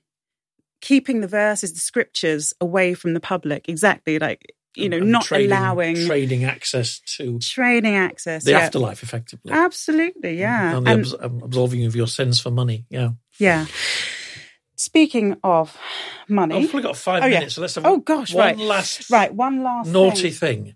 keeping 0.82 1.21
the 1.21 1.28
verses, 1.28 1.73
the 1.73 1.80
scriptures 1.80 2.53
away 2.61 2.93
from 2.93 3.13
the 3.15 3.19
public. 3.19 3.67
Exactly, 3.67 4.19
like 4.19 4.53
you 4.76 4.89
know, 4.89 4.97
And 4.97 5.11
not 5.11 5.23
trading, 5.26 5.51
allowing 5.51 6.05
trading 6.05 6.43
access 6.43 6.99
to 7.17 7.39
trading 7.39 7.95
access. 7.95 8.43
the 8.43 8.51
yeah. 8.51 8.59
afterlife, 8.59 9.03
effectively. 9.03 9.51
Absolutely, 9.51 10.39
yeah, 10.39 10.78
and 10.78 10.86
the 10.86 10.91
and 10.91 10.99
abs- 11.01 11.13
absolving 11.13 11.86
of 11.86 11.95
your 11.95 12.07
sins 12.07 12.39
for 12.39 12.51
money. 12.51 12.86
Yeah. 12.89 13.09
yeah. 13.39 13.65
Speaking 14.78 15.38
of 15.41 15.78
money, 16.28 16.59
we've 16.59 16.69
only 16.76 16.84
got 16.84 16.97
five 16.97 17.23
Oh, 17.23 17.28
yeah. 17.28 17.36
minutes, 17.39 17.55
so 17.55 17.61
let's 17.61 17.76
have 17.76 17.86
Oh, 17.86 17.97
gosh, 17.99 18.34
one 18.34 18.45
right. 18.45 18.57
last 18.57 19.09
right, 19.09 19.34
one 19.34 19.63
last 19.63 19.88
naughty 19.89 20.32
thing. 20.32 20.65
thing. 20.65 20.76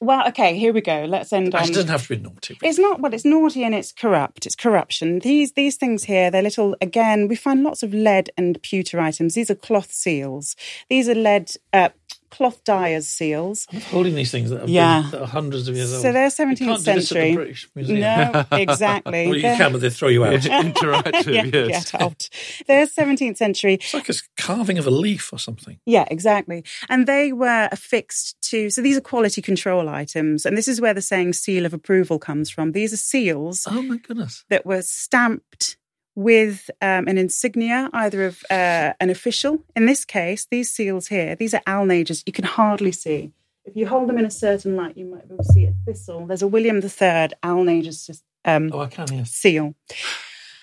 Well, 0.00 0.26
okay, 0.28 0.58
here 0.58 0.72
we 0.72 0.80
go. 0.82 1.04
Let's 1.08 1.32
end 1.32 1.54
on. 1.54 1.62
it 1.62 1.68
doesn't 1.68 1.88
have 1.88 2.02
to 2.08 2.16
be 2.16 2.20
naughty. 2.22 2.58
It's 2.62 2.78
not 2.78 3.00
well. 3.00 3.14
It's 3.14 3.24
naughty 3.24 3.62
and 3.62 3.74
it's 3.74 3.92
corrupt. 3.92 4.44
It's 4.44 4.56
corruption. 4.56 5.20
These 5.20 5.52
these 5.52 5.76
things 5.76 6.04
here, 6.04 6.30
they're 6.30 6.42
little. 6.42 6.76
Again, 6.82 7.28
we 7.28 7.36
find 7.36 7.62
lots 7.62 7.82
of 7.84 7.94
lead 7.94 8.28
and 8.36 8.60
pewter 8.62 9.00
items. 9.00 9.34
These 9.34 9.50
are 9.50 9.54
cloth 9.54 9.92
seals. 9.92 10.56
These 10.90 11.08
are 11.08 11.14
lead 11.14 11.52
uh, 11.72 11.90
cloth 12.36 12.62
dyers 12.64 13.06
seals. 13.06 13.66
I'm 13.72 13.80
holding 13.80 14.14
these 14.14 14.30
things 14.30 14.50
that, 14.50 14.60
have 14.62 14.68
Yeah. 14.68 15.02
been, 15.02 15.10
that 15.12 15.20
are 15.22 15.26
hundreds 15.26 15.68
of 15.68 15.76
years 15.76 15.92
old. 15.92 16.02
So 16.02 16.12
they're 16.12 16.24
You 16.24 16.30
17th 16.30 16.58
can't 16.58 16.58
do 16.58 16.66
this 16.84 16.88
at 16.88 16.94
the 16.94 17.02
century. 17.02 17.34
British 17.34 17.68
Museum. 17.74 18.00
No, 18.00 18.44
exactly. 18.52 19.26
Well, 19.26 19.36
you 19.36 19.42
They're- 19.42 19.56
can, 19.56 19.72
but 19.72 19.80
they 19.80 19.90
throw 19.90 20.08
you 20.08 20.24
out. 20.24 20.40
Interactive, 20.40 21.32
yeah, 21.54 21.66
yes. 21.68 21.90
get 21.92 22.00
out. 22.02 22.28
They're 22.66 22.86
17th 22.86 23.36
century. 23.36 23.74
It's 23.74 23.94
like 23.94 24.08
a 24.08 24.14
carving 24.36 24.78
of 24.78 24.86
a 24.86 24.90
leaf 24.90 25.32
or 25.32 25.38
something. 25.38 25.78
Yeah, 25.86 26.06
exactly. 26.10 26.64
And 26.88 27.06
they 27.06 27.32
were 27.32 27.68
affixed 27.72 28.36
to, 28.50 28.70
so 28.70 28.82
these 28.82 28.96
are 28.96 29.00
quality 29.00 29.40
control 29.42 29.88
items. 29.88 30.44
And 30.46 30.56
this 30.56 30.68
is 30.68 30.80
where 30.80 30.94
the 30.94 31.02
saying 31.02 31.34
seal 31.34 31.64
of 31.66 31.72
approval 31.74 32.18
comes 32.18 32.50
from. 32.50 32.72
These 32.72 32.92
are 32.92 32.96
seals 32.98 33.66
Oh 33.70 33.82
my 33.82 33.96
goodness! 33.98 34.44
that 34.50 34.66
were 34.66 34.82
stamped 34.82 35.76
with 36.14 36.70
um, 36.80 37.06
an 37.08 37.18
insignia, 37.18 37.90
either 37.92 38.24
of 38.26 38.44
uh, 38.50 38.92
an 39.00 39.10
official. 39.10 39.64
In 39.74 39.86
this 39.86 40.04
case, 40.04 40.46
these 40.50 40.70
seals 40.70 41.08
here, 41.08 41.34
these 41.36 41.54
are 41.54 41.62
alnages. 41.66 42.22
You 42.26 42.32
can 42.32 42.44
hardly 42.44 42.92
see. 42.92 43.32
If 43.64 43.74
you 43.76 43.86
hold 43.86 44.08
them 44.08 44.18
in 44.18 44.26
a 44.26 44.30
certain 44.30 44.76
light, 44.76 44.96
you 44.96 45.06
might 45.06 45.26
be 45.28 45.34
able 45.34 45.44
to 45.44 45.52
see 45.52 45.64
a 45.64 45.74
thistle. 45.86 46.26
There's 46.26 46.42
a 46.42 46.46
William 46.46 46.76
III 46.76 47.30
alnages 47.42 48.22
um, 48.44 48.70
Oh, 48.72 48.80
I 48.80 48.86
can. 48.88 49.06
Yes. 49.12 49.30
seal. 49.30 49.74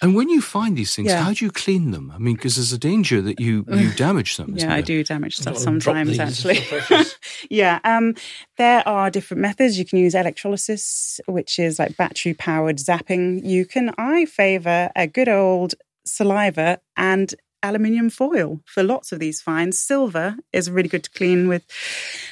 And 0.04 0.16
when 0.16 0.30
you 0.30 0.42
find 0.42 0.76
these 0.76 0.96
things, 0.96 1.10
Yeah. 1.10 1.24
how 1.24 1.32
do 1.34 1.46
you 1.46 1.52
clean 1.52 1.92
them? 1.92 2.12
I 2.14 2.18
mean, 2.18 2.36
because 2.36 2.56
there's 2.56 2.74
a 2.74 2.78
danger 2.80 3.22
that 3.22 3.40
you 3.40 3.66
you 3.72 3.92
damage 3.94 4.38
them. 4.38 4.56
isn't 4.56 4.68
Yeah, 4.70 4.76
I 4.76 4.82
do 4.82 5.04
damage 5.04 5.36
stuff 5.38 5.56
Don't 5.56 5.66
wanna 5.66 5.80
drop 5.80 5.96
sometimes, 5.98 6.20
actually. 6.20 6.58
it's 6.58 6.70
so 6.70 6.80
precious. 6.80 7.16
yeah, 7.50 7.80
um, 7.84 8.16
there 8.58 8.88
are 8.88 9.10
different 9.12 9.42
methods. 9.42 9.78
You 9.78 9.86
can 9.86 10.00
use 10.00 10.16
electrolysis, 10.16 11.20
which 11.28 11.60
is 11.60 11.78
like 11.80 11.98
battery 11.98 12.34
powered 12.34 12.78
zapping. 12.78 13.44
You 13.46 13.66
can, 13.66 13.92
I 13.98 14.26
favour 14.26 14.90
a 14.96 15.06
good 15.08 15.30
old 15.30 15.76
saliva 16.06 16.80
and 16.98 17.34
aluminium 17.64 18.10
foil 18.10 18.62
for 18.66 18.84
lots 18.84 19.12
of 19.12 19.20
these 19.20 19.42
finds. 19.42 19.80
Silver 19.80 20.36
is 20.54 20.70
really 20.70 20.90
good 20.90 21.04
to 21.04 21.12
clean 21.12 21.48
with, 21.48 21.66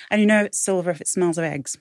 and 0.09 0.21
you 0.21 0.27
know 0.27 0.43
it's 0.43 0.59
silver 0.59 0.91
if 0.91 1.01
it 1.01 1.07
smells 1.07 1.38
of 1.38 1.43
eggs. 1.43 1.77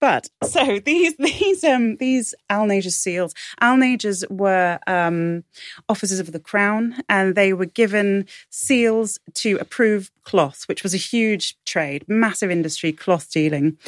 But 0.00 0.28
so 0.44 0.78
these 0.80 1.14
these 1.16 1.64
um 1.64 1.96
these 1.96 2.34
alnages 2.50 2.92
seals, 2.92 3.34
alnages 3.60 4.28
were 4.30 4.78
um, 4.86 5.44
officers 5.88 6.18
of 6.18 6.32
the 6.32 6.40
crown, 6.40 6.96
and 7.08 7.34
they 7.34 7.52
were 7.52 7.66
given 7.66 8.26
seals 8.50 9.18
to 9.34 9.56
approve 9.60 10.10
cloth, 10.22 10.64
which 10.66 10.82
was 10.82 10.94
a 10.94 10.98
huge 10.98 11.56
trade, 11.64 12.04
massive 12.08 12.50
industry, 12.50 12.92
cloth 12.92 13.30
dealing, 13.30 13.78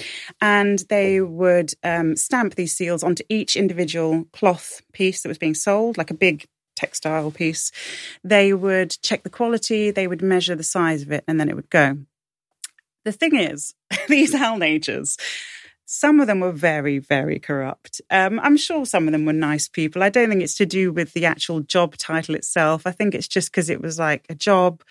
and 0.40 0.80
they 0.88 1.20
would 1.20 1.72
um, 1.82 2.16
stamp 2.16 2.54
these 2.54 2.74
seals 2.74 3.02
onto 3.02 3.24
each 3.28 3.56
individual 3.56 4.24
cloth 4.32 4.82
piece 4.92 5.22
that 5.22 5.28
was 5.28 5.38
being 5.38 5.54
sold, 5.54 5.96
like 5.98 6.10
a 6.10 6.14
big 6.14 6.46
textile 6.82 7.30
piece. 7.30 7.70
They 8.24 8.52
would 8.52 8.90
check 9.02 9.22
the 9.22 9.30
quality, 9.30 9.90
they 9.90 10.06
would 10.08 10.22
measure 10.22 10.56
the 10.56 10.62
size 10.64 11.02
of 11.02 11.12
it, 11.12 11.24
and 11.28 11.38
then 11.38 11.48
it 11.48 11.56
would 11.56 11.70
go. 11.70 11.98
The 13.04 13.12
thing 13.12 13.36
is, 13.36 13.74
these 14.08 14.34
alnages, 14.34 15.18
some 15.84 16.20
of 16.20 16.26
them 16.26 16.40
were 16.40 16.52
very, 16.52 16.98
very 16.98 17.38
corrupt. 17.38 18.00
Um, 18.10 18.40
I'm 18.40 18.56
sure 18.56 18.86
some 18.86 19.08
of 19.08 19.12
them 19.12 19.24
were 19.24 19.32
nice 19.32 19.68
people. 19.68 20.02
I 20.02 20.08
don't 20.08 20.28
think 20.28 20.42
it's 20.42 20.56
to 20.56 20.66
do 20.66 20.92
with 20.92 21.12
the 21.12 21.26
actual 21.26 21.60
job 21.60 21.96
title 21.96 22.34
itself. 22.34 22.86
I 22.86 22.92
think 22.92 23.14
it's 23.14 23.28
just 23.28 23.50
because 23.50 23.68
it 23.68 23.80
was 23.80 23.98
like 23.98 24.24
a 24.28 24.34
job 24.34 24.82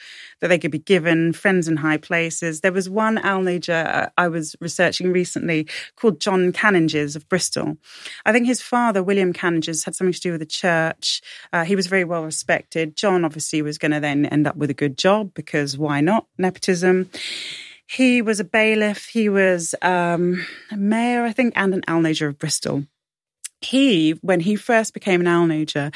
that 0.42 0.50
they 0.50 0.60
could 0.60 0.72
be 0.72 0.80
given, 0.80 1.34
friends 1.34 1.68
in 1.68 1.78
high 1.78 1.98
places. 1.98 2.62
There 2.62 2.72
was 2.72 2.90
one 2.90 3.18
alnager 3.18 3.86
uh, 3.86 4.10
I 4.18 4.28
was 4.28 4.56
researching 4.60 5.12
recently 5.12 5.68
called 5.96 6.20
John 6.20 6.52
Canninges 6.52 7.16
of 7.16 7.28
Bristol. 7.30 7.78
I 8.26 8.32
think 8.32 8.46
his 8.46 8.62
father, 8.62 9.02
William 9.02 9.34
Canninges, 9.34 9.86
had 9.86 9.96
something 9.96 10.14
to 10.14 10.20
do 10.20 10.32
with 10.32 10.42
the 10.42 10.46
church. 10.46 11.22
Uh, 11.54 11.64
he 11.64 11.76
was 11.76 11.88
very 11.88 12.04
well 12.04 12.24
respected. 12.24 12.96
John 12.96 13.26
obviously 13.26 13.62
was 13.62 13.78
going 13.78 13.92
to 13.92 14.00
then 14.00 14.26
end 14.26 14.48
up 14.48 14.56
with 14.56 14.70
a 14.70 14.76
good 14.76 14.98
job 14.98 15.34
because 15.34 15.78
why 15.78 16.02
not? 16.02 16.28
Nepotism. 16.38 17.10
He 17.92 18.22
was 18.22 18.40
a 18.40 18.46
bailiff. 18.46 19.08
He 19.08 19.28
was 19.28 19.76
um, 19.82 20.46
a 20.72 20.78
mayor, 20.78 21.26
I 21.26 21.34
think, 21.34 21.54
and 21.58 21.74
an 21.74 21.82
alnager 21.90 22.30
of 22.30 22.40
Bristol. 22.40 22.86
He, 23.62 24.12
when 24.22 24.40
he 24.40 24.56
first 24.56 24.94
became 24.94 25.22
an 25.22 25.28
alnager, 25.28 25.94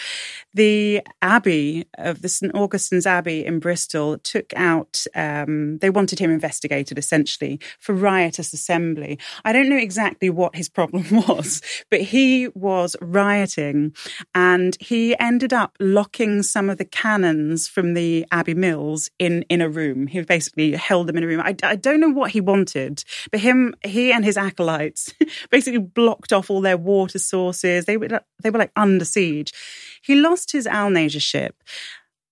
the 0.53 1.01
abbey 1.22 1.88
of 1.97 2.22
the 2.22 2.30
St 2.30 2.53
Augustine's 2.53 3.07
Abbey 3.07 3.43
in 3.43 3.57
Bristol 3.59 4.20
took 4.20 4.53
out. 4.55 5.03
Um, 5.16 5.80
they 5.80 5.89
wanted 5.89 6.20
him 6.20 6.30
investigated 6.30 6.99
essentially 6.99 7.59
for 7.80 7.93
riotous 7.93 8.53
assembly. 8.53 9.18
I 9.43 9.51
don't 9.51 9.68
know 9.68 9.78
exactly 9.78 10.30
what 10.30 10.55
his 10.55 10.70
problem 10.70 11.05
was, 11.28 11.61
but 11.89 12.01
he 12.01 12.49
was 12.53 12.95
rioting, 13.01 13.95
and 14.36 14.78
he 14.80 15.18
ended 15.20 15.51
up 15.51 15.76
locking 15.80 16.43
some 16.43 16.70
of 16.70 16.78
the 16.78 16.86
canons 16.86 17.68
from 17.68 17.95
the 17.95 18.28
Abbey 18.32 18.53
Mills 18.53 19.09
in 19.18 19.41
in 19.49 19.59
a 19.59 19.70
room. 19.70 20.05
He 20.05 20.22
basically 20.22 20.74
held 20.74 21.07
them 21.07 21.18
in 21.18 21.24
a 21.24 21.28
room. 21.28 21.41
I, 21.41 21.55
I 21.63 21.76
don't 21.76 21.99
know 21.99 22.09
what 22.09 22.30
he 22.30 22.41
wanted, 22.41 23.03
but 23.32 23.39
him, 23.39 23.74
he 23.84 24.11
and 24.11 24.24
his 24.24 24.38
acolytes 24.38 25.16
basically 25.49 25.80
blocked 25.80 26.32
off 26.32 26.51
all 26.51 26.61
their 26.61 26.78
water 26.78 27.18
sources. 27.18 27.55
They 27.62 27.97
were 27.97 28.22
they 28.43 28.49
were 28.49 28.60
like 28.60 28.72
under 28.76 29.06
siege. 29.06 29.53
He 30.01 30.16
lost 30.16 30.51
his 30.51 30.66
alnagership, 30.68 31.51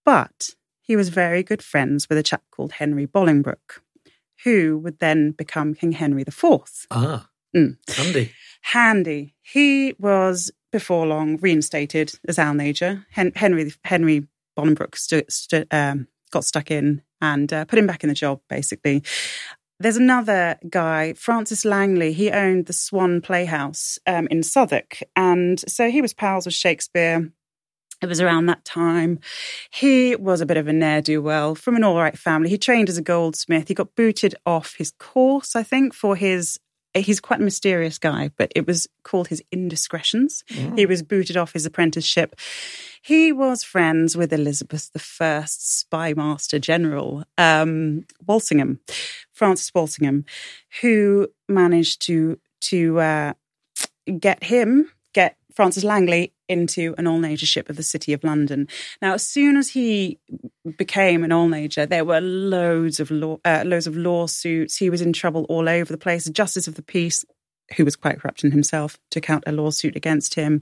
but 0.06 0.52
he 0.82 0.96
was 0.96 1.10
very 1.10 1.44
good 1.44 1.62
friends 1.64 2.10
with 2.10 2.18
a 2.18 2.24
chap 2.24 2.44
called 2.52 2.74
Henry 2.74 3.06
Bolingbroke, 3.08 3.82
who 4.44 4.78
would 4.80 5.00
then 5.00 5.32
become 5.32 5.74
King 5.74 5.94
Henry 5.94 6.24
IV. 6.24 6.44
Ah, 6.92 7.30
Mm. 7.56 7.78
handy. 7.96 8.32
Handy. 8.62 9.36
He 9.42 9.94
was 10.00 10.52
before 10.72 11.06
long 11.06 11.38
reinstated 11.38 12.14
as 12.28 12.38
alnager. 12.38 13.06
Hen- 13.12 13.34
Henry 13.36 13.72
Henry 13.86 14.28
Bolingbroke 14.58 14.96
stu- 14.98 15.24
stu- 15.30 15.66
um, 15.72 16.08
got 16.32 16.44
stuck 16.46 16.72
in 16.72 17.02
and 17.22 17.54
uh, 17.54 17.66
put 17.66 17.78
him 17.80 17.86
back 17.88 18.04
in 18.04 18.10
the 18.10 18.16
job, 18.16 18.42
basically. 18.50 19.04
There's 19.80 19.98
another 19.98 20.58
guy, 20.70 21.14
Francis 21.14 21.66
Langley. 21.66 22.14
He 22.14 22.32
owned 22.32 22.68
the 22.68 22.74
Swan 22.74 23.22
Playhouse 23.22 24.00
um, 24.06 24.28
in 24.30 24.44
Southwark, 24.44 25.00
and 25.16 25.60
so 25.70 25.90
he 25.90 26.02
was 26.02 26.14
pals 26.14 26.46
with 26.46 26.56
Shakespeare. 26.56 27.32
It 28.02 28.08
was 28.08 28.20
around 28.20 28.48
that 28.48 28.66
time. 28.66 29.20
He 29.72 30.16
was 30.16 30.42
a 30.42 30.46
bit 30.46 30.58
of 30.58 30.68
a 30.68 30.74
ne'er 30.74 31.02
do 31.02 31.22
well 31.22 31.56
from 31.56 31.78
an 31.78 31.84
all 31.86 31.96
right 31.96 32.18
family. 32.18 32.50
He 32.50 32.58
trained 32.58 32.90
as 32.90 32.98
a 32.98 33.02
goldsmith. 33.02 33.70
He 33.70 33.74
got 33.74 33.96
booted 33.96 34.36
off 34.46 34.76
his 34.78 34.92
course, 35.00 35.56
I 35.56 35.64
think, 35.64 35.94
for 35.94 36.16
his. 36.16 36.60
He's 36.96 37.20
quite 37.20 37.40
a 37.40 37.44
mysterious 37.44 37.98
guy, 37.98 38.32
but 38.38 38.52
it 38.56 38.68
was 38.68 38.88
called 39.04 39.28
his 39.28 39.42
indiscretions. 39.52 40.44
Mm. 40.50 40.78
He 40.78 40.86
was 40.86 41.02
booted 41.02 41.38
off 41.38 41.54
his 41.54 41.66
apprenticeship. 41.66 42.36
He 43.02 43.32
was 43.32 43.64
friends 43.64 44.16
with 44.16 44.32
Elizabeth 44.32 44.92
I, 45.20 45.44
spy 45.48 46.14
master 46.14 46.60
general, 46.60 47.24
um, 47.38 48.06
Walsingham, 48.26 48.80
Francis 49.32 49.72
Walsingham, 49.74 50.26
who 50.82 51.28
managed 51.50 52.02
to 52.04 52.40
to 52.62 53.00
uh, 53.00 53.34
get 54.20 54.44
him, 54.44 54.90
get 55.14 55.38
Francis 55.54 55.84
Langley 55.84 56.33
into 56.54 56.96
an 56.98 57.06
alnagership 57.06 57.70
of 57.70 57.76
the 57.76 57.84
City 57.84 58.14
of 58.14 58.24
London. 58.24 58.68
Now, 59.02 59.16
as 59.16 59.28
soon 59.28 59.58
as 59.58 59.70
he 59.70 60.20
became 60.78 61.24
an 61.24 61.32
alnager, 61.32 61.88
there 61.88 62.06
were 62.06 62.22
loads 62.22 63.00
of 63.02 63.12
law, 63.12 63.40
uh, 63.44 63.64
loads 63.66 63.88
of 63.88 63.98
lawsuits. 63.98 64.78
He 64.78 64.90
was 64.90 65.02
in 65.02 65.12
trouble 65.12 65.46
all 65.50 65.68
over 65.68 65.92
the 65.92 65.98
place. 65.98 66.24
The 66.24 66.32
Justice 66.32 66.68
of 66.68 66.76
the 66.76 66.82
Peace, 66.82 67.26
who 67.76 67.84
was 67.84 67.96
quite 67.96 68.20
corrupt 68.20 68.44
in 68.44 68.52
himself, 68.52 68.98
took 69.12 69.30
out 69.30 69.44
a 69.46 69.52
lawsuit 69.52 69.96
against 69.96 70.36
him. 70.36 70.62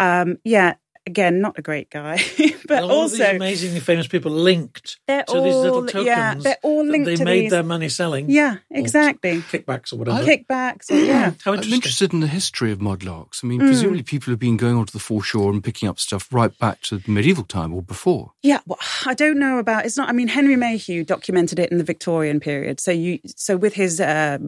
Um, 0.00 0.38
yeah, 0.44 0.74
again, 1.06 1.40
not 1.40 1.58
a 1.58 1.62
great 1.62 1.90
guy, 1.90 2.18
but 2.68 2.82
all 2.84 2.90
also 2.92 3.16
these 3.16 3.20
amazingly 3.36 3.80
famous 3.80 4.06
people 4.06 4.30
linked 4.30 4.98
to 5.08 5.24
all, 5.28 5.42
these 5.44 5.54
little 5.54 5.82
tokens. 5.86 6.06
Yeah, 6.06 6.34
they're 6.34 6.56
all 6.62 6.84
linked. 6.84 7.06
They 7.06 7.16
to 7.16 7.24
made 7.24 7.44
these. 7.44 7.50
their 7.50 7.62
money 7.62 7.88
selling. 7.88 8.30
Yeah, 8.30 8.56
exactly. 8.70 9.40
kickbacks 9.42 9.92
or 9.92 9.96
whatever. 9.96 10.22
Kickbacks. 10.24 10.90
Or, 10.90 10.94
yeah. 10.94 11.32
How 11.44 11.52
I'm 11.52 11.62
interested 11.62 12.12
in 12.12 12.20
the 12.20 12.26
history 12.28 12.72
of 12.72 12.78
mudlarks. 12.78 13.42
I 13.44 13.46
mean, 13.46 13.60
Mm. 13.60 13.66
presumably 13.66 14.02
people 14.02 14.30
have 14.32 14.38
been 14.40 14.56
going 14.56 14.76
onto 14.76 14.92
the 14.92 14.98
foreshore 14.98 15.50
and 15.52 15.62
picking 15.62 15.88
up 15.88 15.98
stuff 15.98 16.32
right 16.32 16.56
back 16.58 16.80
to 16.82 17.00
medieval 17.06 17.44
time 17.44 17.72
or 17.74 17.82
before. 17.82 18.32
Yeah, 18.42 18.60
well, 18.66 18.78
I 19.06 19.14
don't 19.14 19.38
know 19.38 19.58
about. 19.58 19.84
It's 19.86 19.96
not. 19.96 20.08
I 20.08 20.12
mean, 20.12 20.28
Henry 20.28 20.56
Mayhew 20.56 21.04
documented 21.04 21.58
it 21.58 21.70
in 21.70 21.78
the 21.78 21.84
Victorian 21.84 22.40
period. 22.40 22.80
So 22.80 22.90
you, 22.90 23.18
so 23.36 23.56
with 23.56 23.74
his 23.74 24.00
uh, 24.00 24.38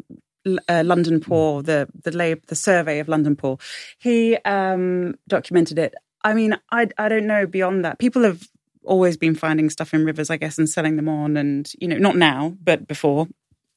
uh, 0.68 0.82
London 0.84 1.20
Poor, 1.20 1.62
the 1.62 1.88
the 2.02 2.10
lay, 2.10 2.34
the 2.34 2.54
survey 2.54 2.98
of 2.98 3.08
London 3.08 3.36
Poor, 3.36 3.58
he 3.98 4.36
um, 4.44 5.14
documented 5.28 5.78
it. 5.78 5.94
I 6.24 6.34
mean, 6.34 6.56
I 6.72 6.88
I 6.98 7.08
don't 7.08 7.26
know 7.26 7.46
beyond 7.46 7.84
that. 7.84 7.98
People 7.98 8.22
have 8.22 8.48
always 8.82 9.16
been 9.16 9.34
finding 9.34 9.70
stuff 9.70 9.94
in 9.94 10.04
rivers, 10.04 10.30
I 10.30 10.36
guess, 10.36 10.58
and 10.58 10.68
selling 10.68 10.96
them 10.96 11.08
on, 11.08 11.36
and 11.36 11.70
you 11.78 11.86
know, 11.86 11.98
not 11.98 12.16
now, 12.16 12.56
but 12.62 12.88
before, 12.88 13.28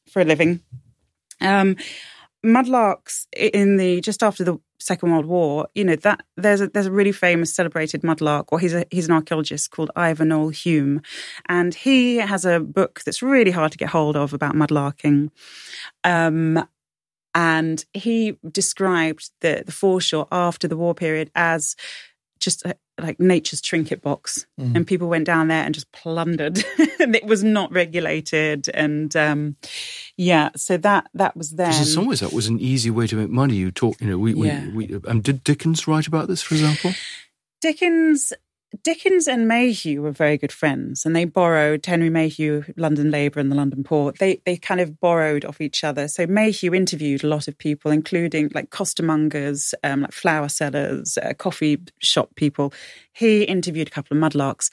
for 0.10 0.22
a 0.22 0.26
living. 0.26 0.62
Um, 1.42 1.76
mudlarks 2.46 3.28
in 3.36 3.78
the 3.78 4.02
just 4.02 4.24
after 4.24 4.44
the 4.44 4.58
Second 4.80 5.12
World 5.12 5.26
War, 5.26 5.68
you 5.76 5.84
know 5.84 5.96
that 5.98 6.24
there's 6.36 6.62
a 6.62 6.68
there's 6.68 6.86
a 6.86 6.92
really 6.92 7.12
famous 7.12 7.54
celebrated 7.54 8.02
mudlark, 8.02 8.46
or 8.50 8.60
he's 8.60 8.74
a 8.74 8.86
he's 8.92 9.08
an 9.08 9.14
archaeologist 9.14 9.72
called 9.72 9.92
Ivor 9.96 10.26
Noel 10.26 10.50
Hume, 10.50 11.02
and 11.48 11.74
he 11.74 12.18
has 12.18 12.46
a 12.46 12.60
book 12.60 13.02
that's 13.04 13.22
really 13.22 13.52
hard 13.52 13.72
to 13.74 13.78
get 13.78 13.90
hold 13.90 14.16
of 14.16 14.34
about 14.34 14.56
mudlarking. 14.56 15.30
Um, 16.04 16.66
and 17.34 17.86
he 17.94 18.38
described 18.50 19.32
the 19.42 19.64
the 19.66 19.72
foreshore 19.72 20.28
after 20.32 20.68
the 20.68 20.78
war 20.78 20.94
period 20.94 21.32
as 21.36 21.76
just 22.40 22.66
a, 22.66 22.76
like 23.00 23.20
nature's 23.20 23.62
trinket 23.62 24.02
box, 24.02 24.46
and 24.58 24.86
people 24.88 25.08
went 25.08 25.26
down 25.26 25.48
there 25.50 25.64
and 25.64 25.74
just 25.76 25.92
plundered, 25.92 26.64
and 27.00 27.16
it 27.16 27.26
was 27.26 27.44
not 27.44 27.72
regulated, 27.72 28.70
and 28.74 29.16
um, 29.16 29.56
yeah, 30.18 30.50
so 30.56 30.78
that 30.78 31.08
that 31.14 31.36
was 31.38 31.52
then. 31.52 31.74
In 31.74 31.86
some 31.86 32.08
ways 32.08 32.20
that 32.22 32.34
was 32.34 32.48
an 32.48 32.60
easy 32.60 32.90
way 32.90 33.08
to 33.08 33.16
make 33.16 33.30
money. 33.30 33.56
You 33.56 33.72
talk, 33.72 34.02
you 34.02 34.08
know, 34.08 34.18
we, 34.18 34.34
Yeah. 34.34 34.68
we, 34.74 34.88
we 34.88 35.00
um, 35.08 35.22
did 35.22 35.44
Dickens 35.44 35.88
write 35.88 36.08
about 36.08 36.28
this, 36.28 36.42
for 36.42 36.56
example? 36.56 36.94
Dickens 37.62 38.34
Dickens 38.84 39.28
and 39.28 39.48
Mayhew 39.48 40.02
were 40.02 40.12
very 40.12 40.38
good 40.38 40.52
friends, 40.52 41.06
and 41.06 41.16
they 41.16 41.26
borrowed 41.26 41.86
Henry 41.86 42.10
Mayhew, 42.10 42.64
London 42.76 43.12
Labour, 43.12 43.40
and 43.40 43.52
the 43.52 43.56
London 43.56 43.84
Poor. 43.84 44.12
They 44.12 44.42
they 44.46 44.58
kind 44.58 44.82
of 44.82 45.00
borrowed 45.00 45.46
off 45.46 45.62
each 45.62 45.84
other. 45.84 46.08
So 46.08 46.28
Mayhew 46.28 46.74
interviewed 46.74 47.24
a 47.24 47.28
lot 47.28 47.48
of 47.48 47.58
people, 47.58 47.92
including 47.92 48.52
like 48.54 48.70
costermongers, 48.70 49.74
um, 49.84 50.02
like 50.02 50.12
flower 50.12 50.50
sellers, 50.50 51.18
uh, 51.18 51.34
coffee 51.34 51.80
shop 52.00 52.36
people. 52.36 52.74
He 53.14 53.44
interviewed 53.44 53.88
a 53.88 53.92
couple 53.92 54.18
of 54.18 54.24
mudlarks. 54.24 54.70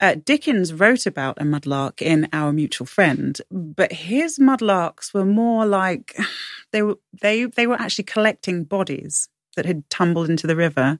Uh, 0.00 0.16
Dickens 0.24 0.72
wrote 0.72 1.04
about 1.04 1.40
a 1.40 1.44
mudlark 1.44 2.00
in 2.00 2.26
Our 2.32 2.52
Mutual 2.52 2.86
Friend, 2.86 3.38
but 3.50 3.92
his 3.92 4.38
mudlarks 4.38 5.12
were 5.12 5.26
more 5.26 5.66
like 5.66 6.16
they 6.72 6.82
were 6.82 6.96
they 7.20 7.44
they 7.44 7.66
were 7.66 7.80
actually 7.80 8.04
collecting 8.04 8.64
bodies 8.64 9.28
that 9.56 9.66
had 9.66 9.88
tumbled 9.90 10.30
into 10.30 10.46
the 10.46 10.56
river, 10.56 10.98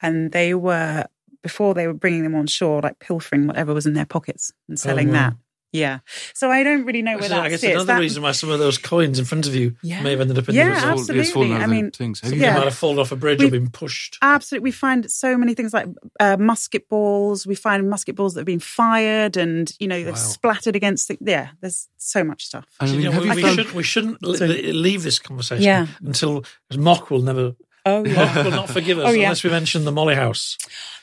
and 0.00 0.32
they 0.32 0.54
were 0.54 1.06
before 1.48 1.74
they 1.74 1.86
were 1.86 1.94
bringing 1.94 2.22
them 2.22 2.34
on 2.34 2.46
shore, 2.46 2.80
like 2.82 2.98
pilfering 2.98 3.46
whatever 3.46 3.72
was 3.74 3.86
in 3.86 3.94
their 3.94 4.06
pockets 4.06 4.52
and 4.68 4.78
selling 4.78 5.08
Oh, 5.10 5.12
wow. 5.12 5.18
that. 5.30 5.34
Yeah, 5.70 5.98
so 6.32 6.50
I 6.50 6.62
don't 6.64 6.86
really 6.86 7.02
know 7.02 7.12
where 7.18 7.24
So 7.24 7.28
that 7.28 7.44
I 7.44 7.48
guess 7.50 7.60
sits. 7.60 7.72
another 7.74 7.92
That- 7.92 8.00
reason 8.00 8.22
why 8.22 8.32
some 8.32 8.48
of 8.48 8.58
those 8.58 8.78
coins 8.78 9.18
in 9.18 9.26
front 9.26 9.46
of 9.46 9.54
you 9.54 9.76
Yeah. 9.82 10.00
may 10.00 10.12
have 10.12 10.20
ended 10.22 10.38
up 10.38 10.48
in 10.48 10.54
Yeah, 10.54 10.64
the 10.64 10.70
result. 10.76 10.92
absolutely. 10.92 11.20
It's 11.20 11.30
fallen 11.30 11.52
out 11.52 11.60
I 11.60 11.66
mean, 11.66 11.90
things. 11.90 12.20
Have 12.20 12.32
You 12.32 12.38
you 12.38 12.42
Yeah. 12.44 12.54
might 12.54 12.64
have 12.64 12.74
fallen 12.74 12.98
off 12.98 13.12
a 13.12 13.16
bridge 13.16 13.40
We- 13.40 13.48
or 13.48 13.50
been 13.50 13.68
pushed. 13.68 14.16
Absolutely, 14.22 14.64
we 14.64 14.70
find 14.72 15.10
so 15.10 15.36
many 15.36 15.52
things 15.52 15.74
like 15.74 15.86
uh, 16.20 16.38
musket 16.38 16.88
balls. 16.88 17.46
We 17.46 17.54
find 17.54 17.90
musket 17.90 18.16
balls 18.16 18.32
that 18.32 18.40
have 18.40 18.46
been 18.46 18.60
fired, 18.60 19.36
and 19.36 19.70
you 19.78 19.88
know 19.88 19.96
they've 20.02 20.14
Wow. 20.14 20.32
splattered 20.36 20.74
against. 20.74 21.08
The, 21.08 21.18
yeah, 21.20 21.48
there's 21.60 21.88
so 21.98 22.24
much 22.24 22.46
stuff. 22.46 22.64
And 22.80 22.90
I 22.90 22.94
You 22.94 23.10
know, 23.10 23.20
we, 23.20 23.28
we, 23.42 23.54
should, 23.54 23.72
we 23.74 23.82
shouldn't 23.82 24.22
li- 24.22 24.38
So- 24.38 24.46
leave 24.46 25.02
this 25.02 25.18
conversation 25.18 25.64
Yeah. 25.64 25.86
until 26.02 26.44
because 26.70 26.82
Mock 26.82 27.10
will 27.10 27.20
never. 27.20 27.52
Oh 27.88 28.04
Mock 28.04 28.34
will 28.44 28.50
not 28.50 28.68
forgive 28.70 28.98
us 28.98 29.06
Oh, 29.08 29.12
yeah. 29.12 29.24
unless 29.24 29.44
we 29.44 29.50
mention 29.50 29.84
the 29.84 29.92
Molly 29.92 30.14
House. 30.14 30.56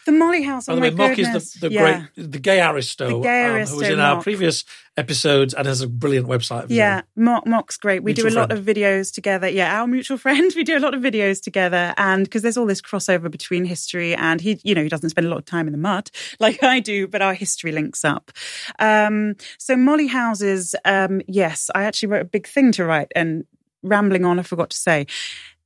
the 0.05 0.11
Molly 0.11 0.43
House. 0.43 0.67
By 0.67 0.73
Oh 0.73 0.75
the 0.75 0.81
my 0.81 0.89
way, 0.89 0.95
Mock 0.95 1.15
goodness. 1.17 1.43
is 1.47 1.53
the, 1.53 1.69
the 1.69 1.73
yeah. 1.75 2.05
great, 2.15 2.31
the 2.31 2.39
gay 2.39 2.61
aristo, 2.61 3.07
The 3.17 3.23
gay 3.23 3.43
um, 3.45 3.49
who 3.51 3.55
aristo 3.57 3.77
was 3.77 3.89
in 3.89 3.99
our 3.99 4.15
Mock. 4.15 4.23
previous 4.23 4.63
episodes 4.97 5.53
and 5.53 5.67
has 5.67 5.81
a 5.81 5.88
brilliant 5.88 6.27
website. 6.27 6.67
Yeah. 6.69 7.01
Mock, 7.15 7.45
Mock's 7.45 7.75
great. 7.77 8.03
We 8.03 8.13
do 8.13 8.21
a 8.21 8.25
Mutual 8.25 8.41
lot 8.43 8.49
friend. 8.49 8.67
of 8.69 8.75
videos 8.75 9.13
together. 9.13 9.49
Yeah, 9.49 9.79
our 9.81 9.88
mutual 9.88 10.17
friend. 10.25 10.53
We 10.55 10.63
do 10.63 10.77
a 10.77 10.79
lot 10.79 10.93
of 10.93 11.01
videos 11.01 11.41
together, 11.41 11.93
and 11.97 12.23
because 12.23 12.41
there's 12.43 12.55
all 12.57 12.65
this 12.65 12.81
crossover 12.81 13.29
between 13.29 13.65
history 13.65 14.13
and 14.15 14.39
he, 14.41 14.59
you 14.63 14.73
know, 14.75 14.83
he 14.83 14.89
doesn't 14.89 15.09
spend 15.09 15.27
a 15.27 15.29
lot 15.29 15.39
of 15.39 15.45
time 15.45 15.67
in 15.67 15.71
the 15.73 15.77
mud 15.79 16.11
like 16.39 16.61
I 16.63 16.79
do, 16.79 17.07
but 17.07 17.21
our 17.21 17.33
history 17.33 17.71
links 17.71 18.05
up. 18.05 18.31
Um, 18.79 19.36
so 19.57 19.75
Molly 19.75 20.07
houses, 20.07 20.75
um, 20.86 21.21
yes, 21.27 21.69
I 21.75 21.83
actually 21.83 22.09
wrote 22.09 22.21
a 22.21 22.25
big 22.25 22.47
thing 22.47 22.71
to 22.73 22.86
write, 22.86 23.11
and 23.15 23.45
rambling 23.83 24.23
on, 24.25 24.39
I 24.39 24.43
forgot 24.43 24.69
to 24.71 24.77
say. 24.77 25.05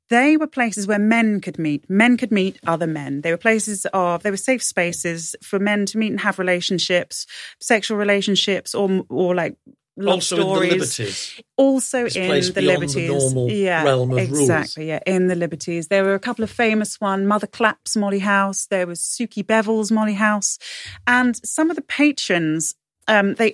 They 0.10 0.38
were 0.38 0.48
places 0.48 0.88
where 0.88 1.00
men 1.00 1.40
could 1.42 1.60
meet. 1.60 1.90
Men 1.90 2.18
could 2.18 2.32
meet 2.32 2.60
other 2.66 2.88
men. 2.88 3.22
They 3.22 3.32
were 3.32 3.38
places 3.38 3.86
of, 3.94 4.24
they 4.24 4.32
were 4.32 4.38
safe 4.38 4.64
spaces 4.64 5.36
for 5.44 5.60
men 5.60 5.86
to 5.88 5.98
meet 5.98 6.12
and 6.12 6.20
have 6.22 6.40
relationships, 6.40 7.26
sexual 7.60 7.98
relationships, 7.98 8.74
or 8.74 9.06
or 9.10 9.36
like 9.36 9.56
love 9.98 10.16
Also 10.16 10.36
stories 10.38 10.62
in 10.64 10.70
the 10.70 10.76
liberties. 10.76 11.42
also 11.58 12.06
It's 12.06 12.16
in 12.16 12.30
the 12.30 12.52
the 12.54 12.62
liberties 12.62 13.10
normal 13.10 13.52
yeah 13.52 13.84
realm 13.84 14.12
of 14.12 14.18
rules. 14.18 14.40
exactly 14.40 14.88
yeah 14.88 15.00
in 15.06 15.28
the 15.28 15.36
liberties 15.36 15.90
there 15.90 16.06
were 16.06 16.14
a 16.16 16.20
couple 16.20 16.42
of 16.44 16.50
famous 16.50 17.02
one 17.02 17.28
mother 17.28 17.48
clapp's 17.48 17.98
molly 17.98 18.20
house 18.20 18.66
there 18.68 18.88
was 18.88 19.02
suki 19.02 19.46
bevel's 19.46 19.92
molly 19.92 20.14
house 20.14 20.58
and 21.06 21.36
some 21.46 21.70
of 21.70 21.76
the 21.76 21.82
patrons 21.82 22.76
um, 23.10 23.34
they 23.34 23.54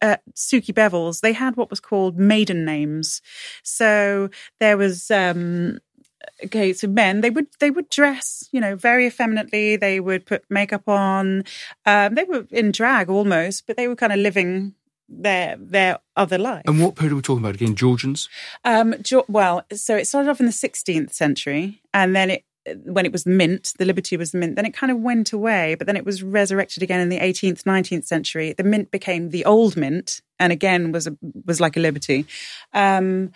uh, 0.00 0.16
Suki 0.34 0.72
Bevels. 0.72 1.20
They 1.20 1.34
had 1.34 1.54
what 1.56 1.68
was 1.68 1.80
called 1.80 2.18
maiden 2.18 2.64
names. 2.64 3.20
So 3.62 4.30
there 4.58 4.78
was 4.78 5.10
um, 5.10 5.78
okay, 6.44 6.72
so 6.72 6.86
men 6.86 7.20
they 7.20 7.30
would 7.30 7.46
they 7.60 7.70
would 7.70 7.88
dress 7.88 8.48
you 8.52 8.60
know 8.60 8.76
very 8.76 9.06
effeminately. 9.06 9.76
They 9.76 10.00
would 10.00 10.26
put 10.26 10.44
makeup 10.50 10.88
on. 10.88 11.44
Um, 11.84 12.14
they 12.14 12.24
were 12.24 12.46
in 12.50 12.72
drag 12.72 13.08
almost, 13.08 13.66
but 13.66 13.76
they 13.76 13.88
were 13.88 13.96
kind 13.96 14.12
of 14.12 14.18
living 14.18 14.74
their 15.08 15.56
their 15.58 15.98
other 16.16 16.38
life. 16.38 16.62
And 16.66 16.80
what 16.80 16.96
period 16.96 17.12
are 17.12 17.16
we 17.16 17.22
talking 17.22 17.44
about 17.44 17.54
again? 17.54 17.74
Georgians? 17.74 18.28
Um, 18.64 18.94
well, 19.28 19.64
so 19.72 19.96
it 19.96 20.06
started 20.06 20.30
off 20.30 20.40
in 20.40 20.46
the 20.46 20.52
16th 20.52 21.12
century, 21.12 21.80
and 21.94 22.14
then 22.14 22.30
it 22.30 22.44
when 22.84 23.06
it 23.06 23.12
was 23.12 23.26
mint, 23.26 23.74
the 23.78 23.84
liberty 23.84 24.16
was 24.16 24.34
mint. 24.34 24.56
Then 24.56 24.66
it 24.66 24.74
kind 24.74 24.90
of 24.90 24.98
went 24.98 25.32
away, 25.32 25.76
but 25.76 25.86
then 25.86 25.96
it 25.96 26.04
was 26.04 26.22
resurrected 26.22 26.82
again 26.82 27.00
in 27.00 27.08
the 27.08 27.18
18th, 27.18 27.62
19th 27.62 28.04
century. 28.04 28.52
The 28.52 28.64
mint 28.64 28.90
became 28.90 29.30
the 29.30 29.44
old 29.44 29.76
mint, 29.76 30.20
and 30.38 30.52
again 30.52 30.92
was 30.92 31.06
a, 31.06 31.16
was 31.44 31.60
like 31.60 31.76
a 31.76 31.80
liberty. 31.80 32.26
Um, 32.72 33.30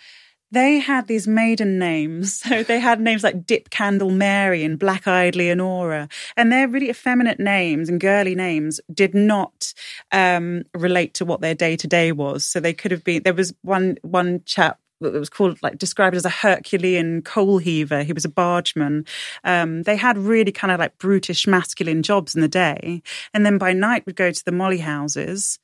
they 0.51 0.79
had 0.79 1.07
these 1.07 1.27
maiden 1.27 1.79
names. 1.79 2.41
So 2.51 2.63
they 2.63 2.79
had 2.79 2.99
names 2.99 3.23
like 3.23 3.45
Dip 3.45 3.69
Candle 3.69 4.09
Mary 4.09 4.63
and 4.65 4.77
Black 4.77 5.07
Eyed 5.07 5.35
Leonora. 5.35 6.09
And 6.35 6.51
their 6.51 6.67
really 6.67 6.89
effeminate 6.89 7.39
names 7.39 7.87
and 7.87 7.99
girly 7.99 8.35
names 8.35 8.81
did 8.93 9.13
not 9.13 9.73
um, 10.11 10.63
relate 10.73 11.13
to 11.15 11.25
what 11.25 11.39
their 11.39 11.55
day 11.55 11.77
to 11.77 11.87
day 11.87 12.11
was. 12.11 12.43
So 12.43 12.59
they 12.59 12.73
could 12.73 12.91
have 12.91 13.03
been, 13.03 13.23
there 13.23 13.33
was 13.33 13.53
one, 13.61 13.97
one 14.01 14.41
chap 14.45 14.79
that 15.01 15.13
was 15.13 15.29
called 15.29 15.61
like 15.61 15.77
described 15.77 16.15
as 16.15 16.25
a 16.25 16.29
Herculean 16.29 17.21
coal 17.21 17.57
heaver. 17.57 18.03
He 18.03 18.13
was 18.13 18.25
a 18.25 18.29
bargeman. 18.29 19.05
Um, 19.43 19.83
they 19.83 19.95
had 19.95 20.17
really 20.17 20.51
kind 20.51 20.71
of 20.71 20.79
like 20.79 20.97
brutish 20.97 21.47
masculine 21.47 22.03
jobs 22.03 22.35
in 22.35 22.41
the 22.41 22.47
day, 22.47 23.01
and 23.33 23.45
then 23.45 23.57
by 23.57 23.73
night 23.73 24.05
would 24.05 24.15
go 24.15 24.31
to 24.31 24.45
the 24.45 24.51
molly 24.51 24.79
houses. 24.79 25.59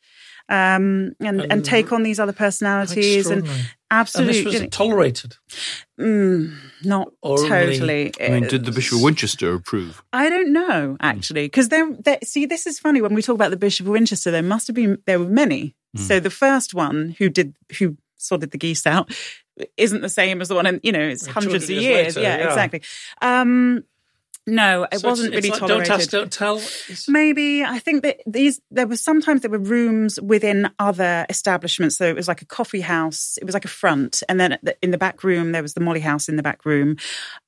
Um, 0.50 1.14
and, 1.20 1.42
and, 1.42 1.52
And 1.52 1.66
take 1.66 1.92
on 1.92 2.04
these 2.04 2.20
other 2.20 2.34
personalities 2.34 3.28
and 3.28 3.48
absolutely 3.92 4.40
And 4.40 4.48
this 4.48 4.62
was 4.62 4.70
tolerated. 4.72 5.36
mm, 6.00 6.56
not 6.84 7.12
Or 7.22 7.38
only- 7.40 7.50
totally. 7.50 8.14
I 8.22 8.30
mean, 8.30 8.48
did 8.48 8.66
the 8.66 8.72
Bishop 8.72 8.98
of 8.98 9.04
Winchester 9.04 9.54
approve? 9.54 10.02
I 10.14 10.30
don't 10.30 10.54
know 10.54 10.98
actually, 11.00 11.46
because 11.46 11.70
there, 11.70 11.92
there. 11.94 12.20
See, 12.24 12.46
this 12.46 12.66
is 12.68 12.80
funny 12.80 13.02
when 13.02 13.14
we 13.14 13.22
talk 13.22 13.36
about 13.36 13.52
the 13.52 13.58
Bishop 13.58 13.86
of 13.86 13.92
Winchester. 13.92 14.32
There 14.32 14.42
must 14.44 14.68
have 14.68 14.76
been 14.76 14.98
there 15.06 15.20
were 15.20 15.26
many. 15.26 15.76
So 15.96 16.20
the 16.20 16.30
first 16.30 16.76
one 16.76 17.16
who 17.18 17.28
did 17.28 17.56
who 17.80 17.98
sorted 18.18 18.52
the 18.52 18.58
geese 18.60 18.86
out 18.86 19.12
isn't 19.78 20.02
the 20.02 20.10
same 20.10 20.42
as 20.42 20.48
the 20.48 20.54
one, 20.54 20.68
and 20.68 20.80
you 20.84 20.92
know, 20.92 21.00
it's 21.02 21.26
hundreds 21.26 21.66
200 21.66 21.78
of 21.78 21.84
years 21.84 21.84
years. 21.84 22.16
later, 22.18 22.22
yeah, 22.22 22.38
yeah. 22.38 22.48
exactly. 22.50 22.82
Um, 23.20 23.84
no, 24.48 24.88
it 24.92 25.00
So 25.00 25.10
wasn't 25.10 25.34
it's, 25.34 25.36
really 25.36 25.50
it's 25.50 25.62
like, 25.62 25.70
tolerated. 25.70 25.88
Don't 25.88 26.00
ask, 26.00 26.10
don't 26.10 26.32
tell. 26.32 26.62
Maybe 27.08 27.64
I 27.64 27.80
think 27.80 28.04
that 28.04 28.22
these 28.26 28.62
there 28.72 28.88
was 28.88 29.02
sometimes 29.02 29.42
there 29.42 29.52
were 29.52 29.60
rooms 29.60 30.20
within 30.22 30.70
other 30.80 31.26
establishments. 31.30 31.98
So 31.98 32.06
it 32.06 32.16
was 32.16 32.28
like 32.28 32.42
a 32.42 32.46
coffee 32.46 32.82
house. 32.82 33.38
It 33.42 33.44
was 33.44 33.54
like 33.54 33.66
a 33.66 33.70
front, 33.70 34.24
and 34.30 34.40
then 34.40 34.58
the- 34.64 34.78
in 34.82 34.92
the 34.92 34.98
back 34.98 35.24
room 35.24 35.52
there 35.52 35.62
was 35.62 35.74
the 35.74 35.82
Molly 35.82 36.00
House 36.00 36.30
in 36.30 36.38
the 36.38 36.44
back 36.44 36.66
room. 36.66 36.96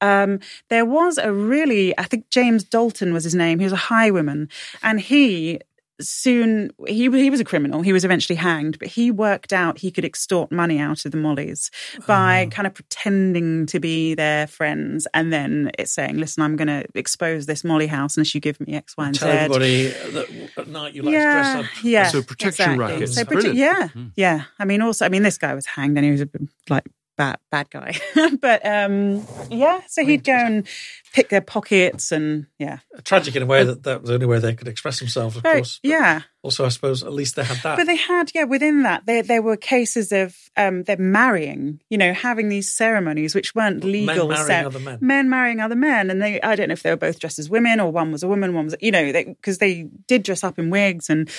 Um, 0.02 0.39
there 0.70 0.86
was 0.86 1.18
a 1.18 1.32
really 1.32 1.97
I 1.97 2.04
think 2.04 2.30
James 2.30 2.64
Dalton 2.66 3.14
was 3.14 3.24
his 3.24 3.34
name. 3.36 3.60
He 3.60 3.66
was 3.66 3.74
a 3.74 3.78
highwayman, 3.78 4.50
and 4.84 5.00
he 5.00 5.60
soon 6.02 6.72
he 6.88 7.10
he 7.10 7.30
was 7.30 7.39
a 7.39 7.43
criminal. 7.43 7.82
He 7.82 7.93
was 7.93 8.06
eventually 8.06 8.36
hanged, 8.38 8.80
but 8.80 8.88
he 8.88 9.12
worked 9.12 9.52
out 9.54 9.80
he 9.80 9.91
could 9.91 10.06
extort 10.06 10.52
money 10.52 10.80
out 10.80 11.06
of 11.06 11.12
the 11.12 11.18
Mollies 11.18 11.72
by 12.08 12.45
Ah. 12.47 12.50
kind 12.50 12.66
of 12.68 12.74
pretending 12.74 13.66
to 13.68 13.80
be 13.80 14.14
their 14.16 14.47
friends, 14.47 15.08
and 15.14 15.32
then 15.34 15.72
it's 15.78 15.91
saying, 15.91 16.18
"Listen, 16.18 16.43
I'm 16.43 16.56
going 16.56 16.68
to 16.68 16.86
expose 16.95 17.45
this 17.45 17.64
Molly 17.64 17.88
house 17.88 18.18
unless 18.18 18.34
you 18.34 18.41
give 18.41 18.60
me 18.60 18.74
X, 18.76 18.95
Y, 18.97 19.06
and 19.06 19.16
Z." 19.16 19.20
Tell 19.20 19.30
everybody 19.30 19.88
that 19.88 20.28
at 20.58 20.68
night 20.68 20.93
you 20.95 21.02
like 21.04 21.14
to 21.14 21.20
dress 21.22 21.56
up. 21.66 21.84
yeah. 21.84 22.08
So 22.08 22.22
protection 22.22 22.72
exactly. 22.72 22.78
rackets. 22.93 23.16
So 23.16 23.24
prote- 23.24 23.56
yeah, 23.56 23.88
Hmm. 23.89 24.06
yeah. 24.16 24.43
I 24.58 24.66
mean, 24.66 24.82
also, 24.82 25.06
I 25.06 25.10
mean, 25.10 25.24
this 25.24 25.38
guy 25.38 25.54
was 25.54 25.66
hanged 25.66 25.97
and 25.97 26.06
he 26.06 26.12
was 26.12 26.24
like 26.70 26.86
bad 27.20 27.38
bad 27.51 27.70
guy, 27.70 27.99
but 28.41 28.65
um, 28.65 29.28
yeah. 29.51 29.82
So 29.88 30.05
he'd 30.05 30.24
go 30.24 30.32
and 30.32 30.65
pick 31.13 31.28
their 31.28 31.41
pockets 31.41 32.13
and 32.13 32.47
yeah, 32.57 32.80
Tragic 33.03 33.36
in 33.36 33.43
a 33.43 33.45
way 33.45 33.65
that 33.65 33.84
that 33.84 34.01
was 34.01 34.07
the 34.07 34.13
only 34.13 34.26
way 34.26 34.39
they 34.39 34.55
could 34.55 34.70
express 34.70 34.99
themselves, 34.99 35.36
of 35.36 35.43
Very- 35.43 35.59
course. 35.59 35.80
But 35.84 35.89
yeah. 35.89 36.22
Also, 36.41 36.65
I 36.65 36.70
suppose 36.70 37.03
at 37.03 37.11
least 37.11 37.36
they 37.36 37.43
had 37.43 37.57
that. 37.63 37.76
But 37.76 37.86
they 37.86 37.97
had, 37.97 38.32
yeah, 38.34 38.45
within 38.45 38.84
that, 38.84 39.05
there 39.05 39.22
there 39.22 39.41
were 39.41 39.57
cases 39.57 40.13
of 40.13 40.38
um, 40.55 40.84
them 40.84 41.11
marrying, 41.11 41.82
you 41.89 41.97
know, 41.97 42.13
having 42.13 42.47
these 42.47 42.70
ceremonies 42.70 43.36
which 43.36 43.53
weren't 43.53 43.84
legal. 43.84 44.30
Men 44.30 44.38
marrying 44.38 44.65
other 44.65 44.80
men. 44.80 44.97
Men 45.01 45.30
marrying 45.30 45.59
other 45.59 45.76
men, 45.76 46.09
and 46.09 46.22
they, 46.22 46.39
I 46.41 46.55
don't 46.55 46.70
know 46.70 46.74
if 46.74 46.84
they 46.84 46.91
were 46.91 46.95
both 46.95 47.20
dressed 47.20 47.39
as 47.39 47.49
women 47.49 47.82
or 47.82 47.91
one 47.91 48.13
was 48.13 48.24
a 48.24 48.30
woman, 48.30 48.53
one 48.53 48.65
was, 48.65 48.76
you 48.80 48.91
know, 48.91 49.11
because 49.11 49.57
they, 49.57 49.89
did 50.07 50.24
dress 50.24 50.45
up 50.45 50.57
in 50.57 50.70
wigs 50.70 51.09
and, 51.09 51.30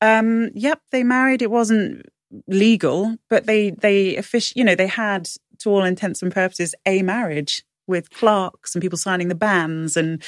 um, 0.00 0.50
yep, 0.54 0.80
they 0.90 1.04
married. 1.04 1.42
It 1.42 1.50
wasn't 1.50 2.06
legal, 2.46 3.16
but 3.30 3.46
they 3.46 3.70
they 3.70 4.14
offici- 4.16 4.54
you 4.56 4.64
know, 4.64 4.74
they 4.74 4.86
had 4.86 5.28
to 5.58 5.70
all 5.70 5.84
intents 5.84 6.22
and 6.22 6.32
purposes 6.32 6.74
a 6.86 7.02
marriage 7.02 7.62
with 7.86 8.10
clerks 8.10 8.74
and 8.74 8.82
people 8.82 8.98
signing 8.98 9.28
the 9.28 9.34
bans 9.34 9.96
and 9.96 10.22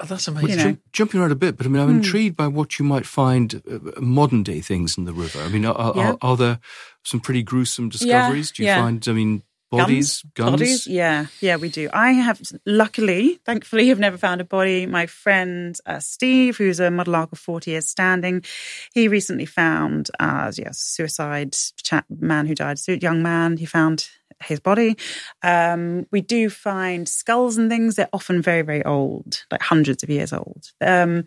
oh, 0.00 0.04
that's 0.06 0.28
Well, 0.28 0.38
amazing. 0.38 0.56
know. 0.56 0.62
jump- 0.64 0.80
jumping 0.92 1.20
around 1.20 1.32
a 1.32 1.36
bit, 1.36 1.56
but 1.56 1.66
I 1.66 1.68
mean, 1.68 1.82
I'm 1.82 1.88
Hmm. 1.90 1.96
intrigued 1.96 2.36
by 2.36 2.46
what 2.46 2.78
you 2.78 2.84
might 2.84 3.04
find 3.06 3.62
uh, 3.70 4.00
modern 4.00 4.42
day 4.42 4.60
things 4.60 4.96
in 4.96 5.04
the 5.04 5.12
river. 5.12 5.40
I 5.40 5.48
mean, 5.48 5.64
are, 5.66 5.74
are, 5.74 5.92
Yeah. 5.96 6.14
are 6.22 6.36
there 6.36 6.60
some 7.04 7.20
pretty 7.20 7.42
gruesome 7.42 7.88
discoveries? 7.88 8.52
Do 8.52 8.62
you 8.62 8.68
yeah. 8.68 8.80
find, 8.82 9.06
I 9.08 9.12
mean, 9.12 9.42
bodies, 9.70 10.24
guns? 10.34 10.50
Bodies? 10.50 10.86
Yeah, 10.86 11.26
yeah, 11.40 11.56
we 11.56 11.68
do. 11.68 11.88
I 11.92 12.12
have, 12.12 12.40
luckily, 12.66 13.40
thankfully, 13.44 13.88
have 13.88 13.98
never 13.98 14.18
found 14.18 14.40
a 14.40 14.44
body. 14.44 14.86
My 14.86 15.06
friend 15.06 15.76
uh, 15.86 16.00
Steve, 16.00 16.56
who's 16.56 16.80
a 16.80 16.88
Mudlark 16.88 17.32
of 17.32 17.38
40 17.38 17.70
years 17.72 17.88
standing, 17.88 18.44
he 18.92 19.08
recently 19.08 19.46
found, 19.46 20.10
uh, 20.18 20.52
yes, 20.56 20.78
suicide 20.78 21.56
chap, 21.82 22.04
man 22.08 22.46
who 22.46 22.54
died, 22.54 22.78
young 23.02 23.22
man, 23.22 23.56
he 23.56 23.66
found 23.66 24.08
his 24.42 24.60
body. 24.60 24.96
Um, 25.42 26.06
we 26.10 26.20
do 26.20 26.50
find 26.50 27.08
skulls 27.08 27.58
and 27.58 27.70
things. 27.70 27.96
They're 27.96 28.08
often 28.12 28.42
very, 28.42 28.62
very 28.62 28.84
old, 28.84 29.44
like 29.50 29.62
hundreds 29.62 30.02
of 30.02 30.10
years 30.10 30.32
old. 30.32 30.70
Um, 30.80 31.26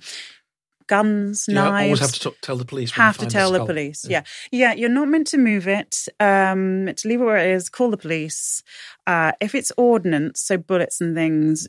guns, 0.87 1.45
You 1.47 1.55
knives 1.55 1.85
always 1.85 1.99
have 1.99 2.11
to 2.13 2.29
t- 2.31 2.35
tell 2.41 2.55
the 2.57 2.65
police. 2.65 2.91
have 2.91 3.17
to 3.19 3.25
tell 3.25 3.51
the 3.51 3.57
skull. 3.57 3.67
police. 3.67 4.05
Yeah. 4.07 4.23
yeah, 4.51 4.73
You're 4.73 4.89
not 4.89 5.07
meant 5.07 5.27
to 5.27 5.37
move 5.37 5.67
it. 5.67 6.07
Um, 6.19 6.89
to 6.95 7.07
leave 7.07 7.21
it 7.21 7.23
where 7.23 7.37
it 7.37 7.51
is. 7.55 7.69
Call 7.69 7.89
the 7.91 7.97
police. 7.97 8.63
Uh, 9.07 9.31
if 9.41 9.55
it's 9.55 9.71
ordnance, 9.77 10.41
so 10.41 10.57
bullets 10.57 11.01
and 11.01 11.15
things, 11.15 11.67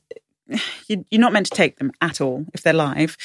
you, 0.88 1.04
you're 1.10 1.20
not 1.20 1.32
meant 1.32 1.46
to 1.46 1.54
take 1.56 1.78
them 1.78 1.92
at 2.00 2.20
all 2.20 2.44
if 2.54 2.62
they're 2.62 2.72
live. 2.72 3.16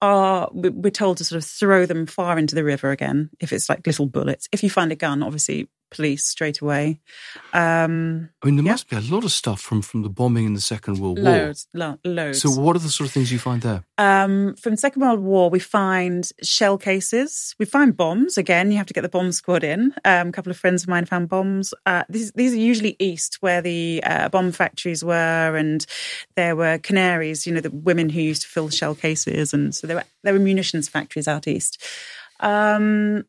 Are 0.00 0.48
we're 0.52 0.90
told 0.92 1.16
to 1.16 1.24
sort 1.24 1.42
of 1.42 1.44
throw 1.48 1.86
them 1.86 2.06
far 2.06 2.38
into 2.38 2.54
the 2.54 2.62
river 2.62 2.92
again 2.92 3.30
if 3.40 3.52
it's 3.52 3.68
like 3.68 3.84
little 3.84 4.06
bullets. 4.06 4.48
If 4.52 4.62
you 4.62 4.70
find 4.70 4.92
a 4.92 4.96
gun, 4.96 5.24
obviously 5.24 5.68
police 5.90 6.24
straight 6.24 6.60
away. 6.60 7.00
Um, 7.52 8.30
I 8.42 8.46
mean, 8.46 8.56
there 8.56 8.64
Yeah. 8.64 8.72
must 8.72 8.88
be 8.88 8.96
a 8.96 9.00
lot 9.00 9.24
of 9.24 9.32
stuff 9.32 9.60
from, 9.60 9.82
from 9.82 10.02
the 10.02 10.08
bombing 10.08 10.44
in 10.46 10.54
the 10.54 10.60
Second 10.60 10.98
World 10.98 11.18
War. 11.18 11.32
loads, 11.32 11.66
lo- 11.74 11.98
loads. 12.04 12.40
So, 12.42 12.50
what 12.50 12.76
are 12.76 12.80
the 12.80 12.88
sort 12.90 13.08
of 13.08 13.12
things 13.14 13.32
you 13.32 13.38
find 13.38 13.62
there? 13.62 13.84
Um, 13.96 14.54
from 14.56 14.76
Second 14.76 15.02
World 15.02 15.20
War, 15.20 15.50
we 15.50 15.58
find 15.58 16.28
shell 16.42 16.78
cases. 16.78 17.54
We 17.58 17.64
find 17.66 17.96
bombs. 17.96 18.38
Again, 18.38 18.70
you 18.70 18.76
have 18.76 18.86
to 18.86 18.94
get 18.94 19.00
the 19.02 19.08
bomb 19.08 19.32
squad 19.32 19.64
in. 19.64 19.94
Um, 20.04 20.28
a 20.28 20.32
couple 20.32 20.50
of 20.50 20.56
friends 20.58 20.82
of 20.82 20.88
mine 20.88 21.04
found 21.06 21.28
bombs. 21.28 21.72
Uh, 21.86 22.04
these, 22.08 22.32
these 22.32 22.52
are 22.52 22.58
usually 22.58 22.96
east, 22.98 23.38
where 23.40 23.60
the 23.62 24.02
uh, 24.04 24.28
bomb 24.28 24.52
factories 24.52 25.02
were, 25.04 25.56
and 25.56 25.84
there 26.36 26.54
were 26.54 26.78
canaries. 26.78 27.46
You 27.46 27.54
know, 27.54 27.60
the 27.60 27.70
women 27.70 28.08
who 28.10 28.20
used 28.20 28.42
to 28.42 28.48
fill 28.48 28.68
shell 28.68 28.94
cases, 28.94 29.52
and 29.54 29.74
so 29.74 29.86
there 29.86 29.96
were 29.96 30.04
there 30.22 30.32
were 30.32 30.38
munitions 30.40 30.88
factories 30.88 31.26
out 31.28 31.48
east. 31.48 31.82
Um, 32.40 33.24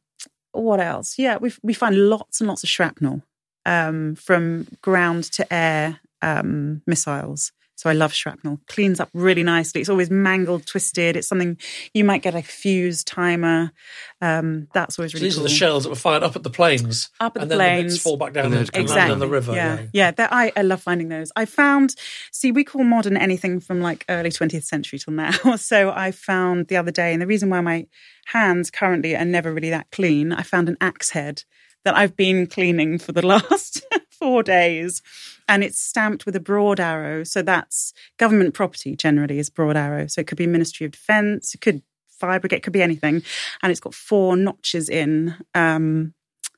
what 0.62 0.80
else? 0.80 1.18
Yeah, 1.18 1.38
we 1.38 1.54
we 1.64 1.74
find 1.74 2.10
lots 2.10 2.42
and 2.42 2.48
lots 2.48 2.64
of 2.64 2.70
shrapnel 2.70 3.24
um, 3.66 4.16
from 4.16 4.68
ground 4.82 5.26
to 5.34 5.54
air 5.54 6.00
um, 6.22 6.82
missiles. 6.86 7.52
So 7.80 7.90
I 7.90 7.94
love 7.94 8.14
shrapnel. 8.14 8.60
Cleans 8.68 9.00
up 9.00 9.08
really 9.14 9.42
nicely. 9.42 9.80
It's 9.80 9.90
always 9.90 10.10
mangled, 10.10 10.66
twisted. 10.66 11.16
It's 11.16 11.30
something 11.30 11.58
you 11.94 12.04
might 12.04 12.22
get 12.22 12.36
a 12.36 12.42
fuse 12.42 13.06
timer. 13.06 13.72
Um, 14.20 14.68
that's 14.74 15.00
always 15.00 15.14
So 15.14 15.16
really 15.16 15.28
these 15.28 15.36
cool. 15.36 15.46
are 15.46 15.48
the 15.48 15.54
shells 15.56 15.84
that 15.84 15.90
were 15.90 15.96
fired 15.96 16.22
up 16.22 16.36
at 16.36 16.44
the 16.44 16.50
planes. 16.50 17.10
Up 17.22 17.38
at 17.38 17.44
and 17.44 17.50
the 17.52 17.56
then 17.56 17.78
planes. 17.78 17.94
the 17.94 17.96
bits 17.96 18.04
fall 18.04 18.18
back 18.18 18.34
down 18.34 18.48
And 18.48 18.54
and, 18.56 18.64
they'd 18.68 18.74
come 18.74 18.86
come 18.86 18.96
land 18.98 19.10
down. 19.12 19.20
the 19.20 19.30
river. 19.30 19.54
Yeah, 19.56 19.82
yeah. 19.94 20.12
that- 20.12 20.34
I, 20.34 20.52
I 20.58 20.62
love 20.64 20.82
finding 20.82 21.08
those. 21.08 21.32
I 21.38 21.46
found, 21.46 21.96
see, 22.34 22.52
we 22.52 22.66
call 22.66 22.84
modern 22.84 23.16
anything 23.16 23.62
from 23.62 23.80
like 23.80 24.04
early 24.10 24.30
20th 24.30 24.66
century 24.66 25.00
till 25.00 25.14
now. 25.14 25.32
So 25.56 25.92
I 25.96 26.12
found 26.12 26.68
the 26.68 26.76
other 26.76 26.92
day, 26.92 27.14
and 27.14 27.22
the 27.22 27.28
reason 27.28 27.50
why 27.50 27.62
my 27.62 27.88
hands 28.26 28.70
currently 28.70 29.16
are 29.16 29.24
never 29.24 29.54
really 29.54 29.70
that 29.70 29.90
clean, 29.92 30.34
I 30.34 30.42
found 30.44 30.68
an 30.68 30.76
axe 30.82 31.12
head 31.12 31.44
that 31.86 31.96
I've 31.96 32.18
been 32.18 32.46
cleaning 32.46 33.00
for 33.00 33.14
the 33.14 33.26
last 33.26 33.86
four 34.12 34.44
days. 34.44 35.02
And 35.50 35.64
it's 35.64 35.80
stamped 35.80 36.26
with 36.26 36.36
a 36.36 36.40
broad 36.40 36.80
arrow. 36.80 37.26
So 37.26 37.42
that's 37.42 37.92
government 38.18 38.54
property 38.54 38.96
generally 38.96 39.40
is 39.40 39.50
broad 39.50 39.76
arrow. 39.76 40.08
So 40.08 40.22
it 40.22 40.28
could 40.28 40.38
be 40.38 40.48
Ministry 40.48 40.86
of 40.86 40.94
Defence, 40.94 41.54
it 41.54 41.62
could 41.62 41.82
fire 42.08 42.40
brigade, 42.40 42.58
it 42.58 42.64
could 42.64 42.74
be 42.74 42.82
anything. 42.82 43.24
And 43.62 43.72
it's 43.72 43.80
got 43.80 43.94
four 43.94 44.38
notches 44.38 44.90
in. 44.90 45.36
Um, 45.56 46.14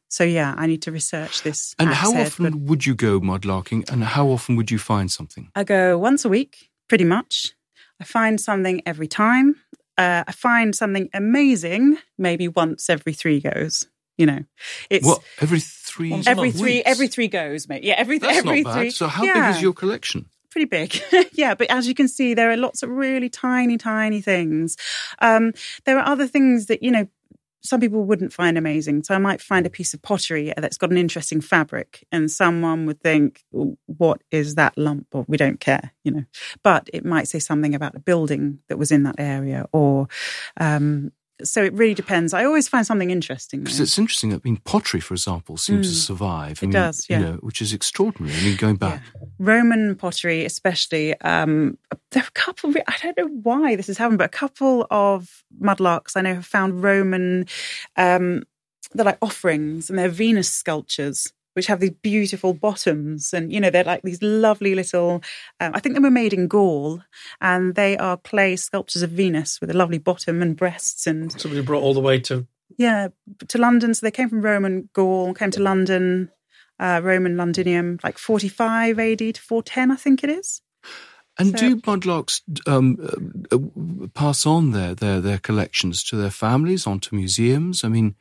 so 0.09 0.25
yeah, 0.25 0.53
I 0.57 0.67
need 0.67 0.81
to 0.83 0.91
research 0.91 1.41
this. 1.43 1.73
And 1.79 1.89
how 1.89 2.11
head, 2.11 2.27
often 2.27 2.65
would 2.65 2.85
you 2.85 2.93
go 2.93 3.21
mudlarking 3.21 3.89
and 3.89 4.03
how 4.03 4.27
often 4.27 4.57
would 4.57 4.69
you 4.69 4.77
find 4.77 5.09
something? 5.09 5.49
I 5.55 5.63
go 5.63 5.97
once 5.97 6.25
a 6.25 6.29
week, 6.29 6.69
pretty 6.89 7.05
much. 7.05 7.55
I 7.99 8.03
find 8.03 8.39
something 8.41 8.81
every 8.85 9.07
time. 9.07 9.55
Uh, 9.97 10.23
I 10.27 10.31
find 10.31 10.75
something 10.75 11.09
amazing 11.13 11.97
maybe 12.17 12.47
once 12.47 12.89
every 12.89 13.13
three 13.13 13.39
goes. 13.39 13.87
You 14.17 14.25
know, 14.27 14.39
it's 14.89 15.05
What, 15.05 15.21
every 15.39 15.59
three 15.59 16.11
Once 16.11 16.27
every 16.27 16.51
three 16.51 16.75
weeks? 16.77 16.89
every 16.89 17.07
three 17.07 17.27
goes, 17.27 17.67
mate. 17.67 17.83
Yeah, 17.83 17.95
every 17.97 18.19
That's 18.19 18.37
every 18.37 18.61
not 18.61 18.73
bad. 18.73 18.79
three. 18.79 18.89
So, 18.91 19.07
how 19.07 19.23
yeah, 19.23 19.47
big 19.49 19.55
is 19.55 19.61
your 19.61 19.73
collection? 19.73 20.27
pretty 20.51 20.65
big. 20.65 21.01
yeah, 21.33 21.55
but 21.55 21.71
as 21.71 21.87
you 21.87 21.95
can 21.95 22.07
see, 22.09 22.33
there 22.33 22.51
are 22.51 22.57
lots 22.57 22.83
of 22.83 22.89
really 22.89 23.29
tiny, 23.29 23.77
tiny 23.77 24.21
things. 24.21 24.75
Um, 25.19 25.53
there 25.85 25.97
are 25.97 26.05
other 26.05 26.27
things 26.27 26.65
that 26.67 26.83
you 26.83 26.91
know 26.91 27.07
some 27.63 27.79
people 27.79 28.03
wouldn't 28.03 28.33
find 28.33 28.57
amazing. 28.57 29.03
So 29.03 29.13
I 29.15 29.19
might 29.19 29.39
find 29.39 29.65
a 29.65 29.69
piece 29.69 29.93
of 29.93 30.01
pottery 30.01 30.51
that's 30.57 30.77
got 30.77 30.89
an 30.91 30.97
interesting 30.97 31.41
fabric, 31.41 32.05
and 32.11 32.29
someone 32.29 32.85
would 32.85 33.01
think, 33.01 33.43
"What 33.85 34.21
is 34.29 34.55
that 34.55 34.77
lump?" 34.77 35.07
Or 35.13 35.25
we 35.27 35.37
don't 35.37 35.59
care, 35.59 35.93
you 36.03 36.11
know. 36.11 36.25
But 36.63 36.89
it 36.93 37.05
might 37.05 37.27
say 37.27 37.39
something 37.39 37.73
about 37.73 37.95
a 37.95 37.99
building 37.99 38.59
that 38.67 38.77
was 38.77 38.91
in 38.91 39.03
that 39.03 39.15
area, 39.19 39.67
or 39.71 40.07
um, 40.59 41.11
so 41.43 41.63
it 41.63 41.73
really 41.73 41.93
depends. 41.93 42.33
I 42.33 42.45
always 42.45 42.67
find 42.67 42.85
something 42.85 43.11
interesting. 43.11 43.63
Because 43.63 43.79
it's 43.79 43.97
interesting. 43.97 44.33
I 44.33 44.39
mean, 44.43 44.57
pottery, 44.57 44.99
for 44.99 45.13
example, 45.13 45.57
seems 45.57 45.89
to 45.89 45.95
survive. 45.95 46.59
I 46.61 46.61
Mm. 46.61 46.63
It 46.63 46.67
mean, 46.67 46.71
does, 46.71 47.05
yeah. 47.09 47.19
You 47.19 47.25
know, 47.25 47.31
which 47.41 47.61
is 47.61 47.73
extraordinary. 47.73 48.35
I 48.37 48.43
mean, 48.43 48.55
going 48.57 48.75
back. 48.77 49.01
Roman 49.39 49.95
pottery, 49.95 50.45
especially, 50.45 51.19
um, 51.21 51.77
there 52.11 52.23
are 52.23 52.27
a 52.27 52.31
couple. 52.31 52.73
I 52.87 52.95
don't 53.01 53.17
know 53.17 53.27
why 53.43 53.75
this 53.75 53.87
has 53.87 53.97
happened, 53.97 54.17
but 54.19 54.25
a 54.25 54.29
couple 54.29 54.85
of 54.91 55.43
mudlarks 55.61 56.15
I 56.15 56.21
know 56.21 56.35
have 56.35 56.45
found 56.45 56.83
Roman. 56.83 57.45
Um, 57.97 58.43
they're 58.93 59.05
like 59.05 59.17
offerings, 59.21 59.89
and 59.89 59.97
they're 59.97 60.09
Venus 60.09 60.49
sculptures, 60.49 61.31
which 61.53 61.67
have 61.67 61.79
these 61.79 61.91
beautiful 62.01 62.53
bottoms, 62.53 63.33
and 63.33 63.51
you 63.51 63.59
know 63.59 63.69
they're 63.69 63.83
like 63.83 64.01
these 64.03 64.21
lovely 64.21 64.75
little. 64.75 65.21
Um, 65.59 65.71
I 65.73 65.79
think 65.79 65.95
they 65.95 66.01
were 66.01 66.11
made 66.11 66.33
in 66.33 66.47
Gaul, 66.47 67.01
and 67.39 67.75
they 67.75 67.97
are 67.97 68.17
clay 68.17 68.55
sculptures 68.55 69.01
of 69.01 69.11
Venus 69.11 69.59
with 69.59 69.69
a 69.69 69.77
lovely 69.77 69.97
bottom 69.97 70.41
and 70.41 70.55
breasts, 70.55 71.07
and 71.07 71.31
Somebody 71.39 71.61
brought 71.61 71.83
all 71.83 71.93
the 71.93 71.99
way 71.99 72.19
to 72.21 72.47
yeah, 72.77 73.09
to 73.47 73.57
London. 73.57 73.93
So 73.93 74.05
they 74.05 74.11
came 74.11 74.29
from 74.29 74.41
Rome 74.41 74.65
and 74.65 74.91
Gaul, 74.93 75.33
came 75.33 75.51
to 75.51 75.61
London, 75.61 76.31
uh, 76.79 77.01
Roman 77.03 77.37
Londinium, 77.37 77.99
like 78.03 78.17
45 78.17 78.99
AD 78.99 79.19
to 79.19 79.41
410, 79.41 79.91
I 79.91 79.95
think 79.95 80.23
it 80.23 80.29
is. 80.29 80.61
And 81.37 81.57
So- 81.57 81.57
do 81.57 81.75
mudlarks 81.77 82.41
um, 82.67 82.97
uh, 83.51 83.55
uh, 83.55 84.07
pass 84.13 84.45
on 84.45 84.71
their, 84.71 84.93
their 84.93 85.21
their 85.21 85.37
collections 85.37 86.03
to 86.05 86.17
their 86.17 86.29
families, 86.29 86.85
onto 86.85 87.15
museums? 87.15 87.83
I 87.83 87.87
mean, 87.87 88.15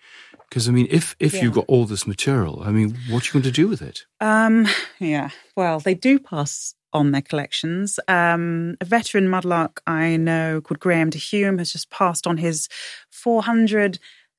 because 0.51 0.69
I 0.69 0.73
mean, 0.73 0.89
if 0.91 1.17
if 1.19 1.33
Yeah. 1.35 1.45
you've 1.45 1.55
got 1.55 1.65
all 1.69 1.87
this 1.87 2.07
material, 2.07 2.63
I 2.63 2.71
mean, 2.73 2.97
what 3.09 3.23
are 3.25 3.27
you 3.29 3.33
going 3.33 3.45
to 3.45 3.51
do 3.53 3.69
with 3.69 3.81
it? 3.81 4.05
Um, 4.21 4.67
yeah, 4.99 5.31
well, 5.57 5.81
they 5.81 5.95
do 5.95 6.19
pass 6.19 6.75
on 6.93 7.13
their 7.13 7.23
collections. 7.23 7.99
Um, 8.09 8.77
a 8.81 8.85
veteran 8.85 9.29
mudlark 9.29 9.79
I 9.87 10.17
know 10.17 10.61
called 10.61 10.81
Graham 10.81 11.09
de 11.11 11.19
Hume 11.19 11.59
has 11.59 11.71
just 11.73 11.89
passed 11.91 12.27
on 12.27 12.37
his 12.37 12.69
400 13.11 13.99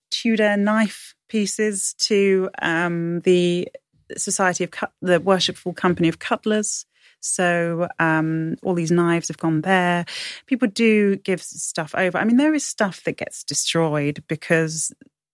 Tudor 0.10 0.58
knife 0.58 1.16
pieces 1.30 1.94
to 2.00 2.50
um, 2.62 3.22
the 3.22 3.70
Society 4.18 4.66
of 4.66 4.72
Cut- 4.72 4.92
the 5.02 5.22
Worshipful 5.22 5.72
Company 5.74 6.10
of 6.10 6.20
Cutlers. 6.20 6.86
So 7.22 7.88
um, 8.00 8.58
all 8.64 8.74
these 8.74 8.92
knives 8.92 9.28
have 9.30 9.38
gone 9.38 9.62
there. 9.62 10.06
People 10.48 10.68
do 10.68 11.16
give 11.18 11.42
stuff 11.42 11.94
over. 11.96 12.18
I 12.18 12.26
mean, 12.26 12.38
there 12.38 12.54
is 12.54 12.66
stuff 12.66 13.04
that 13.04 13.16
gets 13.18 13.44
destroyed 13.46 14.24
because 14.28 14.92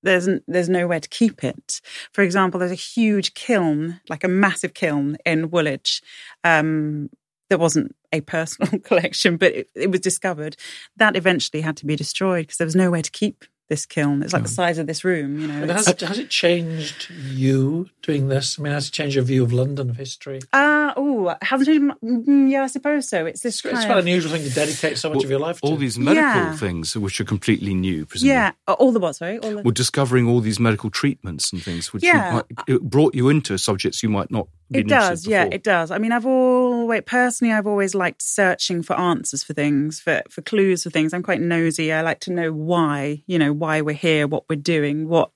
there's 0.08 0.30
there's 0.47 0.70
nowhere 0.70 0.99
to 0.99 1.10
keep 1.10 1.43
it. 1.43 1.82
For 2.14 2.24
example, 2.24 2.60
there's 2.60 2.72
a 2.72 2.76
huge 2.76 3.34
kiln, 3.34 3.99
like 4.10 4.24
a 4.24 4.28
massive 4.28 4.74
kiln 4.74 5.18
in 5.26 5.51
Woolwich. 5.51 6.01
Um, 6.43 7.10
there 7.49 7.58
wasn't 7.58 7.95
a 8.12 8.22
personal 8.22 8.80
collection, 8.84 9.38
but 9.38 9.53
it, 9.53 9.70
it 9.76 9.91
was 9.91 9.99
discovered. 9.99 10.55
That 10.97 11.16
eventually 11.16 11.62
had 11.62 11.78
to 11.78 11.86
be 11.86 11.95
destroyed 11.95 12.43
because 12.43 12.58
there 12.58 12.68
was 12.68 12.76
nowhere 12.76 13.01
to 13.01 13.12
keep 13.12 13.45
this 13.70 13.86
kiln. 13.86 14.24
It's 14.24 14.34
like 14.34 14.43
the 14.43 14.49
size 14.49 14.78
of 14.78 14.88
this 14.88 15.03
room, 15.03 15.39
you 15.39 15.47
know. 15.47 15.61
And 15.61 15.72
has, 15.72 15.88
it, 15.88 15.99
has 16.01 16.18
it 16.20 16.30
changed 16.30 17.09
you 17.09 17.89
doing 18.01 18.30
this? 18.30 18.57
I 18.59 18.63
mean, 18.63 18.74
has 18.74 18.88
it 18.88 18.91
changed 18.91 19.15
your 19.15 19.26
view 19.26 19.43
of 19.43 19.51
London, 19.51 19.89
of 19.89 19.97
history? 19.97 20.39
Uh, 20.53 20.93
oh, 20.95 21.36
hasn't 21.41 21.68
it? 21.70 21.82
mm, 22.01 22.49
Yeah, 22.49 22.63
I 22.63 22.68
suppose 22.68 23.09
so. 23.09 23.26
It's 23.26 23.41
this 23.41 23.55
It's, 23.55 23.61
kind 23.61 23.76
it's 23.76 23.84
of, 23.84 23.88
quite 23.89 23.97
an 23.99 24.07
unusual 24.07 24.32
thing 24.32 24.43
to 24.43 24.49
dedicate 24.53 24.97
so 24.97 25.09
much 25.13 25.24
of 25.24 25.30
your 25.30 25.39
life 25.39 25.59
to. 25.61 25.68
all 25.68 25.76
these 25.76 25.99
medical 25.99 26.24
Yeah. 26.24 26.55
things, 26.55 26.95
which 26.95 27.20
are 27.20 27.26
completely 27.26 27.74
new, 27.74 28.05
presumably. 28.05 28.34
yeah, 28.36 28.51
uh, 28.68 28.74
all 28.74 28.91
the 28.91 28.99
what? 28.99 29.15
Sorry, 29.18 29.38
all 29.39 29.49
the, 29.51 29.61
Well, 29.63 29.72
discovering 29.72 30.28
all 30.28 30.39
these 30.39 30.59
medical 30.59 30.89
treatments 30.89 31.51
and 31.51 31.61
things, 31.61 31.91
which 31.93 32.03
Yeah. 32.03 32.28
you 32.30 32.34
might, 32.36 32.45
it 32.68 32.82
brought 32.82 33.15
you 33.15 33.30
into 33.30 33.57
subjects 33.57 34.01
you 34.01 34.09
might 34.09 34.32
not. 34.32 34.47
Been 34.70 34.82
It 34.82 34.88
does, 34.89 35.26
interested 35.26 35.30
yeah, 35.32 35.43
it 35.49 35.63
does. 35.63 35.91
I 35.91 35.97
mean, 35.97 36.11
I've 36.11 36.26
always 36.26 37.01
personally, 37.05 37.53
I've 37.53 37.68
always 37.68 37.95
liked 37.95 38.22
searching 38.22 38.84
for 38.84 38.99
answers 38.99 39.41
for 39.41 39.53
things, 39.53 40.01
for 40.01 40.22
for 40.30 40.41
clues 40.41 40.84
for 40.84 40.89
things. 40.89 41.13
I'm 41.13 41.24
quite 41.24 41.39
nosy. 41.39 41.93
I 41.93 42.01
like 42.01 42.20
to 42.22 42.34
know 42.34 42.51
why, 42.51 43.24
you 43.28 43.39
know, 43.39 43.53
why 43.60 43.82
we're 43.82 43.95
here, 43.95 44.28
what 44.28 44.45
we're 44.49 44.55
doing, 44.55 45.08
what 45.08 45.32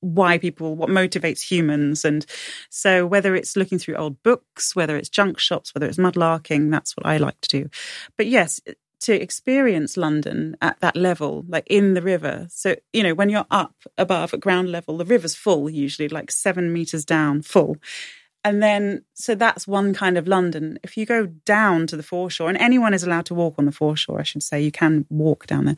why 0.00 0.38
people, 0.38 0.76
what 0.76 0.88
motivates 0.88 1.42
humans, 1.42 2.04
and 2.04 2.24
so 2.70 3.06
whether 3.06 3.34
it's 3.34 3.56
looking 3.56 3.78
through 3.78 3.96
old 3.96 4.22
books, 4.22 4.74
whether 4.74 4.96
it's 4.96 5.08
junk 5.08 5.38
shops, 5.38 5.74
whether 5.74 5.86
it's 5.86 5.98
mudlarking, 5.98 6.70
that's 6.70 6.96
what 6.96 7.06
I 7.06 7.18
like 7.18 7.40
to 7.42 7.48
do. 7.48 7.70
But 8.16 8.26
yes. 8.26 8.60
To 9.04 9.14
experience 9.18 9.96
London 9.96 10.58
at 10.60 10.78
that 10.80 10.94
level, 10.94 11.46
like 11.48 11.66
in 11.68 11.94
the 11.94 12.02
river. 12.02 12.48
So, 12.50 12.76
you 12.92 13.02
know, 13.02 13.14
when 13.14 13.30
you're 13.30 13.46
up 13.50 13.74
above 13.96 14.34
at 14.34 14.40
ground 14.40 14.70
level, 14.70 14.98
the 14.98 15.06
river's 15.06 15.34
full, 15.34 15.70
usually 15.70 16.10
like 16.10 16.30
seven 16.30 16.70
meters 16.70 17.06
down, 17.06 17.40
full. 17.40 17.78
And 18.42 18.62
then, 18.62 19.04
so 19.12 19.34
that's 19.34 19.68
one 19.68 19.92
kind 19.92 20.16
of 20.16 20.26
London. 20.26 20.78
If 20.82 20.96
you 20.96 21.04
go 21.04 21.26
down 21.26 21.86
to 21.88 21.96
the 21.96 22.02
foreshore, 22.02 22.48
and 22.48 22.56
anyone 22.56 22.94
is 22.94 23.04
allowed 23.04 23.26
to 23.26 23.34
walk 23.34 23.56
on 23.58 23.66
the 23.66 23.72
foreshore, 23.72 24.18
I 24.18 24.22
should 24.22 24.42
say, 24.42 24.62
you 24.62 24.72
can 24.72 25.04
walk 25.10 25.46
down 25.46 25.66
there. 25.66 25.76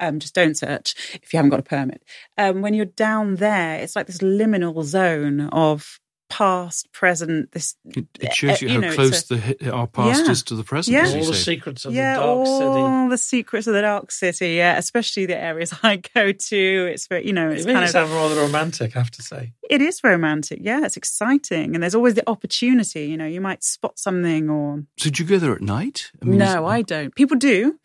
Um, 0.00 0.18
just 0.18 0.34
don't 0.34 0.56
search 0.56 0.94
if 1.22 1.32
you 1.32 1.36
haven't 1.36 1.50
got 1.50 1.60
a 1.60 1.64
permit. 1.64 2.02
Um, 2.36 2.62
when 2.62 2.74
you're 2.74 2.86
down 2.86 3.36
there, 3.36 3.76
it's 3.76 3.94
like 3.94 4.06
this 4.06 4.18
liminal 4.18 4.82
zone 4.82 5.42
of 5.50 6.00
past, 6.30 6.90
present. 6.92 7.52
This 7.52 7.74
It, 7.84 8.06
it 8.20 8.32
shows 8.32 8.52
uh, 8.52 8.56
you 8.60 8.68
you 8.68 8.74
how 8.74 8.80
know, 8.80 8.94
close 8.94 9.30
a- 9.30 9.34
the 9.34 9.70
our 9.72 9.86
past 9.86 10.24
Yeah. 10.24 10.30
is 10.32 10.42
to 10.44 10.54
the 10.54 10.64
present. 10.64 10.94
Yeah. 10.96 11.06
all 11.20 11.26
the 11.26 11.34
secrets 11.34 11.84
of 11.84 11.92
yeah, 11.92 12.14
the 12.16 12.22
dark 12.24 12.46
city. 12.46 12.64
all 12.64 13.08
the 13.10 13.18
secrets 13.18 13.66
of 13.66 13.74
the 13.74 13.82
dark 13.82 14.10
city. 14.12 14.50
Yeah, 14.54 14.78
especially 14.78 15.26
the 15.26 15.36
areas 15.36 15.74
I 15.82 15.96
go 16.14 16.32
to. 16.32 16.90
It's 16.92 17.06
very, 17.08 17.26
you 17.26 17.32
know, 17.32 17.50
it's 17.50 17.64
It 17.64 17.66
made 17.66 17.72
kind 17.74 17.84
it 17.84 17.88
of 17.88 17.92
sound 17.92 18.10
rather 18.12 18.36
romantic, 18.40 18.96
I 18.96 19.00
have 19.00 19.10
to 19.10 19.22
say. 19.22 19.52
It 19.68 19.82
is 19.82 20.02
romantic. 20.02 20.60
Yeah, 20.62 20.84
it's 20.84 20.96
exciting. 20.96 21.74
And 21.74 21.82
there's 21.82 21.94
always 21.94 22.14
the 22.14 22.28
opportunity. 22.28 23.06
You 23.06 23.16
know, 23.16 23.26
you 23.26 23.40
might 23.40 23.62
spot 23.62 23.98
something 23.98 24.48
or. 24.48 24.84
So 24.98 25.10
do 25.10 25.22
you 25.22 25.28
go 25.28 25.38
there 25.38 25.52
at 25.54 25.60
night? 25.62 26.10
I 26.22 26.24
mean, 26.24 26.38
no, 26.38 26.66
I 26.66 26.82
don't. 26.82 27.14
People 27.14 27.36
do. 27.36 27.78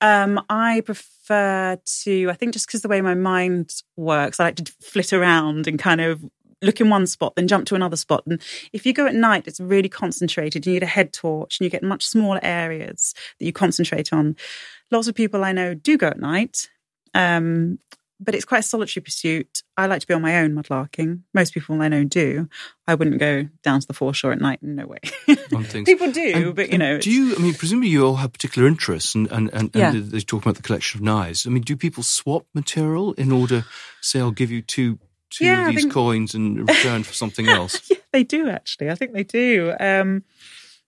Um, 0.00 0.40
I 0.48 0.80
prefer 0.82 1.78
to, 2.04 2.28
I 2.30 2.34
think 2.34 2.52
just 2.52 2.66
because 2.66 2.82
the 2.82 2.88
way 2.88 3.00
my 3.00 3.14
mind 3.14 3.74
works, 3.96 4.40
I 4.40 4.44
like 4.44 4.56
to 4.56 4.72
flit 4.82 5.12
around 5.12 5.66
and 5.66 5.78
kind 5.78 6.00
of 6.00 6.24
look 6.62 6.80
in 6.80 6.90
one 6.90 7.06
spot, 7.06 7.34
then 7.36 7.48
jump 7.48 7.66
to 7.66 7.74
another 7.74 7.96
spot. 7.96 8.22
And 8.26 8.40
if 8.72 8.84
you 8.86 8.92
go 8.92 9.06
at 9.06 9.14
night, 9.14 9.44
it's 9.46 9.60
really 9.60 9.88
concentrated. 9.88 10.66
You 10.66 10.74
need 10.74 10.82
a 10.82 10.86
head 10.86 11.12
torch 11.12 11.58
and 11.58 11.64
you 11.64 11.70
get 11.70 11.82
much 11.82 12.04
smaller 12.06 12.40
areas 12.42 13.14
that 13.38 13.46
you 13.46 13.52
concentrate 13.52 14.12
on. 14.12 14.36
Lots 14.90 15.08
of 15.08 15.14
people 15.14 15.44
I 15.44 15.52
know 15.52 15.74
do 15.74 15.96
go 15.96 16.08
at 16.08 16.18
night. 16.20 16.68
Um, 17.14 17.78
but 18.22 18.34
it's 18.34 18.44
quite 18.44 18.58
a 18.58 18.62
solitary 18.62 19.02
pursuit. 19.02 19.62
I 19.78 19.86
like 19.86 20.02
to 20.02 20.06
be 20.06 20.12
on 20.12 20.20
my 20.20 20.40
own 20.40 20.54
mudlarking. 20.54 21.20
Most 21.32 21.54
people 21.54 21.80
I 21.80 21.88
know 21.88 22.04
do. 22.04 22.50
I 22.86 22.94
wouldn't 22.94 23.18
go 23.18 23.48
down 23.62 23.80
to 23.80 23.86
the 23.86 23.94
foreshore 23.94 24.30
at 24.32 24.40
night. 24.42 24.58
No 24.62 24.86
way. 24.86 24.98
people 25.86 26.12
do, 26.12 26.32
And- 26.34 26.54
but 26.54 26.70
you 26.70 26.76
know. 26.76 26.98
do 26.98 27.10
you? 27.10 27.34
I 27.34 27.38
mean, 27.38 27.54
presumably 27.54 27.88
you 27.88 28.04
all 28.06 28.16
have 28.16 28.34
particular 28.34 28.68
interests, 28.68 29.14
and 29.14 29.26
and 29.32 29.48
and, 29.54 29.70
Yeah. 29.74 29.92
and 29.92 30.10
they 30.10 30.20
talk 30.20 30.42
about 30.42 30.56
the 30.56 30.62
collection 30.62 30.98
of 30.98 31.02
knives. 31.04 31.46
I 31.46 31.50
mean, 31.50 31.62
do 31.62 31.76
people 31.78 32.02
swap 32.02 32.44
material 32.54 33.14
in 33.14 33.32
order? 33.32 33.64
Say, 34.02 34.20
I'll 34.20 34.32
give 34.32 34.50
you 34.50 34.60
two 34.60 34.98
two 35.30 35.44
Yeah, 35.44 35.70
these 35.70 35.82
think- 35.82 35.92
coins 35.92 36.34
in 36.34 36.64
return 36.66 37.02
for 37.04 37.12
something 37.14 37.48
else. 37.48 37.80
yeah, 37.90 37.96
they 38.12 38.24
do 38.24 38.48
actually. 38.48 38.90
I 38.90 38.94
think 38.94 39.12
they 39.12 39.24
do. 39.24 39.74
Um, 39.80 40.24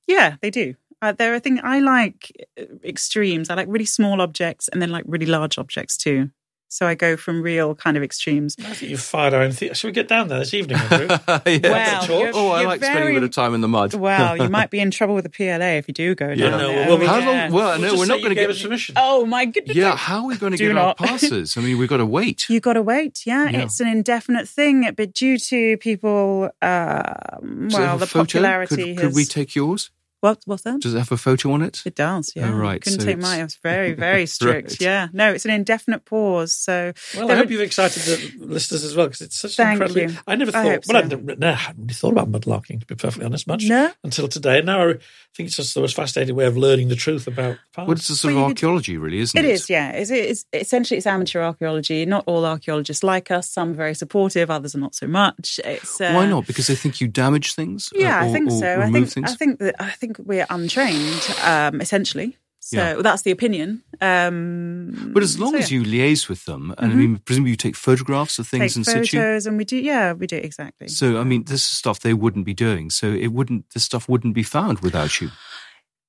yeah, 0.07 0.37
they 0.41 0.51
do. 0.51 0.75
Uh, 1.01 1.13
there, 1.13 1.35
I 1.35 1.39
think 1.41 1.61
I 1.65 1.81
like 1.81 2.47
uh, 2.61 2.65
extremes. 2.85 3.51
I 3.51 3.55
like 3.55 3.67
really 3.69 3.85
small 3.87 4.21
objects 4.21 4.69
and 4.69 4.81
then 4.81 4.91
like 4.91 5.05
really 5.07 5.27
large 5.27 5.59
objects 5.59 5.97
too. 5.97 6.31
So 6.73 6.87
I 6.87 6.95
go 6.95 7.19
from 7.19 7.43
real 7.43 7.75
kind 7.75 7.99
of 7.99 8.03
extremes. 8.03 8.57
I 8.59 8.73
think 8.73 8.91
you've 8.91 9.01
fired 9.03 9.35
our 9.35 9.43
own 9.43 9.53
theatre. 9.53 9.75
Should 9.75 9.89
we 9.89 9.93
get 9.93 10.09
down 10.09 10.29
there 10.29 10.39
this 10.39 10.55
evening, 10.55 10.79
Andrew? 10.79 11.07
yeah. 11.47 11.99
Wow, 12.01 12.07
you're- 12.19 12.31
oh, 12.35 12.49
I 12.49 12.61
you're 12.63 12.69
like 12.71 12.83
spending 12.83 13.11
a 13.11 13.21
bit 13.21 13.23
of 13.25 13.31
time 13.31 13.53
in 13.53 13.61
the 13.61 13.69
mud. 13.69 13.93
Wow, 13.93 14.33
you 14.33 14.49
might 14.59 14.71
be 14.71 14.81
in 14.81 14.91
trouble 14.91 15.15
with 15.15 15.25
the 15.25 15.29
PLA 15.31 15.73
if 15.77 15.87
you 15.87 15.93
do 15.93 16.15
go 16.15 16.29
Yeah, 16.31 16.49
down 16.49 16.59
no, 16.61 16.69
there. 16.69 16.87
well, 16.89 16.93
Oh, 16.93 16.97
we- 16.97 17.07
How 17.07 17.19
yeah. 17.19 17.27
long? 17.27 17.53
Well, 17.53 17.69
We'll 17.73 17.81
no, 17.81 17.89
just 17.91 17.99
we're 17.99 18.07
not 18.07 18.19
going 18.21 18.31
to 18.31 18.35
get. 18.35 18.49
us 18.49 18.63
permission. 18.63 18.95
Oh 18.97 19.27
my 19.27 19.45
goodness! 19.45 19.77
Yeah, 19.77 19.95
how 19.97 20.23
are 20.23 20.27
we 20.29 20.39
going 20.39 20.53
to 20.53 20.57
get 20.59 20.75
not. 20.75 20.99
our 20.99 21.07
passes? 21.09 21.59
I 21.59 21.61
mean, 21.61 21.77
we've 21.77 21.91
got 21.91 21.99
to 21.99 22.07
wait. 22.07 22.47
You've 22.49 22.63
got 22.63 22.73
to 22.73 22.83
wait. 22.83 23.27
Yeah, 23.27 23.51
Yeah. 23.51 23.65
it's 23.65 23.79
an 23.81 23.89
indefinite 23.89 24.49
thing, 24.49 24.91
but 24.97 25.13
due 25.13 25.37
to 25.37 25.77
people, 25.77 26.49
uh, 26.63 27.13
well, 27.43 27.71
have 27.71 27.97
a 28.03 28.07
the 28.07 28.11
popularity 28.11 28.77
Could, 28.77 28.89
has. 28.89 28.99
could 29.09 29.15
we 29.15 29.25
take 29.27 29.55
yours? 29.55 29.91
What? 30.23 30.41
What's 30.47 30.63
that? 30.63 30.81
Does 30.81 30.95
it 30.95 30.99
have 30.99 31.13
a 31.13 31.17
photo 31.17 31.53
on 31.53 31.63
it? 31.63 31.83
It 31.85 31.95
does, 31.95 32.33
yeah. 32.35 32.49
Oh, 32.49 32.53
right, 32.57 32.81
Couldn't 32.81 33.01
so 33.01 33.05
take 33.07 33.19
it's- 33.19 33.29
mine. 33.31 33.41
It 33.41 33.45
was 33.45 33.57
very, 33.57 33.93
very 34.09 34.25
strict. 34.27 34.71
Right. 34.71 34.81
Yeah. 34.81 35.09
No, 35.13 35.33
it's 35.33 35.45
an 35.45 35.51
indefinite 35.51 36.05
pause. 36.05 36.53
So 36.55 36.93
Well, 37.17 37.31
I 37.31 37.35
hope 37.37 37.49
are- 37.49 37.53
you've 37.53 37.61
excited 37.61 38.03
the 38.05 38.33
listeners 38.47 38.85
as 38.85 38.97
well 38.97 39.07
because 39.09 39.21
it's 39.21 39.37
such 39.39 39.57
Thank 39.57 39.69
an 39.81 39.89
incredibly. 39.89 40.15
you. 40.15 40.21
I 40.27 40.37
never 40.37 40.51
I 40.51 40.53
thought. 40.53 40.65
hope 40.73 40.83
well, 40.89 40.97
I 40.97 41.03
so. 41.03 41.09
never, 41.17 41.37
no, 41.37 41.49
I 41.51 41.53
hadn't 41.55 41.83
really 41.83 41.95
thought 41.95 42.13
about 42.13 42.31
mudlarking 42.33 42.81
to 42.81 42.87
be 42.87 42.95
perfectly 42.95 43.27
honest 43.27 43.47
much 43.47 43.65
No? 43.65 43.91
until 44.05 44.29
today. 44.29 44.59
And 44.59 44.67
now 44.67 44.89
I 44.91 44.95
think 45.35 45.49
it's 45.49 45.57
just 45.57 45.75
the 45.75 45.81
most 45.81 45.97
fascinating 45.97 46.35
way 46.37 46.47
of 46.47 46.57
learning 46.57 46.89
the 46.89 46.97
truth 46.97 47.27
about. 47.27 47.53
the 47.55 47.59
past. 47.75 47.89
Well, 47.89 47.97
it's 47.97 48.09
a 48.09 48.17
sort 48.17 48.35
Well, 48.35 48.45
of 48.45 48.49
archaeology, 48.51 48.97
really, 48.97 49.19
isn't 49.19 49.39
it? 49.39 49.45
It 49.45 49.51
is, 49.51 49.69
yeah. 49.69 49.91
It's, 49.91 50.11
it's 50.11 50.45
essentially 50.53 50.99
it's 50.99 51.07
amateur 51.07 51.41
archaeology. 51.43 52.07
Not 52.07 52.25
all 52.27 52.45
archaeologists 52.47 53.03
like 53.03 53.31
us. 53.31 53.51
Some 53.51 53.71
are 53.73 53.75
very 53.75 53.95
supportive, 53.95 54.51
others 54.51 54.75
are 54.75 54.79
not 54.79 54.95
so 54.95 55.07
much. 55.09 55.59
It's 55.65 56.01
uh, 56.01 56.13
Why 56.13 56.27
not? 56.27 56.47
Because 56.47 56.69
they 56.69 56.75
think 56.77 57.01
you 57.01 57.09
damage 57.09 57.55
things. 57.55 57.91
uh, 57.95 57.99
Yeah, 57.99 58.21
or, 58.25 58.29
I 58.29 58.33
think 58.33 58.49
or 58.51 58.59
so. 58.61 58.81
I 58.81 58.91
think 58.91 59.09
things. 59.11 59.33
I 59.33 59.35
think 59.35 59.59
that 59.59 59.75
I 59.83 59.91
think 59.91 60.12
we're 60.19 60.47
untrained, 60.51 61.35
um, 61.43 61.81
essentially. 61.81 62.37
So 62.65 62.77
Yeah. 62.77 63.03
that's 63.03 63.23
the 63.23 63.33
opinion. 63.33 63.83
Um, 64.01 65.11
But 65.13 65.25
as 65.25 65.37
long 65.39 65.53
so, 65.53 65.59
as 65.59 65.73
you 65.73 65.83
liaise 65.83 66.29
with 66.29 66.45
them, 66.45 66.73
and 66.79 66.93
I 66.93 66.95
mean, 66.95 67.19
presumably 67.19 67.51
you 67.51 67.57
take 67.57 67.75
photographs 67.75 68.39
of 68.39 68.47
things 68.47 68.75
take 68.75 68.77
in 68.77 68.85
photos 68.85 69.11
situ. 69.11 69.49
and 69.49 69.59
we 69.59 69.65
do, 69.65 69.77
yeah, 69.77 70.13
we 70.13 70.27
do 70.29 70.37
exactly. 70.37 70.87
So 70.89 71.21
I 71.21 71.25
mean, 71.25 71.45
this 71.45 71.65
is 71.65 71.71
stuff 71.71 71.99
they 72.01 72.15
wouldn't 72.15 72.47
be 72.47 72.55
doing. 72.55 72.91
So 72.91 73.09
it 73.13 73.33
wouldn't. 73.33 73.71
This 73.75 73.83
stuff 73.85 74.09
wouldn't 74.09 74.35
be 74.35 74.45
found 74.45 74.79
without 74.81 75.21
you. 75.21 75.31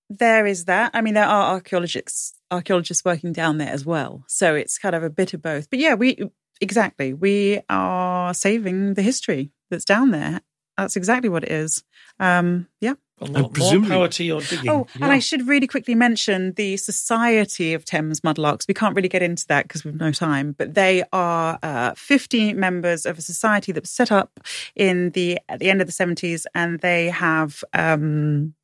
There 0.09 0.45
is 0.45 0.65
that. 0.65 0.91
I 0.93 1.01
mean, 1.01 1.15
there 1.15 1.25
are 1.25 1.53
archaeologists 1.55 2.33
archaeologists 2.51 3.03
working 3.03 3.33
down 3.33 3.57
there 3.57 3.73
as 3.73 3.83
well. 3.83 4.23
So 4.27 4.53
it's 4.53 4.77
kind 4.77 4.93
of 4.93 5.01
a 5.03 5.09
bit 5.09 5.33
of 5.33 5.41
both. 5.41 5.69
But 5.71 5.79
yeah, 5.79 5.95
we 5.95 6.17
exactly 6.61 7.13
we 7.13 7.61
are 7.67 8.33
saving 8.33 8.93
the 8.93 9.01
history 9.01 9.51
that's 9.71 9.85
down 9.85 10.11
there. 10.11 10.41
That's 10.77 10.95
exactly 10.95 11.29
what 11.29 11.43
it 11.43 11.51
is. 11.51 11.83
Um, 12.19 12.67
yeah. 12.79 12.93
Well, 13.19 13.27
And 13.27 13.33
more, 13.33 13.41
more 13.43 13.49
presumably- 13.51 13.89
power 13.89 14.07
to 14.07 14.23
your 14.23 14.41
digging. 14.41 14.69
Oh, 14.69 14.87
Yeah. 14.95 15.05
and 15.05 15.13
I 15.13 15.19
should 15.19 15.47
really 15.47 15.67
quickly 15.67 15.95
mention 15.95 16.53
the 16.53 16.77
Society 16.77 17.73
of 17.73 17.85
Thames 17.85 18.21
Mudlarks. 18.21 18.67
We 18.67 18.73
can't 18.73 18.95
really 18.95 19.07
get 19.09 19.21
into 19.21 19.45
that 19.47 19.67
because 19.67 19.83
we've 19.85 19.95
no 19.95 20.11
time, 20.11 20.53
but 20.57 20.73
they 20.73 21.03
are 21.13 21.59
uh, 21.61 21.93
50 21.95 22.53
members 22.53 23.05
of 23.05 23.17
a 23.17 23.21
society 23.21 23.71
that 23.71 23.83
was 23.83 23.91
set 23.91 24.11
up 24.11 24.39
in 24.75 25.11
the 25.11 25.39
at 25.47 25.59
the 25.59 25.69
end 25.69 25.79
of 25.81 25.87
the 25.87 25.93
70s, 25.93 26.45
and 26.55 26.79
they 26.79 27.09
have 27.09 27.63
um, 27.73 28.55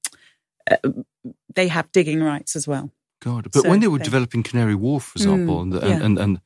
uh, 0.69 0.77
they 1.53 1.67
have 1.67 1.91
digging 1.91 2.21
rights 2.23 2.55
as 2.55 2.67
well. 2.67 2.91
God, 3.21 3.49
but 3.51 3.63
So 3.63 3.69
when 3.69 3.81
they 3.81 3.87
were 3.87 3.97
they- 3.97 4.05
developing 4.05 4.43
Canary 4.43 4.75
Wharf, 4.75 5.03
for 5.03 5.17
example, 5.17 5.61
and, 5.61 5.73
and, 5.73 5.83
yeah. 5.89 6.03
and, 6.05 6.17
and 6.17 6.41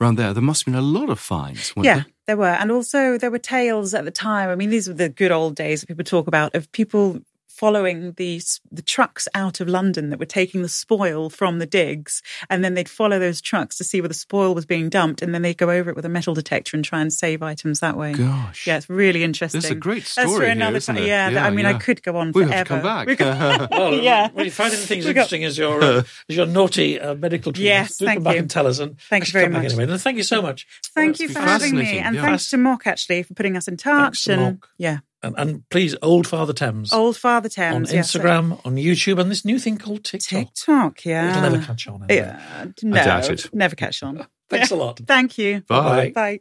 around 0.00 0.16
there, 0.16 0.32
there 0.34 0.42
must 0.42 0.62
have 0.66 0.72
been 0.74 0.78
a 0.78 0.82
lot 0.84 1.08
of 1.08 1.20
fines. 1.20 1.74
weren't 1.76 1.84
Yeah, 1.86 1.94
there? 1.94 2.06
there 2.26 2.36
were. 2.36 2.48
And 2.60 2.70
also 2.72 3.16
there 3.16 3.30
were 3.30 3.38
tales 3.38 3.94
at 3.94 4.04
the 4.04 4.10
time. 4.10 4.48
I 4.50 4.56
mean, 4.56 4.70
these 4.70 4.88
were 4.88 4.94
the 4.94 5.08
good 5.08 5.30
old 5.30 5.54
days 5.54 5.80
that 5.80 5.86
people 5.86 6.02
talk 6.04 6.26
about 6.26 6.54
of 6.56 6.70
people 6.72 7.20
following 7.56 8.12
the 8.16 8.40
the 8.70 8.82
trucks 8.82 9.26
out 9.34 9.60
of 9.60 9.68
London 9.68 10.10
that 10.10 10.18
were 10.18 10.26
taking 10.26 10.62
the 10.62 10.68
spoil 10.68 11.30
from 11.30 11.58
the 11.58 11.66
digs 11.66 12.22
and 12.50 12.62
then 12.64 12.74
they'd 12.74 12.88
follow 12.88 13.18
those 13.18 13.40
trucks 13.40 13.76
to 13.78 13.84
see 13.84 14.00
where 14.00 14.08
the 14.08 14.14
spoil 14.14 14.54
was 14.54 14.66
being 14.66 14.88
dumped 14.88 15.22
and 15.22 15.34
then 15.34 15.42
they'd 15.42 15.56
go 15.56 15.70
over 15.70 15.90
it 15.90 15.96
with 15.96 16.04
a 16.04 16.08
metal 16.08 16.34
detector 16.34 16.76
and 16.76 16.84
try 16.84 17.00
and 17.00 17.12
save 17.12 17.42
items 17.42 17.80
that 17.80 17.96
way. 17.96 18.12
Gosh. 18.12 18.66
Yeah, 18.66 18.76
it's 18.76 18.88
really 18.90 19.24
interesting. 19.24 19.60
There's 19.60 19.72
a 19.72 19.74
great 19.74 20.02
That's 20.02 20.14
for 20.14 20.28
story 20.28 20.44
here, 20.46 20.52
another 20.52 20.76
isn't 20.76 20.94
time. 20.94 21.04
it? 21.04 21.08
Yeah, 21.08 21.30
Yeah, 21.30 21.46
I 21.46 21.50
mean, 21.50 21.66
I 21.66 21.74
could 21.78 22.02
go 22.02 22.16
on 22.16 22.32
We 22.32 22.44
forever. 22.44 22.54
have 22.54 22.66
to 22.66 22.68
come 22.74 22.82
back. 22.82 23.06
We 23.06 23.16
could- 23.16 23.26
Well, 23.70 23.94
Yeah. 24.02 24.30
When 24.32 24.44
you 24.44 24.50
find 24.50 24.72
anything 24.72 24.98
as 25.00 25.06
interesting 25.06 25.44
as 25.44 25.56
your 25.58 25.82
uh, 25.82 26.02
as 26.28 26.36
your 26.36 26.46
naughty 26.46 27.00
uh, 27.00 27.14
medical 27.14 27.52
treatment, 27.52 27.64
Yes, 27.66 27.96
do 27.98 28.04
thank 28.06 28.16
come 28.18 28.24
back 28.24 28.34
you. 28.34 28.40
and 28.40 28.50
tell 28.50 28.66
us. 28.66 28.78
And 28.78 29.00
Thank 29.00 29.26
you 29.26 29.32
very 29.32 29.48
much. 29.48 29.64
Anyway. 29.72 29.84
And 29.90 30.00
thank 30.00 30.16
you 30.18 30.22
so 30.22 30.42
much. 30.42 30.66
Thank 30.94 31.18
Well, 31.18 31.28
you 31.28 31.34
for 31.34 31.40
having 31.40 31.74
me, 31.76 31.98
and 31.98 32.14
yeah. 32.16 32.22
thanks 32.22 32.50
to 32.50 32.56
Mock 32.56 32.86
actually 32.86 33.22
for 33.22 33.34
putting 33.34 33.56
us 33.56 33.66
in 33.68 33.76
touch. 33.76 34.24
to 34.24 34.32
and 34.32 34.42
Mock. 34.42 34.68
yeah, 34.78 34.98
And, 35.22 35.34
and 35.38 35.68
please, 35.70 35.96
Old 36.02 36.26
Father 36.26 36.52
Thames 36.52 36.92
old 36.92 37.16
Father 37.16 37.46
on 37.46 37.50
Thames 37.50 37.92
yes, 37.92 38.12
Instagram, 38.12 38.60
on 38.64 38.76
YouTube, 38.76 39.18
and 39.18 39.30
this 39.30 39.44
new 39.44 39.58
thing 39.58 39.78
called 39.78 40.04
TikTok. 40.04 40.54
TikTok. 40.54 41.04
Yeah, 41.04 41.30
It'll 41.30 41.42
never 41.50 41.64
catch 41.64 41.88
on. 41.88 42.04
anyway. 42.08 42.26
Yeah, 42.26 42.66
no, 42.82 42.96
doubt 42.96 43.30
it. 43.30 43.52
never 43.52 43.74
catch 43.74 44.02
on. 44.02 44.26
Thanks 44.48 44.70
a 44.70 44.76
lot. 44.76 45.00
Thank 45.06 45.38
you. 45.38 45.62
Bye. 45.62 46.12
Bye. 46.14 46.40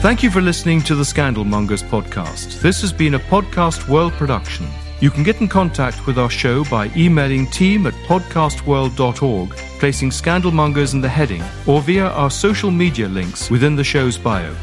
Thank 0.00 0.22
you 0.22 0.30
for 0.30 0.40
listening 0.42 0.82
to 0.82 0.94
the 0.94 1.04
Scandalmongers 1.04 1.82
podcast. 1.88 2.60
This 2.60 2.80
has 2.82 2.92
been 2.92 3.14
a 3.14 3.18
Podcast 3.18 3.88
World 3.88 4.12
production. 4.12 4.66
You 5.00 5.10
can 5.10 5.22
get 5.24 5.40
in 5.40 5.48
contact 5.48 6.06
with 6.06 6.18
our 6.18 6.30
show 6.30 6.64
by 6.64 6.90
emailing 6.96 7.46
team 7.50 7.86
at 7.86 7.94
podcastworld.org, 8.06 9.50
placing 9.78 10.10
Scandalmongers 10.10 10.94
in 10.94 11.00
the 11.00 11.08
heading, 11.08 11.42
or 11.66 11.80
via 11.80 12.06
our 12.08 12.30
social 12.30 12.70
media 12.70 13.08
links 13.08 13.50
within 13.50 13.76
the 13.76 13.84
show's 13.84 14.16
bio. 14.18 14.54